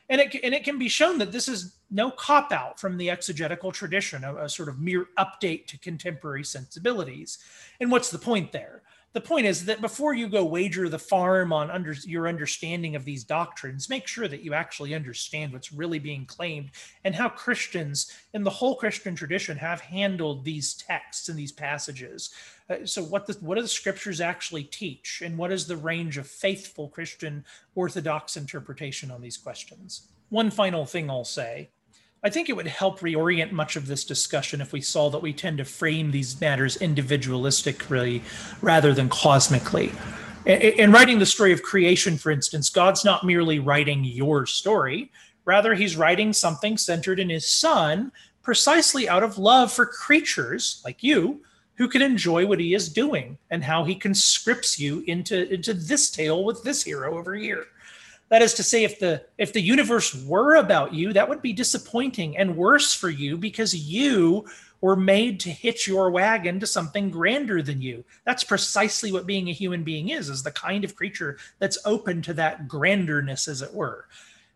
And 0.09 0.21
it, 0.21 0.35
and 0.43 0.53
it 0.53 0.63
can 0.63 0.77
be 0.77 0.89
shown 0.89 1.17
that 1.19 1.31
this 1.31 1.47
is 1.47 1.77
no 1.89 2.11
cop 2.11 2.51
out 2.51 2.79
from 2.79 2.97
the 2.97 3.09
exegetical 3.09 3.71
tradition, 3.71 4.23
a, 4.23 4.35
a 4.35 4.49
sort 4.49 4.69
of 4.69 4.79
mere 4.79 5.07
update 5.17 5.67
to 5.67 5.79
contemporary 5.79 6.43
sensibilities. 6.43 7.39
And 7.79 7.91
what's 7.91 8.11
the 8.11 8.19
point 8.19 8.51
there? 8.51 8.83
The 9.13 9.21
point 9.21 9.45
is 9.45 9.65
that 9.65 9.79
before 9.79 10.15
you 10.15 10.27
go 10.27 10.43
wager 10.43 10.89
the 10.89 10.97
farm 10.97 11.53
on 11.53 11.69
under 11.69 11.93
your 12.03 12.27
understanding 12.27 12.95
of 12.95 13.05
these 13.05 13.23
doctrines, 13.23 13.87
make 13.87 14.07
sure 14.07 14.27
that 14.27 14.41
you 14.41 14.55
actually 14.55 14.95
understand 14.95 15.53
what's 15.53 15.71
really 15.71 15.99
being 15.99 16.25
claimed 16.25 16.71
and 17.03 17.13
how 17.13 17.29
Christians 17.29 18.11
in 18.33 18.43
the 18.43 18.49
whole 18.49 18.75
Christian 18.75 19.15
tradition 19.15 19.55
have 19.57 19.81
handled 19.81 20.43
these 20.43 20.73
texts 20.73 21.29
and 21.29 21.37
these 21.37 21.51
passages. 21.51 22.31
Uh, 22.69 22.77
so, 22.85 23.03
what 23.03 23.27
the, 23.27 23.33
what 23.33 23.55
do 23.55 23.61
the 23.61 23.67
scriptures 23.67 24.19
actually 24.19 24.63
teach, 24.63 25.21
and 25.23 25.37
what 25.37 25.51
is 25.51 25.67
the 25.67 25.77
range 25.77 26.17
of 26.17 26.25
faithful 26.25 26.89
Christian 26.89 27.45
Orthodox 27.75 28.35
interpretation 28.35 29.11
on 29.11 29.21
these 29.21 29.37
questions? 29.37 30.07
One 30.29 30.49
final 30.49 30.85
thing 30.85 31.09
I'll 31.09 31.23
say 31.23 31.69
I 32.25 32.29
think 32.29 32.47
it 32.47 32.55
would 32.55 32.67
help 32.67 33.01
reorient 33.01 33.51
much 33.51 33.75
of 33.75 33.85
this 33.85 34.05
discussion 34.05 34.61
if 34.61 34.71
we 34.71 34.79
saw 34.79 35.09
that 35.09 35.21
we 35.21 35.33
tend 35.33 35.57
to 35.57 35.65
frame 35.65 36.11
these 36.11 36.39
matters 36.39 36.77
individualistically 36.77 38.21
rather 38.61 38.93
than 38.93 39.09
cosmically. 39.09 39.91
In 40.45 40.91
writing 40.91 41.19
the 41.19 41.25
story 41.25 41.51
of 41.51 41.63
creation, 41.63 42.17
for 42.17 42.31
instance, 42.31 42.69
God's 42.69 43.03
not 43.03 43.25
merely 43.25 43.59
writing 43.59 44.05
your 44.05 44.45
story, 44.45 45.11
rather, 45.43 45.73
he's 45.73 45.97
writing 45.97 46.31
something 46.31 46.77
centered 46.77 47.19
in 47.19 47.29
his 47.29 47.47
son 47.47 48.11
precisely 48.41 49.09
out 49.09 49.23
of 49.23 49.37
love 49.37 49.71
for 49.71 49.85
creatures 49.85 50.81
like 50.85 51.03
you 51.03 51.41
who 51.75 51.87
can 51.87 52.01
enjoy 52.01 52.45
what 52.45 52.59
he 52.59 52.73
is 52.73 52.87
doing 52.87 53.37
and 53.49 53.63
how 53.63 53.83
he 53.83 53.95
conscripts 53.95 54.79
you 54.79 55.03
into, 55.07 55.51
into 55.51 55.73
this 55.73 56.09
tale 56.09 56.43
with 56.45 56.63
this 56.63 56.83
hero 56.83 57.17
over 57.17 57.35
here. 57.35 57.65
That 58.33 58.41
is 58.41 58.55
to 58.55 58.63
say, 58.63 58.83
if 58.83 58.97
the 58.97 59.23
if 59.37 59.53
the 59.53 59.61
universe 59.61 60.15
were 60.25 60.55
about 60.55 60.91
you, 60.91 61.13
that 61.13 61.29
would 61.29 61.43
be 61.43 61.53
disappointing 61.53 62.35
and 62.35 62.57
worse 62.57 62.91
for 62.91 63.11
you 63.11 63.37
because 63.37 63.75
you 63.75 64.47
were 64.81 64.95
made 64.95 65.39
to 65.41 65.51
hitch 65.51 65.87
your 65.87 66.09
wagon 66.09 66.59
to 66.59 66.65
something 66.65 67.11
grander 67.11 67.61
than 67.61 67.79
you. 67.79 68.03
That's 68.25 68.43
precisely 68.43 69.11
what 69.11 69.27
being 69.27 69.49
a 69.49 69.53
human 69.53 69.83
being 69.83 70.09
is, 70.09 70.29
is 70.29 70.41
the 70.41 70.49
kind 70.49 70.83
of 70.83 70.95
creature 70.95 71.37
that's 71.59 71.77
open 71.85 72.23
to 72.23 72.33
that 72.33 72.67
granderness, 72.67 73.47
as 73.47 73.61
it 73.61 73.71
were. 73.71 74.07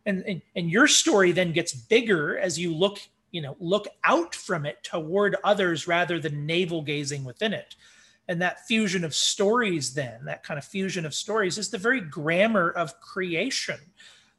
And, 0.08 0.24
and, 0.26 0.42
and 0.56 0.72
your 0.72 0.88
story 0.88 1.32
then 1.32 1.52
gets 1.52 1.74
bigger 1.74 2.36
as 2.40 2.58
you 2.58 2.74
look, 2.74 2.98
you 3.30 3.44
know, 3.44 3.56
look 3.60 3.88
out 4.04 4.34
from 4.34 4.66
it 4.66 4.84
toward 4.84 5.36
others 5.44 5.88
rather 5.88 6.20
than 6.20 6.48
navel 6.48 6.82
gazing 6.82 7.24
within 7.24 7.54
it 7.54 7.76
and 8.28 8.42
that 8.42 8.66
fusion 8.68 9.04
of 9.04 9.16
stories 9.16 9.94
then 9.94 10.26
that 10.26 10.44
kind 10.44 10.58
of 10.58 10.66
fusion 10.66 11.06
of 11.06 11.14
stories 11.14 11.58
is 11.58 11.70
the 11.70 11.78
very 11.78 12.02
grammar 12.02 12.70
of 12.72 13.00
creation 13.00 13.80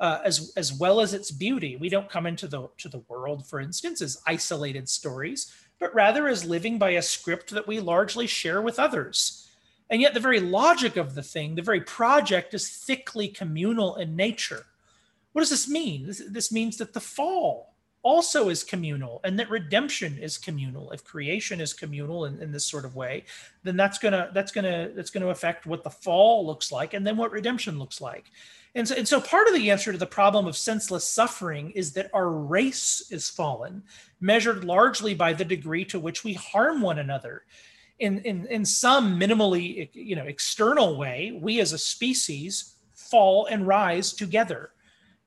uh, 0.00 0.20
as 0.24 0.52
as 0.56 0.72
well 0.72 1.00
as 1.00 1.12
its 1.12 1.30
beauty. 1.30 1.76
We 1.76 1.88
don't 1.88 2.08
come 2.08 2.26
into 2.26 2.46
the 2.46 2.68
to 2.78 2.88
the 2.88 3.02
world 3.08 3.46
for 3.46 3.60
instance 3.60 4.00
as 4.00 4.22
isolated 4.26 4.88
stories 4.88 5.52
but 5.80 5.94
rather 5.94 6.26
as 6.26 6.44
living 6.44 6.78
by 6.78 6.90
a 6.90 7.02
script 7.02 7.50
that 7.50 7.68
we 7.68 7.78
largely 7.78 8.26
share 8.26 8.60
with 8.60 8.78
others. 8.78 9.48
And 9.90 10.02
yet 10.02 10.12
the 10.12 10.20
very 10.20 10.40
logic 10.40 10.96
of 10.96 11.14
the 11.14 11.22
thing 11.22 11.54
the 11.54 11.62
very 11.62 11.80
project 11.80 12.54
is 12.54 12.68
thickly 12.68 13.28
communal 13.28 13.96
in 13.96 14.16
nature. 14.16 14.66
What 15.32 15.42
does 15.42 15.50
this 15.50 15.68
mean? 15.68 16.06
This, 16.06 16.22
this 16.28 16.52
means 16.52 16.78
that 16.78 16.94
the 16.94 17.00
fall 17.00 17.67
also 18.02 18.48
is 18.48 18.62
communal 18.62 19.20
and 19.24 19.38
that 19.38 19.50
redemption 19.50 20.18
is 20.18 20.38
communal. 20.38 20.90
If 20.92 21.04
creation 21.04 21.60
is 21.60 21.72
communal 21.72 22.26
in, 22.26 22.40
in 22.40 22.52
this 22.52 22.64
sort 22.64 22.84
of 22.84 22.94
way 22.94 23.24
then 23.64 23.76
that's 23.76 23.98
gonna 23.98 24.30
that's 24.32 24.52
gonna 24.52 24.90
that's 24.94 25.10
gonna 25.10 25.28
affect 25.28 25.66
what 25.66 25.82
the 25.82 25.90
fall 25.90 26.46
looks 26.46 26.70
like 26.70 26.94
and 26.94 27.06
then 27.06 27.16
what 27.16 27.32
redemption 27.32 27.78
looks 27.78 28.00
like. 28.00 28.30
And 28.74 28.86
so, 28.86 28.94
and 28.94 29.08
so 29.08 29.20
part 29.20 29.48
of 29.48 29.54
the 29.54 29.70
answer 29.70 29.90
to 29.92 29.98
the 29.98 30.06
problem 30.06 30.46
of 30.46 30.56
senseless 30.56 31.06
suffering 31.06 31.70
is 31.72 31.92
that 31.94 32.10
our 32.12 32.30
race 32.30 33.08
is 33.10 33.28
fallen 33.28 33.82
measured 34.20 34.64
largely 34.64 35.14
by 35.14 35.32
the 35.32 35.44
degree 35.44 35.84
to 35.86 35.98
which 35.98 36.22
we 36.22 36.34
harm 36.34 36.80
one 36.80 36.98
another. 36.98 37.42
In, 37.98 38.20
in, 38.20 38.46
in 38.46 38.64
some 38.64 39.18
minimally 39.18 39.88
you 39.92 40.14
know 40.14 40.24
external 40.24 40.96
way 40.96 41.36
we 41.42 41.60
as 41.60 41.72
a 41.72 41.78
species 41.78 42.76
fall 42.94 43.46
and 43.46 43.66
rise 43.66 44.12
together 44.12 44.70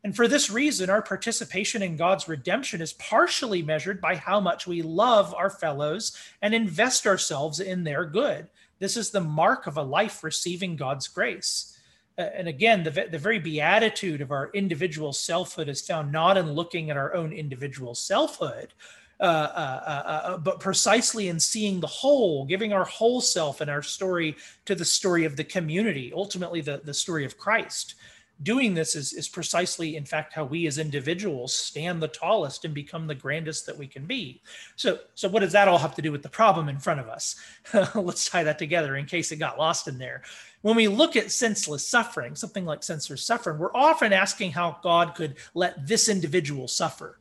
and 0.04 0.16
for 0.16 0.28
this 0.28 0.50
reason, 0.50 0.90
our 0.90 1.02
participation 1.02 1.84
in 1.84 1.96
God's 1.96 2.28
redemption 2.28 2.82
is 2.82 2.94
partially 2.94 3.62
measured 3.62 4.02
by 4.02 4.16
how 4.16 4.40
much 4.40 4.66
we 4.66 4.82
love 4.82 5.34
our 5.36 5.50
fellows 5.50 6.18
and 6.42 6.56
invest 6.56 7.06
ourselves 7.06 7.60
in 7.60 7.84
their 7.84 8.06
good. 8.06 8.48
This 8.80 8.98
is 8.98 9.12
the 9.12 9.22
mark 9.22 9.68
of 9.68 9.78
a 9.78 9.84
life 9.84 10.24
receiving 10.24 10.76
God's 10.76 11.08
grace. 11.08 11.78
Uh, 12.18 12.24
and 12.34 12.48
again, 12.48 12.84
the, 12.84 13.08
the 13.12 13.20
very 13.20 13.38
beatitude 13.38 14.22
of 14.22 14.32
our 14.32 14.50
individual 14.54 15.14
selfhood 15.14 15.70
is 15.70 15.86
found 15.86 16.12
not 16.12 16.36
in 16.36 16.52
looking 16.52 16.90
at 16.90 16.98
our 16.98 17.14
own 17.14 17.32
individual 17.32 17.94
selfhood, 17.94 18.74
uh, 19.20 19.24
uh, 19.24 19.84
uh, 19.86 20.12
uh 20.34 20.38
but 20.38 20.60
precisely 20.60 21.28
in 21.28 21.40
seeing 21.40 21.80
the 21.80 21.86
whole, 21.86 22.44
giving 22.46 22.74
our 22.74 22.86
whole 22.86 23.22
self 23.22 23.62
and 23.62 23.70
our 23.70 23.84
story 23.84 24.36
to 24.66 24.74
the 24.74 24.84
story 24.84 25.26
of 25.26 25.36
the 25.36 25.44
community, 25.44 26.12
ultimately, 26.14 26.60
the, 26.60 26.82
the 26.84 26.94
story 26.94 27.24
of 27.24 27.38
Christ 27.38 27.94
doing 28.44 28.74
this 28.74 28.96
is, 28.96 29.14
is 29.14 29.28
precisely 29.28 29.96
in 29.96 30.06
fact 30.06 30.34
how 30.34 30.44
we 30.44 30.68
as 30.68 30.78
individuals 30.78 31.54
stand 31.54 32.02
the 32.02 32.08
tallest 32.08 32.66
and 32.66 32.74
become 32.74 33.08
the 33.08 33.16
grandest 33.16 33.66
that 33.66 33.78
we 33.78 33.88
can 33.88 34.06
be. 34.06 34.42
So 34.76 35.00
so 35.16 35.30
what 35.30 35.42
does 35.42 35.52
that 35.52 35.68
all 35.68 35.78
have 35.78 35.96
to 35.96 36.02
do 36.02 36.12
with 36.12 36.24
the 36.24 36.30
problem 36.30 36.70
in 36.70 36.80
front 36.80 37.00
of 37.00 37.08
us? 37.08 37.36
Let's 37.96 38.30
tie 38.30 38.44
that 38.44 38.60
together 38.60 38.96
in 38.96 39.06
case 39.06 39.32
it 39.32 39.38
got 39.38 39.60
lost 39.60 39.88
in 39.88 39.98
there. 39.98 40.24
When 40.62 40.76
we 40.76 40.88
look 40.88 41.16
at 41.16 41.32
senseless 41.32 41.88
suffering 41.88 42.36
something 42.36 42.66
like 42.66 42.84
senseless 42.84 43.24
suffering 43.24 43.60
we're 43.60 43.76
often 43.76 44.14
asking 44.14 44.52
how 44.52 44.78
god 44.84 45.16
could 45.16 45.36
let 45.54 45.88
this 45.88 46.10
individual 46.10 46.68
suffer. 46.68 47.18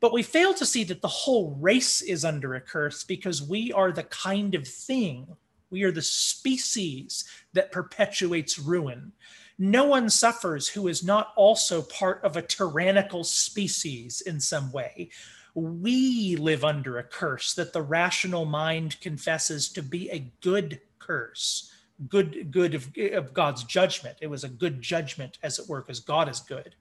But 0.00 0.14
we 0.14 0.22
fail 0.22 0.54
to 0.54 0.64
see 0.64 0.84
that 0.84 1.02
the 1.02 1.08
whole 1.08 1.56
race 1.60 2.00
is 2.00 2.24
under 2.24 2.54
a 2.54 2.60
curse 2.60 3.04
because 3.04 3.42
we 3.42 3.70
are 3.72 3.92
the 3.92 4.04
kind 4.04 4.54
of 4.54 4.66
thing 4.66 5.36
we 5.70 5.84
are 5.84 5.92
the 5.92 6.02
species 6.02 7.24
that 7.52 7.72
perpetuates 7.72 8.58
ruin 8.58 9.12
no 9.60 9.84
one 9.84 10.08
suffers 10.08 10.68
who 10.68 10.88
is 10.88 11.04
not 11.04 11.34
also 11.36 11.82
part 11.82 12.24
of 12.24 12.34
a 12.34 12.42
tyrannical 12.42 13.22
species 13.22 14.22
in 14.22 14.40
some 14.40 14.72
way. 14.72 15.10
We 15.54 16.36
live 16.36 16.64
under 16.64 16.96
a 16.96 17.04
curse 17.04 17.52
that 17.54 17.74
the 17.74 17.82
rational 17.82 18.46
mind 18.46 18.98
confesses 19.02 19.68
to 19.72 19.82
be 19.82 20.08
a 20.08 20.32
good 20.40 20.80
curse, 20.98 21.70
good, 22.08 22.50
good 22.50 22.74
of, 22.74 22.88
of 23.12 23.34
God's 23.34 23.64
judgment. 23.64 24.16
It 24.22 24.28
was 24.28 24.44
a 24.44 24.48
good 24.48 24.80
judgment, 24.80 25.36
as 25.42 25.58
it 25.58 25.68
were, 25.68 25.82
because 25.82 26.00
God 26.00 26.30
is 26.30 26.40
good. 26.40 26.74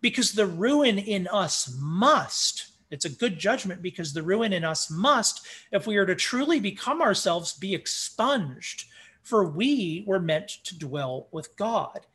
Because 0.00 0.32
the 0.32 0.46
ruin 0.46 0.98
in 0.98 1.28
us 1.28 1.76
must, 1.78 2.68
it's 2.90 3.04
a 3.04 3.10
good 3.10 3.38
judgment 3.38 3.82
because 3.82 4.14
the 4.14 4.22
ruin 4.22 4.54
in 4.54 4.64
us 4.64 4.90
must, 4.90 5.46
if 5.72 5.86
we 5.86 5.96
are 5.96 6.06
to 6.06 6.14
truly 6.14 6.58
become 6.58 7.02
ourselves, 7.02 7.52
be 7.52 7.74
expunged. 7.74 8.86
For 9.22 9.44
we 9.44 10.04
were 10.06 10.20
meant 10.20 10.48
to 10.64 10.78
dwell 10.78 11.28
with 11.30 11.54
God. 11.56 12.06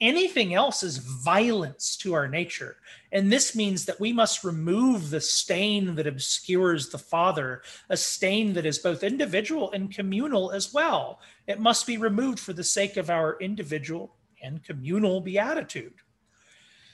Anything 0.00 0.54
else 0.54 0.84
is 0.84 0.98
violence 0.98 1.96
to 1.98 2.14
our 2.14 2.28
nature. 2.28 2.76
And 3.10 3.32
this 3.32 3.56
means 3.56 3.84
that 3.86 3.98
we 3.98 4.12
must 4.12 4.44
remove 4.44 5.10
the 5.10 5.20
stain 5.20 5.96
that 5.96 6.06
obscures 6.06 6.88
the 6.88 6.98
Father, 6.98 7.62
a 7.88 7.96
stain 7.96 8.52
that 8.52 8.66
is 8.66 8.78
both 8.78 9.02
individual 9.02 9.72
and 9.72 9.92
communal 9.92 10.52
as 10.52 10.72
well. 10.72 11.20
It 11.48 11.58
must 11.58 11.86
be 11.86 11.96
removed 11.96 12.38
for 12.38 12.52
the 12.52 12.62
sake 12.62 12.96
of 12.96 13.10
our 13.10 13.36
individual 13.40 14.14
and 14.40 14.62
communal 14.62 15.20
beatitude. 15.20 15.94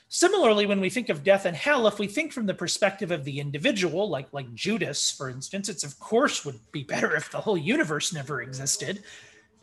Similarly, 0.09 0.65
when 0.65 0.81
we 0.81 0.91
think 0.91 1.09
of 1.09 1.25
death 1.25 1.45
and 1.45 1.57
hell, 1.57 1.87
if 1.89 1.99
we 1.99 2.07
think 2.07 2.33
from 2.33 2.47
the 2.47 2.55
perspective 2.55 3.11
of 3.11 3.25
the 3.25 3.41
individual, 3.41 4.09
like, 4.09 4.33
like 4.33 4.55
Judas, 4.55 5.11
for 5.11 5.29
instance, 5.29 5.69
it's 5.69 5.83
of 5.83 5.99
course 5.99 6.45
would 6.45 6.61
be 6.73 6.85
better 6.85 7.17
if 7.17 7.31
the 7.31 7.41
whole 7.41 7.59
universe 7.59 8.13
never 8.13 8.41
existed. 8.41 9.03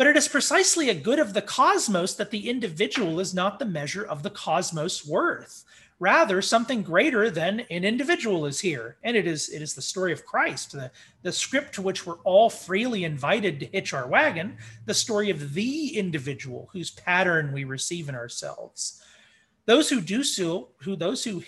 But 0.02 0.08
it 0.08 0.18
is 0.18 0.28
precisely 0.28 0.90
a 0.90 0.96
good 0.96 1.20
of 1.20 1.36
the 1.36 1.44
cosmos 1.44 2.16
that 2.16 2.32
the 2.32 2.50
individual 2.50 3.20
is 3.20 3.36
not 3.36 3.60
the 3.60 3.66
measure 3.66 4.04
of 4.04 4.24
the 4.24 4.32
cosmos 4.32 5.06
worth. 5.06 5.64
Rather, 6.00 6.42
something 6.42 6.82
greater 6.82 7.30
than 7.30 7.60
an 7.70 7.84
individual 7.84 8.48
is 8.48 8.60
here. 8.60 8.98
And 9.04 9.16
it 9.16 9.28
is 9.28 9.50
it 9.50 9.62
is 9.62 9.76
the 9.76 9.82
story 9.84 10.12
of 10.12 10.26
Christ, 10.26 10.72
the, 10.72 10.90
the 11.22 11.32
script 11.32 11.76
to 11.76 11.84
which 11.84 12.04
we're 12.04 12.18
all 12.24 12.50
freely 12.50 13.04
invited 13.04 13.60
to 13.60 13.68
hitch 13.68 13.94
our 13.94 14.08
wagon, 14.08 14.58
the 14.88 14.96
story 14.96 15.30
of 15.30 15.54
the 15.54 15.96
individual 15.96 16.70
whose 16.74 16.90
pattern 16.90 17.52
we 17.52 17.64
receive 17.64 18.10
in 18.10 18.16
ourselves. 18.16 19.04
Those 19.68 19.88
who 19.88 20.02
do 20.02 20.24
so, 20.24 20.70
who 20.78 20.96
those 20.96 21.24
who 21.24 21.44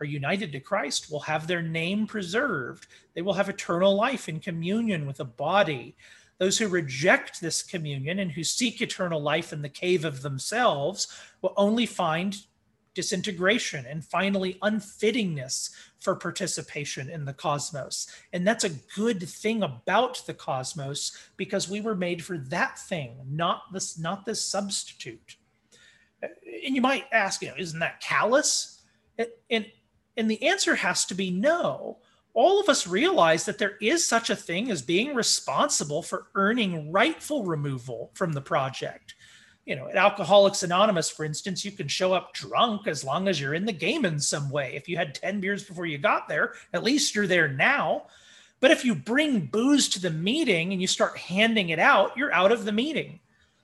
are 0.00 0.06
united 0.06 0.50
to 0.52 0.60
Christ 0.60 1.10
will 1.10 1.20
have 1.20 1.46
their 1.46 1.60
name 1.60 2.06
preserved. 2.06 2.86
They 3.12 3.20
will 3.20 3.34
have 3.34 3.50
eternal 3.50 3.94
life 3.94 4.30
in 4.30 4.40
communion 4.40 5.06
with 5.06 5.20
a 5.20 5.26
body 5.26 5.94
those 6.42 6.58
who 6.58 6.66
reject 6.66 7.40
this 7.40 7.62
communion 7.62 8.18
and 8.18 8.32
who 8.32 8.42
seek 8.42 8.82
eternal 8.82 9.22
life 9.22 9.52
in 9.52 9.62
the 9.62 9.68
cave 9.68 10.04
of 10.04 10.22
themselves 10.22 11.06
will 11.40 11.54
only 11.56 11.86
find 11.86 12.36
disintegration 12.94 13.86
and 13.86 14.04
finally 14.04 14.54
unfittingness 14.54 15.70
for 16.00 16.16
participation 16.16 17.08
in 17.08 17.24
the 17.24 17.32
cosmos. 17.32 18.08
And 18.32 18.44
that's 18.44 18.64
a 18.64 18.70
good 18.96 19.22
thing 19.22 19.62
about 19.62 20.20
the 20.26 20.34
cosmos 20.34 21.16
because 21.36 21.70
we 21.70 21.80
were 21.80 21.94
made 21.94 22.24
for 22.24 22.38
that 22.38 22.76
thing, 22.76 23.18
not 23.30 23.72
this, 23.72 23.96
not 23.96 24.26
this 24.26 24.44
substitute. 24.44 25.36
And 26.20 26.74
you 26.74 26.80
might 26.80 27.04
ask, 27.12 27.40
you 27.40 27.50
know, 27.50 27.54
isn't 27.56 27.78
that 27.78 28.00
callous? 28.00 28.82
And, 29.48 29.66
and 30.16 30.28
the 30.28 30.42
answer 30.42 30.74
has 30.74 31.04
to 31.04 31.14
be 31.14 31.30
no 31.30 31.98
all 32.34 32.60
of 32.60 32.68
us 32.68 32.86
realize 32.86 33.44
that 33.44 33.58
there 33.58 33.76
is 33.80 34.06
such 34.06 34.30
a 34.30 34.36
thing 34.36 34.70
as 34.70 34.82
being 34.82 35.14
responsible 35.14 36.02
for 36.02 36.28
earning 36.34 36.90
rightful 36.90 37.44
removal 37.44 38.10
from 38.14 38.32
the 38.32 38.40
project. 38.40 39.14
You 39.66 39.76
know, 39.76 39.88
at 39.88 39.96
Alcoholics 39.96 40.62
Anonymous, 40.62 41.08
for 41.08 41.24
instance, 41.24 41.64
you 41.64 41.70
can 41.70 41.86
show 41.86 42.12
up 42.12 42.32
drunk 42.32 42.88
as 42.88 43.04
long 43.04 43.28
as 43.28 43.40
you're 43.40 43.54
in 43.54 43.66
the 43.66 43.72
game 43.72 44.04
in 44.04 44.18
some 44.18 44.50
way. 44.50 44.72
If 44.74 44.88
you 44.88 44.96
had 44.96 45.14
10 45.14 45.40
beers 45.40 45.62
before 45.62 45.86
you 45.86 45.98
got 45.98 46.26
there, 46.26 46.54
at 46.72 46.82
least 46.82 47.14
you're 47.14 47.28
there 47.28 47.48
now. 47.48 48.06
But 48.60 48.70
if 48.70 48.84
you 48.84 48.94
bring 48.94 49.46
booze 49.46 49.88
to 49.90 50.00
the 50.00 50.10
meeting 50.10 50.72
and 50.72 50.80
you 50.80 50.88
start 50.88 51.16
handing 51.16 51.68
it 51.68 51.78
out, 51.78 52.16
you're 52.16 52.32
out 52.32 52.50
of 52.50 52.64
the 52.64 52.72
meeting. 52.72 53.20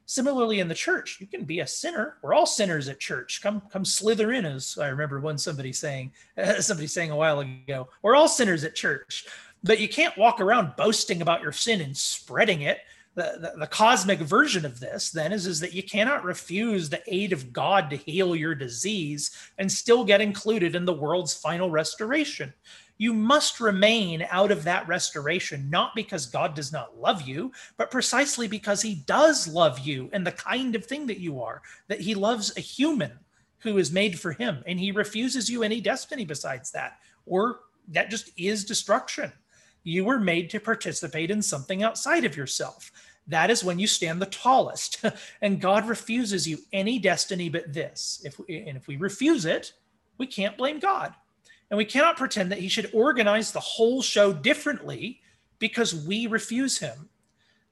Similarly, 0.09 0.61
in 0.61 0.69
the 0.69 0.75
church, 0.75 1.19
you 1.21 1.27
can 1.27 1.45
be 1.45 1.61
a 1.61 1.67
sinner. 1.67 2.17
We're 2.23 2.33
all 2.33 2.47
sinners 2.47 2.89
at 2.89 2.99
church. 2.99 3.43
Come, 3.43 3.61
come 3.71 3.85
slither 3.85 4.33
in, 4.33 4.47
as 4.47 4.79
I 4.79 4.89
remember 4.89 5.21
one 5.21 5.37
somebody 5.37 5.71
saying, 5.71 6.13
somebody 6.61 6.87
saying 6.87 7.11
a 7.11 7.17
while 7.17 7.41
ago. 7.41 7.91
We're 8.01 8.17
all 8.17 8.27
sinners 8.27 8.65
at 8.65 8.75
church, 8.75 9.27
but 9.63 9.81
you 9.81 9.87
can't 9.87 10.17
walk 10.17 10.41
around 10.41 10.77
boasting 10.77 11.21
about 11.21 11.43
your 11.43 11.53
sin 11.53 11.83
and 11.83 11.95
spreading 11.95 12.63
it. 12.63 12.79
The, 13.17 13.53
the, 13.53 13.61
the, 13.61 13.67
cosmic 13.67 14.21
version 14.21 14.65
of 14.65 14.81
this 14.81 15.11
then 15.11 15.31
is, 15.31 15.47
is 15.47 15.61
that 15.61 15.75
you 15.75 15.83
cannot 15.83 16.25
refuse 16.25 16.89
the 16.89 17.03
aid 17.07 17.35
of 17.35 17.53
God 17.53 17.91
to 17.91 17.97
heal 17.97 18.35
your 18.35 18.55
disease 18.55 19.31
and 19.59 19.71
still 19.71 20.05
get 20.05 20.23
included 20.23 20.75
in 20.75 20.87
the 20.87 20.93
world's 20.95 21.35
final 21.35 21.69
restoration 21.69 22.55
you 22.99 23.15
must 23.15 23.61
remain 23.61 24.27
out 24.31 24.51
of 24.51 24.65
that 24.65 24.87
restoration, 24.89 25.71
not 25.71 25.95
because 25.95 26.27
God 26.27 26.55
does 26.55 26.73
not 26.73 26.99
love 26.99 27.23
you, 27.23 27.53
but 27.77 27.93
precisely 27.93 28.49
because 28.49 28.83
he 28.83 28.97
does 28.97 29.47
love 29.47 29.79
you 29.79 30.11
and 30.13 30.27
the 30.27 30.33
kind 30.33 30.75
of 30.75 30.85
thing 30.85 31.07
that 31.07 31.21
you 31.21 31.41
are, 31.41 31.63
that 31.87 32.01
he 32.01 32.15
loves 32.15 32.57
a 32.57 32.61
human 32.61 33.13
who 33.61 33.79
is 33.79 33.93
made 33.93 34.19
for 34.19 34.33
him 34.33 34.63
and 34.67 34.79
he 34.79 34.91
refuses 34.91 35.49
you 35.49 35.63
any 35.63 35.81
destiny 35.81 36.25
besides 36.25 36.73
that, 36.73 36.99
or 37.25 37.61
that 37.89 38.11
just 38.11 38.31
is 38.37 38.65
destruction. 38.65 39.33
You 39.85 40.05
were 40.05 40.19
made 40.19 40.51
to 40.51 40.61
participate 40.61 41.31
in 41.31 41.41
something 41.41 41.83
outside 41.83 42.25
of 42.25 42.37
yourself. 42.37 42.91
That 43.29 43.51
is 43.51 43.63
when 43.63 43.79
you 43.79 43.87
stand 43.87 44.21
the 44.21 44.27
tallest. 44.27 45.05
and 45.43 45.61
God 45.61 45.87
refuses 45.87 46.49
you 46.49 46.59
any 46.73 46.99
destiny 46.99 47.49
but 47.49 47.73
this. 47.73 48.21
If 48.25 48.39
we, 48.41 48.65
and 48.67 48.77
if 48.77 48.89
we 48.89 48.97
refuse 48.97 49.45
it, 49.45 49.73
we 50.19 50.27
can't 50.27 50.59
blame 50.59 50.81
God. 50.81 51.15
And 51.71 51.77
we 51.77 51.85
cannot 51.85 52.17
pretend 52.17 52.51
that 52.51 52.61
he 52.61 52.69
should 52.69 52.91
organize 52.93 53.53
the 53.53 53.61
whole 53.61 54.03
show 54.03 54.33
differently 54.33 55.21
because 55.59 55.95
we 55.95 56.27
refuse 56.27 56.79
him. 56.79 57.09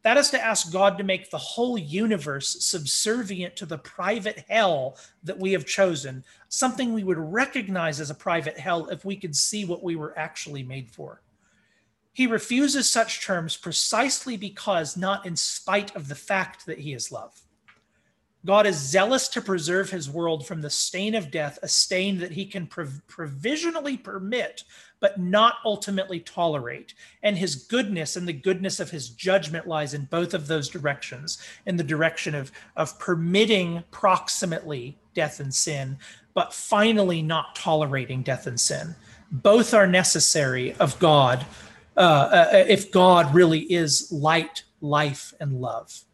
That 0.03 0.19
is 0.19 0.31
to 0.31 0.41
ask 0.41 0.73
God 0.73 0.99
to 0.99 1.05
make 1.05 1.31
the 1.31 1.39
whole 1.39 1.77
universe 1.77 2.65
subservient 2.65 3.57
to 3.57 3.67
the 3.67 3.79
private 3.79 4.45
hell 4.49 4.99
that 5.25 5.39
we 5.39 5.51
have 5.53 5.67
chosen, 5.67 6.23
something 6.49 6.93
we 6.93 7.03
would 7.03 7.19
recognize 7.19 7.99
as 8.01 8.11
a 8.11 8.15
private 8.15 8.57
hell 8.57 8.87
if 8.87 9.05
we 9.05 9.17
could 9.17 9.35
see 9.35 9.65
what 9.65 9.83
we 9.83 9.97
were 9.97 10.17
actually 10.17 10.63
made 10.63 10.91
for. 10.91 11.23
He 12.13 12.27
refuses 12.27 12.89
such 12.89 13.27
terms 13.27 13.57
precisely 13.57 14.37
because, 14.37 14.97
not 14.97 15.27
in 15.27 15.35
spite 15.35 15.95
of 15.97 16.09
the 16.09 16.15
fact 16.15 16.67
that 16.67 16.79
he 16.79 16.95
is 16.95 17.11
love. 17.11 17.43
God 18.47 18.65
is 18.65 18.77
zealous 18.77 19.27
to 19.29 19.41
preserve 19.41 19.91
his 19.91 20.09
world 20.09 20.47
from 20.47 20.63
the 20.63 20.71
stain 20.71 21.17
of 21.17 21.33
death, 21.33 21.59
a 21.63 21.69
stain 21.69 22.19
that 22.21 22.31
he 22.31 22.47
can 22.47 22.69
prov- 22.69 23.03
provisionally 23.09 23.97
permit, 23.97 24.63
but 25.01 25.19
not 25.19 25.57
ultimately 25.65 26.21
tolerate. 26.21 26.95
And 27.25 27.37
his 27.37 27.57
goodness 27.57 28.15
and 28.15 28.27
the 28.27 28.33
goodness 28.33 28.79
of 28.79 28.91
his 28.91 29.09
judgment 29.11 29.67
lies 29.67 29.95
in 29.95 30.05
both 30.05 30.33
of 30.33 30.47
those 30.47 30.69
directions 30.69 31.39
in 31.67 31.77
the 31.77 31.83
direction 31.83 32.37
of, 32.37 32.53
of 32.77 32.97
permitting 33.01 33.83
proximately 33.91 34.97
death 35.13 35.41
and 35.41 35.53
sin, 35.53 35.99
but 36.33 36.55
finally 36.55 37.23
not 37.23 37.57
tolerating 37.57 38.23
death 38.23 38.47
and 38.47 38.61
sin. 38.61 38.95
Both 39.33 39.75
are 39.75 39.89
necessary 39.89 40.73
of 40.75 40.97
God 41.01 41.45
uh, 41.97 42.01
uh, 42.53 42.65
if 42.69 42.93
God 42.93 43.35
really 43.35 43.61
is 43.73 44.13
light, 44.13 44.63
life, 44.81 45.35
and 45.41 45.61
love 45.61 46.06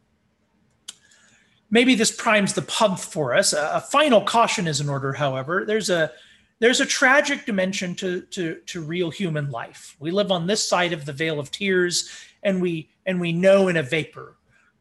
maybe 1.73 1.97
this 1.97 2.15
primes 2.15 2.53
the 2.53 2.63
pump 2.63 3.01
for 3.01 3.35
us. 3.35 3.53
A, 3.53 3.73
a, 3.75 3.81
final 3.81 4.21
caution 4.21 4.69
is 4.69 4.81
in 4.81 4.89
order, 4.89 5.15
however. 5.15 5.65
There's 5.67 5.91
a 5.91 6.13
there's 6.61 6.81
a 6.81 6.87
tragic 6.87 7.45
dimension 7.45 7.97
to, 7.97 8.21
to, 8.21 8.61
to 8.67 8.83
real 8.83 9.11
human 9.11 9.51
life. 9.51 9.97
We 9.99 10.13
live 10.13 10.31
on 10.31 10.47
this 10.47 10.63
side 10.63 10.93
of 10.93 11.05
the 11.05 11.13
veil 11.13 11.41
of 11.41 11.51
tears, 11.51 12.09
and 12.45 12.63
we 12.63 12.91
and 13.05 13.21
we 13.21 13.33
know 13.33 13.67
in 13.67 13.77
a 13.77 13.83
vapor. 13.83 14.37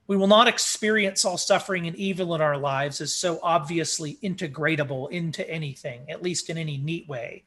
We 0.06 0.18
will 0.18 0.28
not 0.28 0.48
experience 0.48 1.26
all 1.26 1.38
suffering 1.38 1.88
and 1.88 1.96
evil 1.96 2.36
in 2.36 2.42
our 2.42 2.58
lives 2.58 3.02
as 3.02 3.16
so 3.16 3.40
obviously 3.42 4.20
integratable 4.22 5.10
into 5.10 5.50
anything, 5.50 6.12
at 6.12 6.22
least 6.22 6.50
in 6.50 6.58
any 6.58 6.78
neat 6.78 7.08
way. 7.08 7.46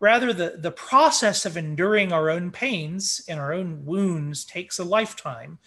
Rather, 0.00 0.32
the, 0.32 0.56
the 0.58 0.72
process 0.72 1.46
of 1.46 1.56
enduring 1.56 2.12
our 2.12 2.28
own 2.28 2.50
pains 2.50 3.22
and 3.28 3.38
our 3.38 3.52
own 3.52 3.84
wounds 3.84 4.44
takes 4.44 4.78
a 4.78 4.84
lifetime 4.84 5.58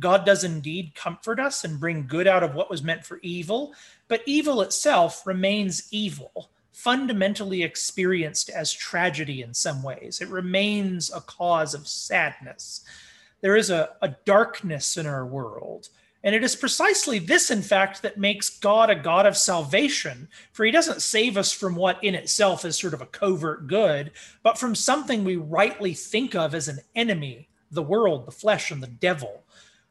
God 0.00 0.24
does 0.24 0.44
indeed 0.44 0.94
comfort 0.94 1.40
us 1.40 1.64
and 1.64 1.80
bring 1.80 2.06
good 2.06 2.26
out 2.26 2.42
of 2.42 2.54
what 2.54 2.70
was 2.70 2.82
meant 2.82 3.04
for 3.04 3.18
evil, 3.22 3.74
but 4.06 4.22
evil 4.26 4.60
itself 4.60 5.26
remains 5.26 5.88
evil, 5.90 6.50
fundamentally 6.72 7.62
experienced 7.62 8.50
as 8.50 8.72
tragedy 8.72 9.42
in 9.42 9.54
some 9.54 9.82
ways. 9.82 10.20
It 10.20 10.28
remains 10.28 11.12
a 11.12 11.20
cause 11.20 11.74
of 11.74 11.88
sadness. 11.88 12.84
There 13.40 13.56
is 13.56 13.70
a, 13.70 13.90
a 14.02 14.14
darkness 14.24 14.96
in 14.96 15.06
our 15.06 15.26
world. 15.26 15.88
And 16.24 16.34
it 16.34 16.42
is 16.42 16.56
precisely 16.56 17.20
this, 17.20 17.50
in 17.50 17.62
fact, 17.62 18.02
that 18.02 18.18
makes 18.18 18.50
God 18.50 18.90
a 18.90 18.96
God 18.96 19.24
of 19.24 19.36
salvation. 19.36 20.28
For 20.52 20.64
he 20.64 20.72
doesn't 20.72 21.02
save 21.02 21.36
us 21.36 21.52
from 21.52 21.76
what 21.76 22.02
in 22.02 22.16
itself 22.16 22.64
is 22.64 22.76
sort 22.76 22.94
of 22.94 23.00
a 23.00 23.06
covert 23.06 23.68
good, 23.68 24.10
but 24.42 24.58
from 24.58 24.74
something 24.74 25.22
we 25.22 25.36
rightly 25.36 25.94
think 25.94 26.34
of 26.34 26.54
as 26.54 26.66
an 26.66 26.80
enemy 26.96 27.48
the 27.70 27.82
world, 27.82 28.26
the 28.26 28.32
flesh, 28.32 28.70
and 28.70 28.82
the 28.82 28.86
devil. 28.86 29.44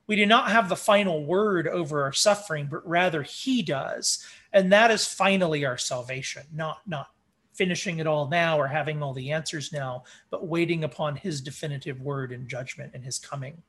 We 0.07 0.15
do 0.15 0.25
not 0.25 0.49
have 0.49 0.69
the 0.69 0.75
final 0.75 1.25
word 1.25 1.67
over 1.67 2.03
our 2.03 2.13
suffering, 2.13 2.67
but 2.71 2.87
rather 2.87 3.23
He 3.23 3.61
does. 3.61 4.25
And 4.53 4.71
that 4.71 4.89
is 4.89 5.05
finally 5.05 5.65
our 5.65 5.77
salvation, 5.77 6.43
not, 6.53 6.79
not 6.87 7.07
finishing 7.53 7.99
it 7.99 8.07
all 8.07 8.29
now 8.29 8.59
or 8.59 8.67
having 8.67 9.03
all 9.03 9.13
the 9.13 9.31
answers 9.31 9.73
now, 9.73 10.03
but 10.29 10.47
waiting 10.47 10.83
upon 10.83 11.17
His 11.17 11.41
definitive 11.41 12.01
word 12.01 12.31
and 12.31 12.47
judgment 12.47 12.91
and 12.93 13.03
His 13.03 13.19
coming 13.19 13.61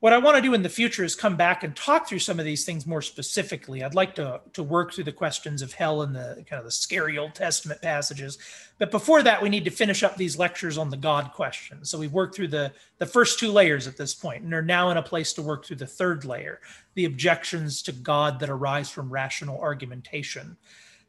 what 0.00 0.12
I 0.12 0.18
want 0.18 0.36
to 0.36 0.42
do 0.42 0.52
in 0.52 0.62
the 0.62 0.68
future 0.68 1.04
is 1.04 1.14
come 1.14 1.36
back 1.36 1.64
and 1.64 1.74
talk 1.74 2.06
through 2.06 2.18
some 2.18 2.38
of 2.38 2.44
these 2.44 2.66
things 2.66 2.86
more 2.86 3.00
specifically. 3.00 3.82
I'd 3.82 3.94
like 3.94 4.14
to, 4.16 4.40
to 4.52 4.62
work 4.62 4.92
through 4.92 5.04
the 5.04 5.12
questions 5.12 5.62
of 5.62 5.72
hell 5.72 6.02
and 6.02 6.14
the 6.14 6.44
kind 6.48 6.58
of 6.58 6.64
the 6.64 6.70
scary 6.70 7.16
Old 7.16 7.34
Testament 7.34 7.80
passages. 7.80 8.36
But 8.78 8.90
before 8.90 9.22
that, 9.22 9.40
we 9.40 9.48
need 9.48 9.64
to 9.64 9.70
finish 9.70 10.02
up 10.02 10.16
these 10.16 10.38
lectures 10.38 10.76
on 10.76 10.90
the 10.90 10.98
God 10.98 11.32
question. 11.32 11.82
So 11.84 11.98
we've 11.98 12.12
worked 12.12 12.34
through 12.34 12.48
the, 12.48 12.72
the 12.98 13.06
first 13.06 13.38
two 13.38 13.50
layers 13.50 13.86
at 13.86 13.96
this 13.96 14.14
point, 14.14 14.44
and 14.44 14.52
are 14.52 14.60
now 14.60 14.90
in 14.90 14.98
a 14.98 15.02
place 15.02 15.32
to 15.32 15.42
work 15.42 15.64
through 15.64 15.76
the 15.76 15.86
third 15.86 16.26
layer, 16.26 16.60
the 16.94 17.06
objections 17.06 17.80
to 17.82 17.92
God 17.92 18.38
that 18.40 18.50
arise 18.50 18.90
from 18.90 19.10
rational 19.10 19.58
argumentation. 19.58 20.58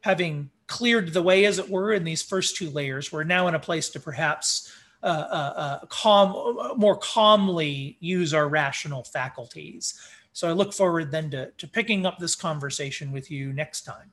Having 0.00 0.48
cleared 0.66 1.12
the 1.12 1.22
way, 1.22 1.44
as 1.44 1.58
it 1.58 1.68
were, 1.68 1.92
in 1.92 2.04
these 2.04 2.22
first 2.22 2.56
two 2.56 2.70
layers, 2.70 3.12
we're 3.12 3.24
now 3.24 3.48
in 3.48 3.54
a 3.54 3.60
place 3.60 3.90
to 3.90 4.00
perhaps 4.00 4.72
uh, 5.02 5.06
uh, 5.06 5.86
calm, 5.86 6.76
more 6.76 6.96
calmly 6.96 7.96
use 8.00 8.34
our 8.34 8.48
rational 8.48 9.04
faculties. 9.04 9.94
So 10.32 10.48
I 10.48 10.52
look 10.52 10.72
forward 10.72 11.10
then 11.10 11.30
to, 11.30 11.50
to 11.50 11.68
picking 11.68 12.06
up 12.06 12.18
this 12.18 12.34
conversation 12.34 13.12
with 13.12 13.30
you 13.30 13.52
next 13.52 13.82
time. 13.82 14.10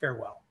Farewell. 0.00 0.42